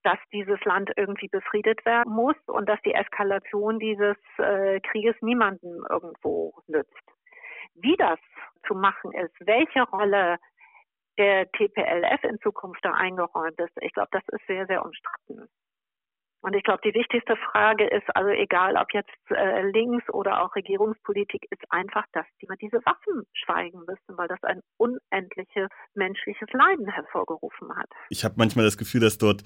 dass 0.04 0.20
dieses 0.32 0.64
Land 0.66 0.92
irgendwie 0.96 1.28
befriedet 1.28 1.86
werden 1.86 2.14
muss 2.14 2.36
und 2.48 2.68
dass 2.68 2.82
die 2.84 2.94
Eskalation 2.94 3.80
dieses 3.80 4.18
äh, 4.38 4.80
Krieges 4.82 5.16
niemandem 5.22 5.86
irgendwo 5.90 6.54
nützt. 6.68 6.94
Wie 7.76 7.96
das 7.98 8.20
zu 8.68 8.76
machen 8.76 9.12
ist, 9.14 9.34
welche 9.40 9.84
Rolle 9.84 10.38
der 11.18 11.52
TPLF 11.52 12.24
in 12.24 12.40
Zukunft 12.40 12.84
da 12.84 12.92
eingeräumt 12.92 13.60
ist, 13.60 13.76
ich 13.82 13.92
glaube, 13.94 14.10
das 14.12 14.24
ist 14.30 14.46
sehr, 14.48 14.66
sehr 14.68 14.86
umstritten. 14.86 15.50
Und 16.42 16.56
ich 16.56 16.64
glaube, 16.64 16.80
die 16.86 16.94
wichtigste 16.94 17.36
Frage 17.52 17.86
ist, 17.86 18.06
also 18.16 18.30
egal 18.30 18.78
ob 18.78 18.94
jetzt 18.94 19.10
äh, 19.30 19.62
Links 19.72 20.08
oder 20.14 20.42
auch 20.42 20.56
Regierungspolitik, 20.56 21.46
ist 21.52 21.64
einfach, 21.70 22.06
dass 22.14 22.26
die 22.42 22.48
mal 22.48 22.56
diese 22.56 22.78
Waffen 22.86 23.24
schweigen 23.34 23.80
müssen, 23.80 24.18
weil 24.18 24.30
das 24.30 24.42
ein 24.44 24.62
unendliches 24.78 25.68
menschliches 25.96 26.48
Leiden 26.54 26.88
hervorgerufen 26.88 27.76
hat. 27.76 27.90
Ich 28.10 28.24
habe 28.24 28.36
manchmal 28.38 28.64
das 28.64 28.78
Gefühl, 28.78 29.02
dass 29.02 29.18
dort 29.18 29.44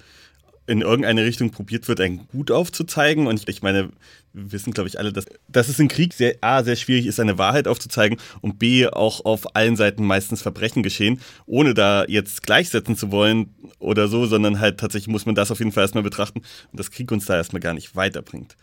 in 0.66 0.80
irgendeine 0.80 1.24
Richtung 1.24 1.50
probiert 1.50 1.88
wird, 1.88 2.00
ein 2.00 2.26
Gut 2.28 2.50
aufzuzeigen. 2.50 3.26
Und 3.26 3.48
ich 3.48 3.62
meine, 3.62 3.90
wir 4.32 4.52
wissen, 4.52 4.72
glaube 4.72 4.88
ich, 4.88 4.98
alle, 4.98 5.12
dass, 5.12 5.26
dass 5.48 5.68
es 5.68 5.78
im 5.78 5.88
Krieg 5.88 6.14
sehr, 6.14 6.36
A, 6.40 6.62
sehr 6.62 6.76
schwierig 6.76 7.06
ist, 7.06 7.20
eine 7.20 7.38
Wahrheit 7.38 7.68
aufzuzeigen 7.68 8.18
und 8.40 8.58
B, 8.58 8.86
auch 8.86 9.24
auf 9.24 9.54
allen 9.54 9.76
Seiten 9.76 10.04
meistens 10.04 10.42
Verbrechen 10.42 10.82
geschehen, 10.82 11.20
ohne 11.46 11.74
da 11.74 12.04
jetzt 12.06 12.42
gleichsetzen 12.42 12.96
zu 12.96 13.10
wollen 13.10 13.54
oder 13.78 14.08
so, 14.08 14.26
sondern 14.26 14.60
halt 14.60 14.80
tatsächlich 14.80 15.08
muss 15.08 15.26
man 15.26 15.34
das 15.34 15.50
auf 15.50 15.58
jeden 15.58 15.72
Fall 15.72 15.84
erstmal 15.84 16.02
betrachten 16.02 16.40
und 16.70 16.80
das 16.80 16.90
Krieg 16.90 17.12
uns 17.12 17.26
da 17.26 17.36
erstmal 17.36 17.60
gar 17.60 17.74
nicht 17.74 17.94
weiterbringt. 17.94 18.56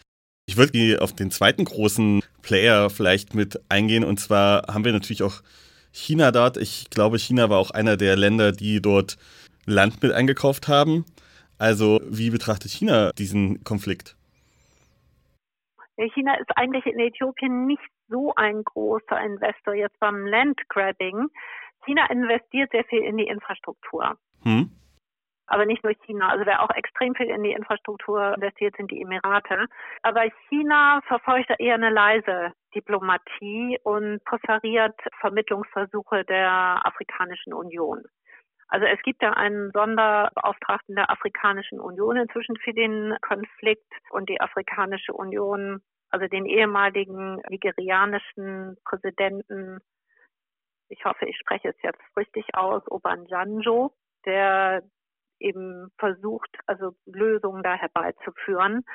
Ich 0.47 0.58
würde 0.58 1.02
auf 1.02 1.14
den 1.14 1.32
zweiten 1.32 1.66
großen 1.66 2.22
Player 2.41 2.89
vielleicht 2.89 3.36
mit 3.36 3.62
eingehen 3.70 4.04
und 4.04 4.20
zwar 4.20 4.64
haben 4.68 4.84
wir 4.84 4.91
natürlich 4.91 5.24
auch 5.24 5.41
China 5.91 6.32
dort. 6.32 6.58
Ich 6.58 6.89
glaube, 6.89 7.20
China 7.20 7.49
war 7.49 7.60
auch 7.60 7.72
einer 7.72 7.95
der 7.95 8.16
Länder, 8.16 8.52
die 8.52 8.82
dort 8.82 9.18
Land 9.66 10.02
mit 10.02 10.12
eingekauft 10.12 10.68
haben. 10.68 11.06
Also 11.62 11.99
wie 12.09 12.32
betrachtet 12.32 12.72
China 12.72 13.12
diesen 13.12 13.64
Konflikt? 13.64 14.16
China 16.16 16.34
ist 16.39 16.49
eigentlich 16.55 16.88
in 16.88 16.99
Äthiopien 16.99 17.68
nicht 17.68 17.88
so 18.09 18.34
ein 18.36 18.64
großer 18.64 19.22
Investor 19.22 19.76
jetzt 19.76 19.99
beim 19.99 20.26
Landgrabbing. 20.26 21.28
China 21.86 22.09
investiert 22.09 22.72
sehr 22.72 22.84
viel 22.86 23.03
in 23.03 23.18
die 23.18 23.28
Infrastruktur. 23.28 24.18
Hm. 24.41 24.72
Aber 25.45 25.68
nicht 25.68 25.84
nur 25.84 25.93
China. 26.07 26.30
Also 26.30 26.47
wer 26.47 26.64
auch 26.64 26.72
extrem 26.72 27.14
viel 27.14 27.28
in 27.28 27.43
die 27.43 27.51
Infrastruktur 27.51 28.34
investiert, 28.34 28.76
sind 28.78 28.89
die 28.89 28.99
Emirate. 29.03 29.68
Aber 30.01 30.24
China 30.49 31.01
verfolgt 31.05 31.51
eher 31.59 31.76
eine 31.76 31.91
leise 31.91 32.53
Diplomatie 32.74 33.78
und 33.84 34.24
präferiert 34.24 34.99
Vermittlungsversuche 35.20 36.26
der 36.26 36.82
Afrikanischen 36.88 37.53
Union. 37.53 38.01
Also 38.72 38.86
es 38.86 39.01
gibt 39.01 39.22
ja 39.22 39.34
einen 39.34 39.72
Sonderbeauftragten 39.72 40.95
der 40.95 41.09
Afrikanischen 41.09 41.82
Union 41.82 42.15
inzwischen 42.15 42.55
für 42.55 42.74
den 42.74 43.17
Konflikt 43.22 43.91
und 44.11 44.30
die 44.30 44.39
Afrikanische 44.39 45.11
Union, 45.11 45.82
also 46.09 46.28
den 46.28 46.45
ehemaligen 46.45 47.41
nigerianischen 47.49 48.78
Präsidenten, 48.86 49.80
ich 50.88 51.03
hoffe, 51.03 51.26
ich 51.26 51.38
spreche 51.38 51.69
es 51.69 51.76
jetzt 51.84 52.01
richtig 52.15 52.45
aus, 52.55 52.82
Obanjanjo, 52.89 53.93
der 54.26 54.84
eben 55.39 55.91
versucht, 55.97 56.57
also 56.65 56.93
Lösungen 57.05 57.63
da 57.63 57.76
herbeizuführen. 57.76 58.86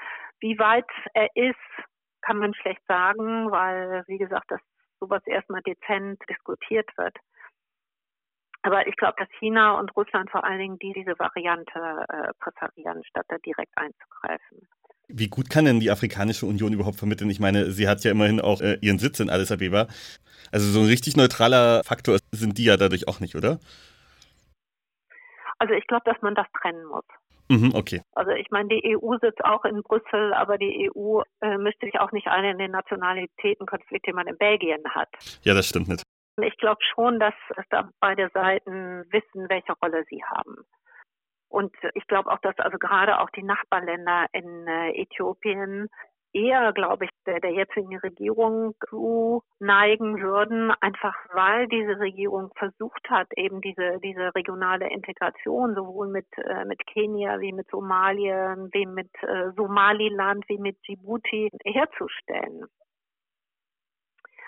Wie 0.40 0.58
weit 0.58 0.88
er 1.12 1.28
ist, 1.34 1.56
kann 2.22 2.38
man 2.38 2.54
schlecht 2.54 2.82
sagen, 2.88 3.50
weil, 3.50 4.04
wie 4.06 4.18
gesagt, 4.18 4.50
dass 4.50 4.60
sowas 5.00 5.22
erstmal 5.26 5.60
dezent 5.62 6.22
diskutiert 6.30 6.88
wird. 6.96 7.16
Aber 8.66 8.84
ich 8.88 8.96
glaube, 8.96 9.14
dass 9.16 9.28
China 9.38 9.78
und 9.78 9.94
Russland 9.94 10.28
vor 10.28 10.42
allen 10.42 10.58
Dingen 10.58 10.78
die 10.80 10.92
diese 10.92 11.16
Variante 11.20 12.04
äh, 12.08 12.32
präferieren, 12.40 13.04
statt 13.04 13.24
da 13.28 13.38
direkt 13.38 13.70
einzugreifen. 13.76 14.66
Wie 15.06 15.28
gut 15.28 15.48
kann 15.48 15.66
denn 15.66 15.78
die 15.78 15.92
Afrikanische 15.92 16.46
Union 16.46 16.72
überhaupt 16.72 16.96
vermitteln? 16.96 17.30
Ich 17.30 17.38
meine, 17.38 17.70
sie 17.70 17.86
hat 17.86 18.02
ja 18.02 18.10
immerhin 18.10 18.40
auch 18.40 18.60
äh, 18.60 18.76
ihren 18.80 18.98
Sitz 18.98 19.20
in 19.20 19.30
Addis 19.30 19.52
Abeba. 19.52 19.86
Also 20.50 20.66
so 20.66 20.80
ein 20.80 20.86
richtig 20.86 21.16
neutraler 21.16 21.84
Faktor 21.84 22.18
sind 22.32 22.58
die 22.58 22.64
ja 22.64 22.76
dadurch 22.76 23.06
auch 23.06 23.20
nicht, 23.20 23.36
oder? 23.36 23.60
Also 25.58 25.74
ich 25.74 25.86
glaube, 25.86 26.02
dass 26.04 26.20
man 26.22 26.34
das 26.34 26.46
trennen 26.60 26.86
muss. 26.86 27.04
Mhm, 27.48 27.70
okay. 27.72 28.02
Also 28.16 28.32
ich 28.32 28.50
meine, 28.50 28.68
die 28.68 28.96
EU 28.96 29.16
sitzt 29.22 29.44
auch 29.44 29.64
in 29.64 29.80
Brüssel, 29.84 30.34
aber 30.34 30.58
die 30.58 30.90
EU 30.90 31.20
äh, 31.40 31.56
mischt 31.56 31.80
sich 31.80 32.00
auch 32.00 32.10
nicht 32.10 32.26
ein 32.26 32.44
in 32.44 32.58
den 32.58 32.72
Nationalitätenkonflikt, 32.72 34.08
den 34.08 34.16
man 34.16 34.26
in 34.26 34.36
Belgien 34.36 34.82
hat. 34.88 35.08
Ja, 35.44 35.54
das 35.54 35.68
stimmt 35.68 35.86
nicht. 35.86 36.02
Ich 36.42 36.56
glaube 36.58 36.80
schon, 36.94 37.18
dass, 37.18 37.34
da 37.70 37.88
beide 38.00 38.28
Seiten 38.34 39.04
wissen, 39.10 39.48
welche 39.48 39.72
Rolle 39.82 40.04
sie 40.10 40.22
haben. 40.24 40.56
Und 41.48 41.74
ich 41.94 42.06
glaube 42.06 42.30
auch, 42.30 42.40
dass 42.40 42.58
also 42.58 42.76
gerade 42.78 43.20
auch 43.20 43.30
die 43.30 43.42
Nachbarländer 43.42 44.26
in 44.32 44.66
äh, 44.66 44.90
Äthiopien 45.00 45.88
eher, 46.36 46.72
glaube 46.72 47.06
ich, 47.06 47.10
der, 47.24 47.40
der 47.40 47.52
jetzigen 47.52 47.96
Regierung 47.98 48.74
zu 48.90 49.42
neigen 49.58 50.20
würden, 50.20 50.72
einfach 50.80 51.14
weil 51.32 51.66
diese 51.68 51.98
Regierung 51.98 52.50
versucht 52.56 53.08
hat, 53.08 53.28
eben 53.36 53.60
diese, 53.62 53.98
diese 54.02 54.34
regionale 54.34 54.90
Integration 54.90 55.74
sowohl 55.74 56.08
mit, 56.08 56.26
äh, 56.36 56.64
mit 56.66 56.86
Kenia 56.86 57.40
wie 57.40 57.52
mit 57.52 57.68
Somalien, 57.70 58.68
wie 58.72 58.86
mit 58.86 59.10
äh, 59.22 59.52
Somaliland, 59.56 60.44
wie 60.48 60.58
mit 60.58 60.76
Djibouti 60.86 61.50
herzustellen. 61.64 62.66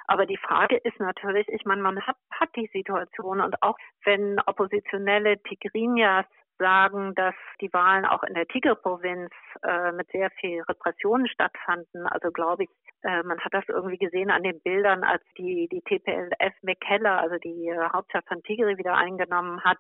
Aber 0.09 0.27
die 0.27 0.39
Frage 0.39 0.79
ist 0.79 0.99
natürlich, 0.99 1.47
ich 1.49 1.65
meine, 1.65 1.83
man 1.83 2.01
hat, 2.07 2.17
hat 2.31 2.49
die 2.57 2.69
Situation 2.73 3.41
und 3.41 3.63
auch 3.63 3.77
wenn 4.05 4.41
oppositionelle 4.41 5.41
Tigrinyas 5.43 6.25
sagen, 6.59 7.15
dass 7.15 7.35
die 7.61 7.73
Wahlen 7.73 8.05
auch 8.05 8.23
in 8.25 8.35
der 8.35 8.47
Tiger-Provinz 8.47 9.31
äh, 9.63 9.93
mit 9.93 10.11
sehr 10.11 10.31
viel 10.41 10.63
Repressionen 10.63 11.29
stattfanden. 11.29 12.07
Also 12.07 12.31
glaube 12.31 12.65
ich, 12.65 12.71
äh, 13.03 13.23
man 13.23 13.39
hat 13.39 13.55
das 13.55 13.65
irgendwie 13.69 13.99
gesehen 13.99 14.31
an 14.31 14.43
den 14.43 14.61
Bildern, 14.61 15.05
als 15.05 15.23
die, 15.37 15.69
die 15.71 15.83
TPLF 15.83 16.55
Mekelle, 16.63 17.13
also 17.13 17.37
die 17.37 17.69
äh, 17.69 17.89
Hauptstadt 17.93 18.27
von 18.27 18.43
Tigray 18.43 18.77
wieder 18.77 18.95
eingenommen 18.95 19.63
hat, 19.63 19.79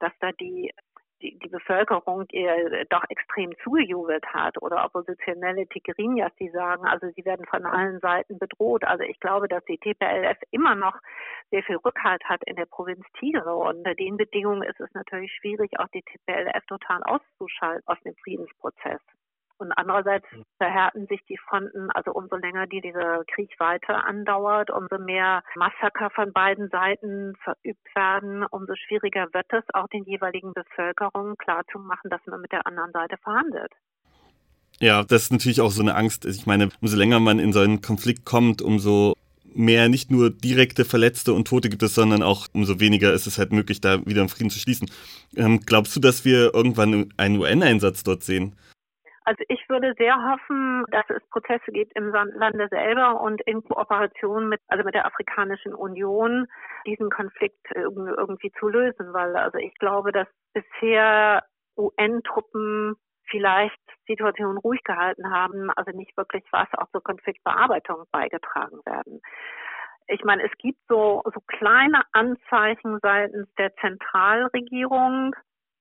dass 0.00 0.12
da 0.20 0.32
die 0.32 0.72
die, 1.22 1.38
die 1.38 1.48
Bevölkerung 1.48 2.26
ihr 2.30 2.84
doch 2.90 3.04
extrem 3.08 3.52
zugejubelt 3.62 4.24
hat 4.26 4.60
oder 4.60 4.84
oppositionelle 4.84 5.66
Tigrinias, 5.68 6.32
die 6.38 6.50
sagen, 6.50 6.84
also 6.84 7.08
sie 7.14 7.24
werden 7.24 7.46
von 7.46 7.64
allen 7.64 8.00
Seiten 8.00 8.38
bedroht. 8.38 8.84
Also 8.84 9.04
ich 9.04 9.18
glaube, 9.20 9.48
dass 9.48 9.64
die 9.64 9.78
TPLF 9.78 10.38
immer 10.50 10.74
noch 10.74 10.98
sehr 11.50 11.62
viel 11.62 11.76
Rückhalt 11.76 12.22
hat 12.24 12.42
in 12.46 12.56
der 12.56 12.66
Provinz 12.66 13.04
Tigre. 13.18 13.54
Und 13.54 13.78
unter 13.78 13.94
den 13.94 14.16
Bedingungen 14.16 14.62
ist 14.62 14.80
es 14.80 14.92
natürlich 14.94 15.32
schwierig, 15.34 15.78
auch 15.78 15.88
die 15.88 16.02
TPLF 16.02 16.64
total 16.66 17.02
auszuschalten 17.04 17.82
aus 17.86 18.00
dem 18.04 18.14
Friedensprozess. 18.16 19.00
Und 19.58 19.72
andererseits 19.72 20.26
hm. 20.30 20.44
verhärten 20.58 21.06
sich 21.06 21.20
die 21.28 21.38
Fronten, 21.48 21.90
also 21.92 22.12
umso 22.12 22.36
länger 22.36 22.66
die 22.66 22.80
dieser 22.80 23.24
Krieg 23.24 23.54
weiter 23.58 24.04
andauert, 24.04 24.70
umso 24.70 24.98
mehr 24.98 25.42
Massaker 25.54 26.10
von 26.10 26.32
beiden 26.32 26.68
Seiten 26.68 27.34
verübt 27.42 27.94
werden, 27.94 28.44
umso 28.50 28.74
schwieriger 28.74 29.28
wird 29.32 29.46
es 29.52 29.64
auch 29.72 29.88
den 29.88 30.04
jeweiligen 30.04 30.52
Bevölkerungen 30.52 31.36
klarzumachen, 31.36 32.10
dass 32.10 32.20
man 32.26 32.40
mit 32.40 32.52
der 32.52 32.66
anderen 32.66 32.92
Seite 32.92 33.16
verhandelt. 33.18 33.72
Ja, 34.78 35.04
das 35.04 35.22
ist 35.22 35.32
natürlich 35.32 35.60
auch 35.60 35.70
so 35.70 35.80
eine 35.80 35.94
Angst. 35.94 36.26
Ich 36.26 36.46
meine, 36.46 36.68
umso 36.82 36.96
länger 36.96 37.18
man 37.18 37.38
in 37.38 37.52
so 37.52 37.60
einen 37.60 37.80
Konflikt 37.80 38.26
kommt, 38.26 38.60
umso 38.60 39.14
mehr 39.54 39.88
nicht 39.88 40.10
nur 40.10 40.30
direkte 40.30 40.84
Verletzte 40.84 41.32
und 41.32 41.48
Tote 41.48 41.70
gibt 41.70 41.82
es, 41.82 41.94
sondern 41.94 42.22
auch 42.22 42.46
umso 42.52 42.78
weniger 42.78 43.12
ist 43.12 43.26
es 43.26 43.38
halt 43.38 43.52
möglich, 43.52 43.80
da 43.80 44.04
wieder 44.06 44.20
einen 44.20 44.28
Frieden 44.28 44.50
zu 44.50 44.58
schließen. 44.58 44.90
Ähm, 45.34 45.60
glaubst 45.64 45.96
du, 45.96 46.00
dass 46.00 46.24
wir 46.24 46.54
irgendwann 46.54 47.10
einen 47.16 47.38
UN-Einsatz 47.38 48.02
dort 48.02 48.22
sehen? 48.22 48.54
Also 49.26 49.42
ich 49.48 49.68
würde 49.68 49.92
sehr 49.98 50.14
hoffen, 50.14 50.84
dass 50.92 51.04
es 51.10 51.28
Prozesse 51.30 51.72
gibt 51.72 51.96
im 51.96 52.12
Lande 52.12 52.68
selber 52.70 53.20
und 53.20 53.42
in 53.42 53.60
Kooperation 53.64 54.48
mit, 54.48 54.60
also 54.68 54.84
mit 54.84 54.94
der 54.94 55.04
Afrikanischen 55.04 55.74
Union, 55.74 56.46
diesen 56.86 57.10
Konflikt 57.10 57.66
irgendwie 57.74 58.52
zu 58.60 58.68
lösen, 58.68 59.12
weil 59.12 59.36
also 59.36 59.58
ich 59.58 59.74
glaube, 59.78 60.12
dass 60.12 60.28
bisher 60.54 61.42
UN-Truppen 61.76 62.94
vielleicht 63.28 63.80
Situationen 64.06 64.58
ruhig 64.58 64.84
gehalten 64.84 65.28
haben, 65.28 65.70
also 65.74 65.90
nicht 65.90 66.16
wirklich 66.16 66.44
was 66.52 66.68
auch 66.78 66.88
zur 66.92 67.02
Konfliktbearbeitung 67.02 68.04
beigetragen 68.12 68.78
werden. 68.84 69.20
Ich 70.06 70.22
meine, 70.22 70.44
es 70.44 70.52
gibt 70.58 70.78
so, 70.86 71.24
so 71.24 71.40
kleine 71.48 72.02
Anzeichen 72.12 73.00
seitens 73.02 73.52
der 73.58 73.74
Zentralregierung, 73.74 75.34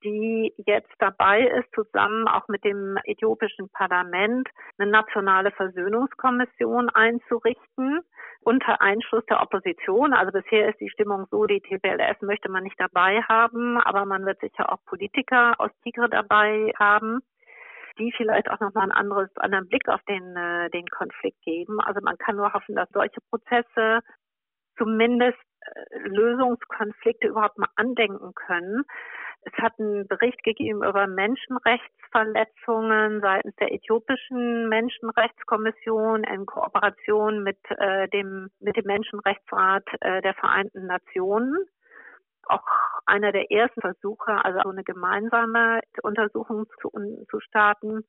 die 0.05 0.53
jetzt 0.65 0.93
dabei 0.99 1.41
ist, 1.41 1.67
zusammen 1.73 2.27
auch 2.27 2.47
mit 2.47 2.63
dem 2.63 2.97
äthiopischen 3.03 3.69
Parlament 3.69 4.47
eine 4.77 4.91
nationale 4.91 5.51
Versöhnungskommission 5.51 6.89
einzurichten 6.89 8.01
unter 8.41 8.81
Einschluss 8.81 9.25
der 9.25 9.41
Opposition. 9.41 10.13
Also 10.13 10.31
bisher 10.31 10.69
ist 10.69 10.79
die 10.79 10.89
Stimmung 10.89 11.25
so, 11.31 11.45
die 11.45 11.59
TPLF 11.59 12.21
möchte 12.21 12.49
man 12.49 12.63
nicht 12.63 12.79
dabei 12.79 13.21
haben, 13.27 13.79
aber 13.81 14.05
man 14.05 14.25
wird 14.25 14.39
sicher 14.39 14.71
auch 14.71 14.85
Politiker 14.85 15.55
aus 15.57 15.71
Tigre 15.83 16.09
dabei 16.09 16.71
haben 16.79 17.21
die 17.97 18.13
vielleicht 18.17 18.49
auch 18.49 18.59
nochmal 18.59 18.83
ein 18.83 18.91
anderes, 18.91 19.29
anderen 19.37 19.67
Blick 19.67 19.87
auf 19.87 20.01
den, 20.03 20.35
äh, 20.35 20.69
den 20.69 20.85
Konflikt 20.87 21.41
geben. 21.43 21.79
Also 21.79 22.01
man 22.01 22.17
kann 22.17 22.35
nur 22.35 22.53
hoffen, 22.53 22.75
dass 22.75 22.89
solche 22.89 23.21
Prozesse 23.29 24.01
zumindest 24.77 25.39
äh, 25.61 25.99
Lösungskonflikte 26.09 27.27
überhaupt 27.27 27.57
mal 27.57 27.69
andenken 27.75 28.33
können. 28.33 28.83
Es 29.45 29.53
hat 29.61 29.79
einen 29.79 30.07
Bericht 30.07 30.43
gegeben 30.43 30.83
über 30.83 31.05
Menschenrechtsverletzungen 31.05 33.21
seitens 33.21 33.55
der 33.57 33.71
äthiopischen 33.71 34.67
Menschenrechtskommission 34.69 36.23
in 36.23 36.47
Kooperation 36.47 37.43
mit 37.43 37.59
äh, 37.69 38.07
dem 38.09 38.49
mit 38.59 38.75
dem 38.75 38.85
Menschenrechtsrat 38.85 39.87
äh, 40.01 40.23
der 40.23 40.33
Vereinten 40.33 40.87
Nationen. 40.87 41.55
Auch 42.47 42.65
einer 43.05 43.31
der 43.31 43.51
ersten 43.51 43.81
Versuche, 43.81 44.43
also 44.43 44.69
eine 44.69 44.83
gemeinsame 44.83 45.81
Untersuchung 46.01 46.65
zu, 46.81 46.89
zu 47.29 47.39
starten. 47.39 48.03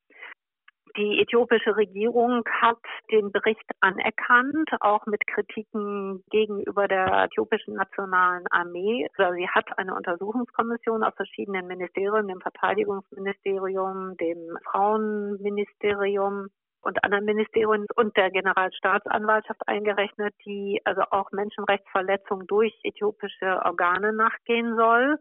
Die 0.97 1.21
äthiopische 1.21 1.77
Regierung 1.77 2.43
hat 2.63 2.79
den 3.11 3.31
Bericht 3.31 3.71
anerkannt, 3.81 4.71
auch 4.81 5.05
mit 5.05 5.27
Kritiken 5.27 6.25
gegenüber 6.31 6.89
der 6.89 7.25
äthiopischen 7.25 7.75
Nationalen 7.75 8.45
Armee. 8.51 9.07
Also 9.19 9.35
sie 9.35 9.47
hat 9.47 9.67
eine 9.79 9.95
Untersuchungskommission 9.95 11.05
aus 11.05 11.13
verschiedenen 11.15 11.67
Ministerien, 11.67 12.29
dem 12.29 12.41
Verteidigungsministerium, 12.41 14.17
dem 14.17 14.57
Frauenministerium 14.71 16.49
und 16.81 17.05
anderen 17.05 17.27
Ministerien 17.27 17.85
und 17.97 18.17
der 18.17 18.31
Generalstaatsanwaltschaft 18.31 19.69
eingerechnet, 19.69 20.35
die 20.47 20.81
also 20.85 21.03
auch 21.11 21.31
Menschenrechtsverletzungen 21.31 22.47
durch 22.47 22.73
äthiopische 22.85 23.61
Organe 23.65 24.15
nachgehen 24.15 24.77
soll 24.77 25.19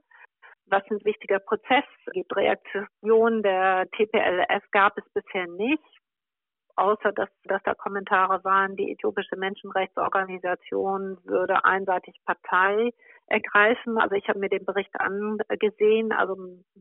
was 0.67 0.83
ein 0.89 1.03
wichtiger 1.03 1.39
Prozess 1.39 1.85
gibt. 2.11 2.35
Reaktionen 2.35 3.43
der 3.43 3.87
TPLF 3.91 4.63
gab 4.71 4.97
es 4.97 5.03
bisher 5.13 5.47
nicht, 5.47 5.83
außer 6.75 7.11
dass, 7.13 7.29
dass 7.43 7.61
da 7.63 7.73
Kommentare 7.73 8.43
waren, 8.43 8.75
die 8.75 8.91
äthiopische 8.91 9.37
Menschenrechtsorganisation 9.37 11.17
würde 11.23 11.63
einseitig 11.63 12.15
Partei 12.25 12.91
ergreifen. 13.27 13.97
Also 13.97 14.15
ich 14.15 14.27
habe 14.27 14.39
mir 14.39 14.49
den 14.49 14.65
Bericht 14.65 14.93
angesehen. 14.99 16.11
Also 16.11 16.35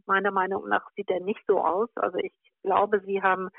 meiner 0.06 0.30
Meinung 0.30 0.68
nach 0.68 0.88
sieht 0.96 1.10
er 1.10 1.20
nicht 1.20 1.40
so 1.46 1.60
aus. 1.60 1.88
Also 1.96 2.18
ich 2.18 2.34
glaube, 2.62 3.00
sie 3.00 3.22
haben 3.22 3.50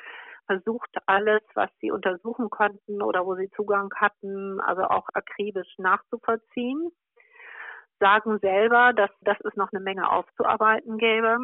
versucht, 0.48 0.90
alles, 1.08 1.42
was 1.56 1.70
sie 1.82 1.92
untersuchen 1.92 2.50
konnten 2.50 3.02
oder 3.02 3.26
wo 3.26 3.36
sie 3.36 3.50
Zugang 3.56 3.90
hatten, 3.96 4.60
also 4.62 4.84
auch 4.84 5.08
akribisch 5.14 5.74
nachzuvollziehen 5.78 6.92
sagen 8.00 8.40
selber, 8.40 8.94
dass, 8.94 9.12
dass 9.22 9.40
es 9.42 9.56
noch 9.56 9.72
eine 9.72 9.82
Menge 9.82 10.12
aufzuarbeiten 10.12 10.98
gäbe. 10.98 11.38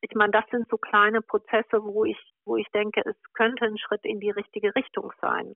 Ich 0.00 0.14
meine, 0.14 0.30
das 0.30 0.44
sind 0.50 0.68
so 0.68 0.76
kleine 0.76 1.22
Prozesse, 1.22 1.82
wo 1.82 2.04
ich, 2.04 2.18
wo 2.44 2.56
ich 2.56 2.68
denke, 2.72 3.02
es 3.04 3.16
könnte 3.34 3.64
ein 3.64 3.78
Schritt 3.78 4.04
in 4.04 4.20
die 4.20 4.30
richtige 4.30 4.74
Richtung 4.74 5.12
sein. 5.20 5.54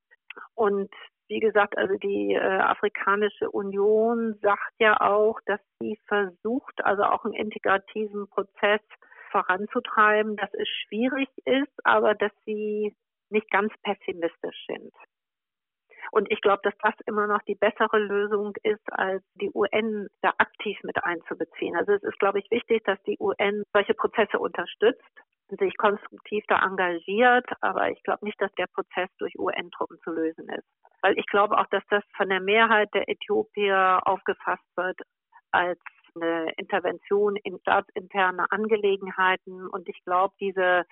Und 0.55 0.91
wie 1.29 1.41
gesagt, 1.41 1.79
also 1.79 1.95
die 1.97 2.35
äh, 2.35 2.41
Afrikanische 2.41 3.51
Union 3.51 4.39
sagt 4.43 4.75
ja 4.79 5.01
auch, 5.01 5.41
dass 5.47 5.61
sie 5.81 5.99
versucht, 6.07 6.85
also 6.85 7.05
auch 7.05 7.25
einen 7.25 7.35
integrativen 7.35 8.29
Prozess 8.29 8.81
voranzutreiben, 9.31 10.37
dass 10.37 10.53
es 10.55 10.69
schwierig 10.69 11.29
ist, 11.45 11.73
aber 11.85 12.15
dass 12.15 12.33
sie 12.45 12.95
nicht 13.31 13.51
ganz 13.51 13.73
pessimistisch 13.83 14.67
sind. 14.67 14.93
Und 16.13 16.31
ich 16.31 16.43
glaube, 16.43 16.61
dass 16.63 16.75
das 16.83 16.95
immer 17.07 17.27
noch 17.27 17.41
die 17.43 17.55
bessere 17.55 17.99
Lösung 17.99 18.53
ist, 18.63 18.93
als 18.93 19.25
die 19.41 19.51
UN 19.55 20.09
da 20.21 20.35
aktiv 20.37 20.79
mit 20.83 21.03
einzubeziehen. 21.03 21.75
Also 21.75 21.93
es 21.93 22.03
ist, 22.03 22.19
glaube 22.19 22.39
ich, 22.39 22.51
wichtig, 22.51 22.85
dass 22.85 23.03
die 23.05 23.17
UN 23.19 23.65
solche 23.73 23.95
Prozesse 23.95 24.39
unterstützt 24.39 25.01
sich 25.59 25.77
konstruktiv 25.79 26.45
da 26.49 26.63
engagiert. 26.65 27.47
Aber 27.63 27.91
ich 27.91 28.03
glaube 28.03 28.27
nicht, 28.27 28.41
dass 28.43 28.53
der 28.53 28.67
Prozess 28.67 29.09
durch 29.19 29.39
UN-Truppen 29.39 29.99
zu 30.05 30.11
lösen 30.13 30.49
ist. 30.51 30.67
Weil 31.01 31.19
ich 31.19 31.27
glaube 31.27 31.59
auch, 31.59 31.67
dass 31.71 31.83
das 31.89 32.05
von 32.15 32.29
der 32.29 32.41
Mehrheit 32.41 32.91
der 32.93 33.09
Äthiopier 33.09 34.01
aufgefasst 34.05 34.65
wird 34.77 35.01
als 35.51 35.81
eine 36.15 36.53
Intervention 36.57 37.37
in 37.37 37.59
staatsinterne 37.61 38.51
Angelegenheiten. 38.51 39.67
Und 39.67 39.89
ich 39.89 40.05
glaube, 40.05 40.35
diese 40.41 40.85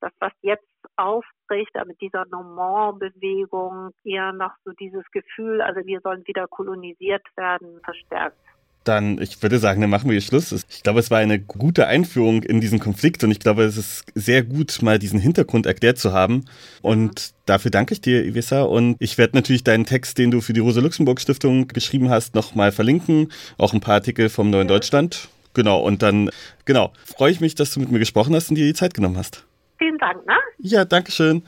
das, 0.00 0.12
was 0.18 0.32
jetzt 0.42 0.66
aufbricht, 1.02 1.72
mit 1.86 2.00
dieser 2.00 2.24
Normand-Bewegung 2.26 3.90
eher 4.04 4.32
noch 4.32 4.52
so 4.64 4.72
dieses 4.72 5.04
Gefühl, 5.10 5.60
also 5.60 5.80
wir 5.84 6.00
sollen 6.00 6.26
wieder 6.26 6.46
kolonisiert 6.46 7.24
werden, 7.36 7.80
verstärkt. 7.84 8.36
Dann, 8.84 9.20
ich 9.20 9.40
würde 9.40 9.58
sagen, 9.58 9.80
dann 9.80 9.90
machen 9.90 10.10
wir 10.10 10.20
Schluss. 10.20 10.50
Ich 10.50 10.82
glaube, 10.82 10.98
es 10.98 11.10
war 11.10 11.18
eine 11.18 11.38
gute 11.38 11.86
Einführung 11.86 12.42
in 12.42 12.60
diesen 12.60 12.80
Konflikt 12.80 13.22
und 13.22 13.30
ich 13.30 13.38
glaube, 13.38 13.62
es 13.62 13.76
ist 13.76 14.04
sehr 14.16 14.42
gut, 14.42 14.82
mal 14.82 14.98
diesen 14.98 15.20
Hintergrund 15.20 15.66
erklärt 15.66 15.98
zu 15.98 16.12
haben. 16.12 16.46
Und 16.80 17.32
dafür 17.46 17.70
danke 17.70 17.94
ich 17.94 18.00
dir, 18.00 18.24
Ivissa. 18.24 18.62
Und 18.62 18.96
ich 18.98 19.18
werde 19.18 19.36
natürlich 19.36 19.62
deinen 19.62 19.86
Text, 19.86 20.18
den 20.18 20.32
du 20.32 20.40
für 20.40 20.52
die 20.52 20.60
Rosa-Luxemburg-Stiftung 20.60 21.68
geschrieben 21.68 22.10
hast, 22.10 22.34
nochmal 22.34 22.72
verlinken. 22.72 23.30
Auch 23.56 23.72
ein 23.72 23.80
paar 23.80 23.94
Artikel 23.94 24.28
vom 24.28 24.50
Neuen 24.50 24.66
ja. 24.66 24.74
Deutschland. 24.74 25.28
Genau. 25.54 25.80
Und 25.80 26.02
dann, 26.02 26.30
genau, 26.64 26.92
freue 27.04 27.30
ich 27.30 27.40
mich, 27.40 27.54
dass 27.54 27.72
du 27.72 27.78
mit 27.78 27.92
mir 27.92 28.00
gesprochen 28.00 28.34
hast 28.34 28.50
und 28.50 28.56
dir 28.56 28.66
die 28.66 28.74
Zeit 28.74 28.94
genommen 28.94 29.16
hast. 29.16 29.46
Vielen 29.82 29.98
Dank. 29.98 30.24
Ne? 30.24 30.34
Ja, 30.58 30.84
danke 30.84 31.10
schön. 31.10 31.42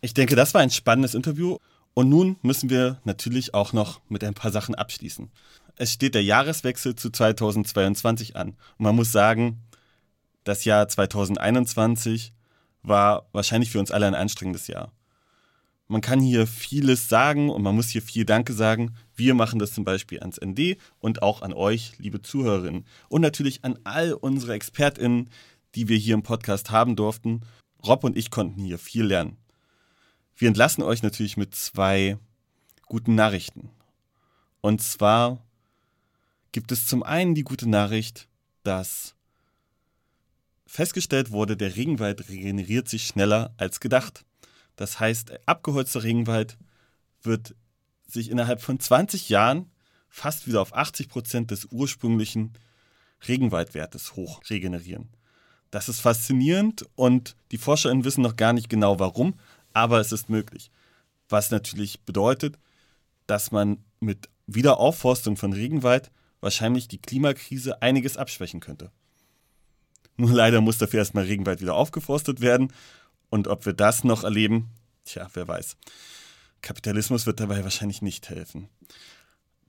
Ich 0.00 0.14
denke, 0.14 0.36
das 0.36 0.54
war 0.54 0.60
ein 0.60 0.70
spannendes 0.70 1.16
Interview. 1.16 1.56
Und 1.94 2.08
nun 2.08 2.36
müssen 2.42 2.70
wir 2.70 3.00
natürlich 3.02 3.54
auch 3.54 3.72
noch 3.72 4.00
mit 4.08 4.22
ein 4.22 4.34
paar 4.34 4.52
Sachen 4.52 4.76
abschließen. 4.76 5.32
Es 5.74 5.92
steht 5.92 6.14
der 6.14 6.22
Jahreswechsel 6.22 6.94
zu 6.94 7.10
2022 7.10 8.36
an. 8.36 8.50
Und 8.78 8.84
man 8.84 8.94
muss 8.94 9.10
sagen, 9.10 9.64
das 10.44 10.64
Jahr 10.64 10.86
2021 10.86 12.32
war 12.82 13.26
wahrscheinlich 13.32 13.72
für 13.72 13.80
uns 13.80 13.90
alle 13.90 14.06
ein 14.06 14.14
anstrengendes 14.14 14.68
Jahr. 14.68 14.92
Man 15.90 16.02
kann 16.02 16.20
hier 16.20 16.46
vieles 16.46 17.08
sagen 17.08 17.50
und 17.50 17.62
man 17.62 17.74
muss 17.74 17.88
hier 17.88 18.00
viel 18.00 18.24
Danke 18.24 18.52
sagen. 18.52 18.94
Wir 19.16 19.34
machen 19.34 19.58
das 19.58 19.72
zum 19.72 19.82
Beispiel 19.82 20.20
ans 20.20 20.40
ND 20.40 20.76
und 21.00 21.20
auch 21.20 21.42
an 21.42 21.52
euch, 21.52 21.94
liebe 21.98 22.22
Zuhörerinnen. 22.22 22.86
Und 23.08 23.22
natürlich 23.22 23.64
an 23.64 23.76
all 23.82 24.12
unsere 24.12 24.54
ExpertInnen, 24.54 25.30
die 25.74 25.88
wir 25.88 25.96
hier 25.96 26.14
im 26.14 26.22
Podcast 26.22 26.70
haben 26.70 26.94
durften. 26.94 27.40
Rob 27.84 28.04
und 28.04 28.16
ich 28.16 28.30
konnten 28.30 28.62
hier 28.62 28.78
viel 28.78 29.02
lernen. 29.04 29.36
Wir 30.36 30.46
entlassen 30.46 30.84
euch 30.84 31.02
natürlich 31.02 31.36
mit 31.36 31.56
zwei 31.56 32.18
guten 32.86 33.16
Nachrichten. 33.16 33.70
Und 34.60 34.80
zwar 34.80 35.44
gibt 36.52 36.70
es 36.70 36.86
zum 36.86 37.02
einen 37.02 37.34
die 37.34 37.42
gute 37.42 37.68
Nachricht, 37.68 38.28
dass 38.62 39.16
festgestellt 40.66 41.32
wurde, 41.32 41.56
der 41.56 41.74
Regenwald 41.74 42.28
regeneriert 42.28 42.88
sich 42.88 43.08
schneller 43.08 43.52
als 43.56 43.80
gedacht. 43.80 44.24
Das 44.76 45.00
heißt, 45.00 45.32
abgeholzter 45.46 46.02
Regenwald 46.02 46.58
wird 47.22 47.54
sich 48.06 48.30
innerhalb 48.30 48.60
von 48.60 48.80
20 48.80 49.28
Jahren 49.28 49.70
fast 50.08 50.46
wieder 50.46 50.60
auf 50.60 50.74
80 50.74 51.08
Prozent 51.08 51.50
des 51.50 51.66
ursprünglichen 51.66 52.52
Regenwaldwertes 53.28 54.16
hoch 54.16 54.40
regenerieren. 54.50 55.08
Das 55.70 55.88
ist 55.88 56.00
faszinierend 56.00 56.84
und 56.96 57.36
die 57.52 57.58
ForscherInnen 57.58 58.04
wissen 58.04 58.22
noch 58.22 58.36
gar 58.36 58.52
nicht 58.52 58.68
genau 58.68 58.98
warum, 58.98 59.34
aber 59.72 60.00
es 60.00 60.10
ist 60.10 60.28
möglich. 60.28 60.70
Was 61.28 61.50
natürlich 61.50 62.00
bedeutet, 62.00 62.58
dass 63.26 63.52
man 63.52 63.84
mit 64.00 64.28
Wiederaufforstung 64.48 65.36
von 65.36 65.52
Regenwald 65.52 66.10
wahrscheinlich 66.40 66.88
die 66.88 66.98
Klimakrise 66.98 67.82
einiges 67.82 68.16
abschwächen 68.16 68.58
könnte. 68.58 68.90
Nur 70.16 70.32
leider 70.32 70.60
muss 70.60 70.78
dafür 70.78 70.98
erstmal 70.98 71.24
Regenwald 71.24 71.60
wieder 71.60 71.74
aufgeforstet 71.74 72.40
werden 72.40 72.72
und 73.30 73.48
ob 73.48 73.64
wir 73.64 73.72
das 73.72 74.04
noch 74.04 74.24
erleben, 74.24 74.70
tja, 75.04 75.28
wer 75.32 75.48
weiß. 75.48 75.76
Kapitalismus 76.60 77.26
wird 77.26 77.40
dabei 77.40 77.64
wahrscheinlich 77.64 78.02
nicht 78.02 78.28
helfen. 78.28 78.68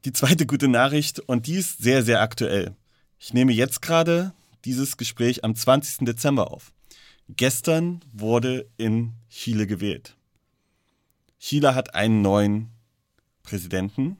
Die 0.03 0.13
zweite 0.13 0.45
gute 0.45 0.67
Nachricht, 0.67 1.19
und 1.19 1.47
die 1.47 1.55
ist 1.55 1.77
sehr, 1.77 2.03
sehr 2.03 2.21
aktuell. 2.21 2.75
Ich 3.19 3.33
nehme 3.33 3.53
jetzt 3.53 3.81
gerade 3.81 4.33
dieses 4.65 4.97
Gespräch 4.97 5.43
am 5.43 5.55
20. 5.55 6.05
Dezember 6.05 6.51
auf. 6.51 6.73
Gestern 7.29 8.01
wurde 8.11 8.69
in 8.77 9.13
Chile 9.29 9.67
gewählt. 9.67 10.17
Chile 11.39 11.75
hat 11.75 11.95
einen 11.95 12.21
neuen 12.21 12.71
Präsidenten 13.43 14.17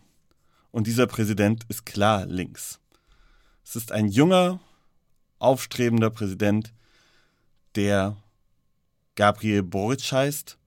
und 0.72 0.88
dieser 0.88 1.08
Präsident 1.08 1.66
ist 1.68 1.86
klar 1.86 2.26
links. 2.26 2.80
Es 3.64 3.76
ist 3.76 3.92
ein 3.92 4.08
junger, 4.08 4.60
aufstrebender 5.39 6.10
Präsident, 6.10 6.74
der 7.76 8.18
Gabriel 9.22 9.62
Boric 9.62 10.12
heißt 10.12 10.58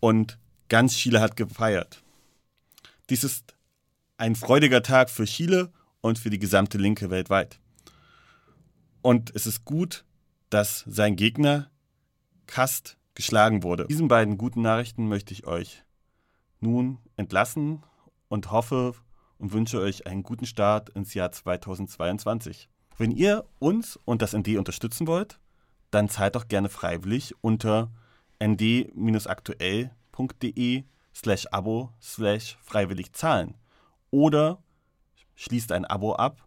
und 0.00 0.38
ganz 0.70 0.94
Chile 0.94 1.20
hat 1.20 1.36
gefeiert. 1.36 2.02
Dies 3.10 3.24
ist 3.24 3.58
ein 4.16 4.36
freudiger 4.36 4.82
Tag 4.82 5.10
für 5.10 5.26
Chile 5.26 5.70
und 6.00 6.18
für 6.18 6.30
die 6.30 6.38
gesamte 6.38 6.78
Linke 6.78 7.10
weltweit. 7.10 7.60
Und 9.02 9.36
es 9.36 9.46
ist 9.46 9.66
gut, 9.66 10.06
dass 10.48 10.86
sein 10.88 11.14
Gegner 11.16 11.70
Kast 12.46 12.96
geschlagen 13.14 13.62
wurde. 13.62 13.86
Diesen 13.86 14.08
beiden 14.08 14.38
guten 14.38 14.62
Nachrichten 14.62 15.06
möchte 15.06 15.34
ich 15.34 15.46
euch 15.46 15.84
nun 16.60 16.96
entlassen 17.18 17.82
und 18.28 18.50
hoffe 18.50 18.94
und 19.36 19.52
wünsche 19.52 19.78
euch 19.78 20.06
einen 20.06 20.22
guten 20.22 20.46
Start 20.46 20.88
ins 20.88 21.12
Jahr 21.12 21.32
2022. 21.32 22.70
Wenn 22.96 23.10
ihr 23.10 23.44
uns 23.58 23.98
und 24.06 24.22
das 24.22 24.34
ND 24.34 24.56
unterstützen 24.56 25.06
wollt, 25.06 25.38
dann 25.90 26.08
zahlt 26.08 26.34
doch 26.34 26.48
gerne 26.48 26.68
freiwillig 26.68 27.34
unter 27.40 27.90
nd-aktuell.de 28.42 30.84
slash 31.14 31.46
abo 31.50 31.92
slash 32.00 32.56
freiwillig 32.62 33.12
zahlen 33.12 33.54
oder 34.10 34.62
schließt 35.34 35.72
ein 35.72 35.84
Abo 35.84 36.14
ab 36.14 36.44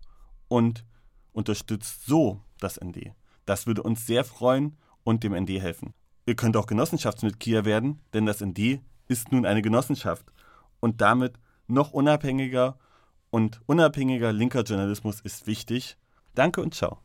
und 0.48 0.86
unterstützt 1.34 2.06
so 2.06 2.42
das 2.60 2.80
ND. 2.80 3.14
Das 3.46 3.68
würde 3.68 3.84
uns 3.84 4.06
sehr 4.06 4.24
freuen 4.24 4.78
und 5.04 5.24
dem 5.24 5.34
ND 5.34 5.62
helfen. 5.62 5.94
Ihr 6.26 6.36
könnt 6.36 6.58
auch 6.58 6.68
Genossenschaftsmitglieder 6.68 7.66
werden, 7.66 8.02
denn 8.14 8.26
das 8.26 8.42
ND 8.42 8.82
ist 9.08 9.32
nun 9.32 9.46
eine 9.46 9.62
Genossenschaft 9.62 10.26
und 10.80 11.02
damit 11.02 11.34
noch 11.68 11.92
unabhängiger 11.92 12.78
und 13.30 13.62
unabhängiger 13.66 14.32
linker 14.32 14.64
Journalismus 14.64 15.22
ist 15.22 15.48
wichtig. 15.48 15.98
Danke 16.36 16.62
und 16.62 16.76
ciao. 16.76 17.00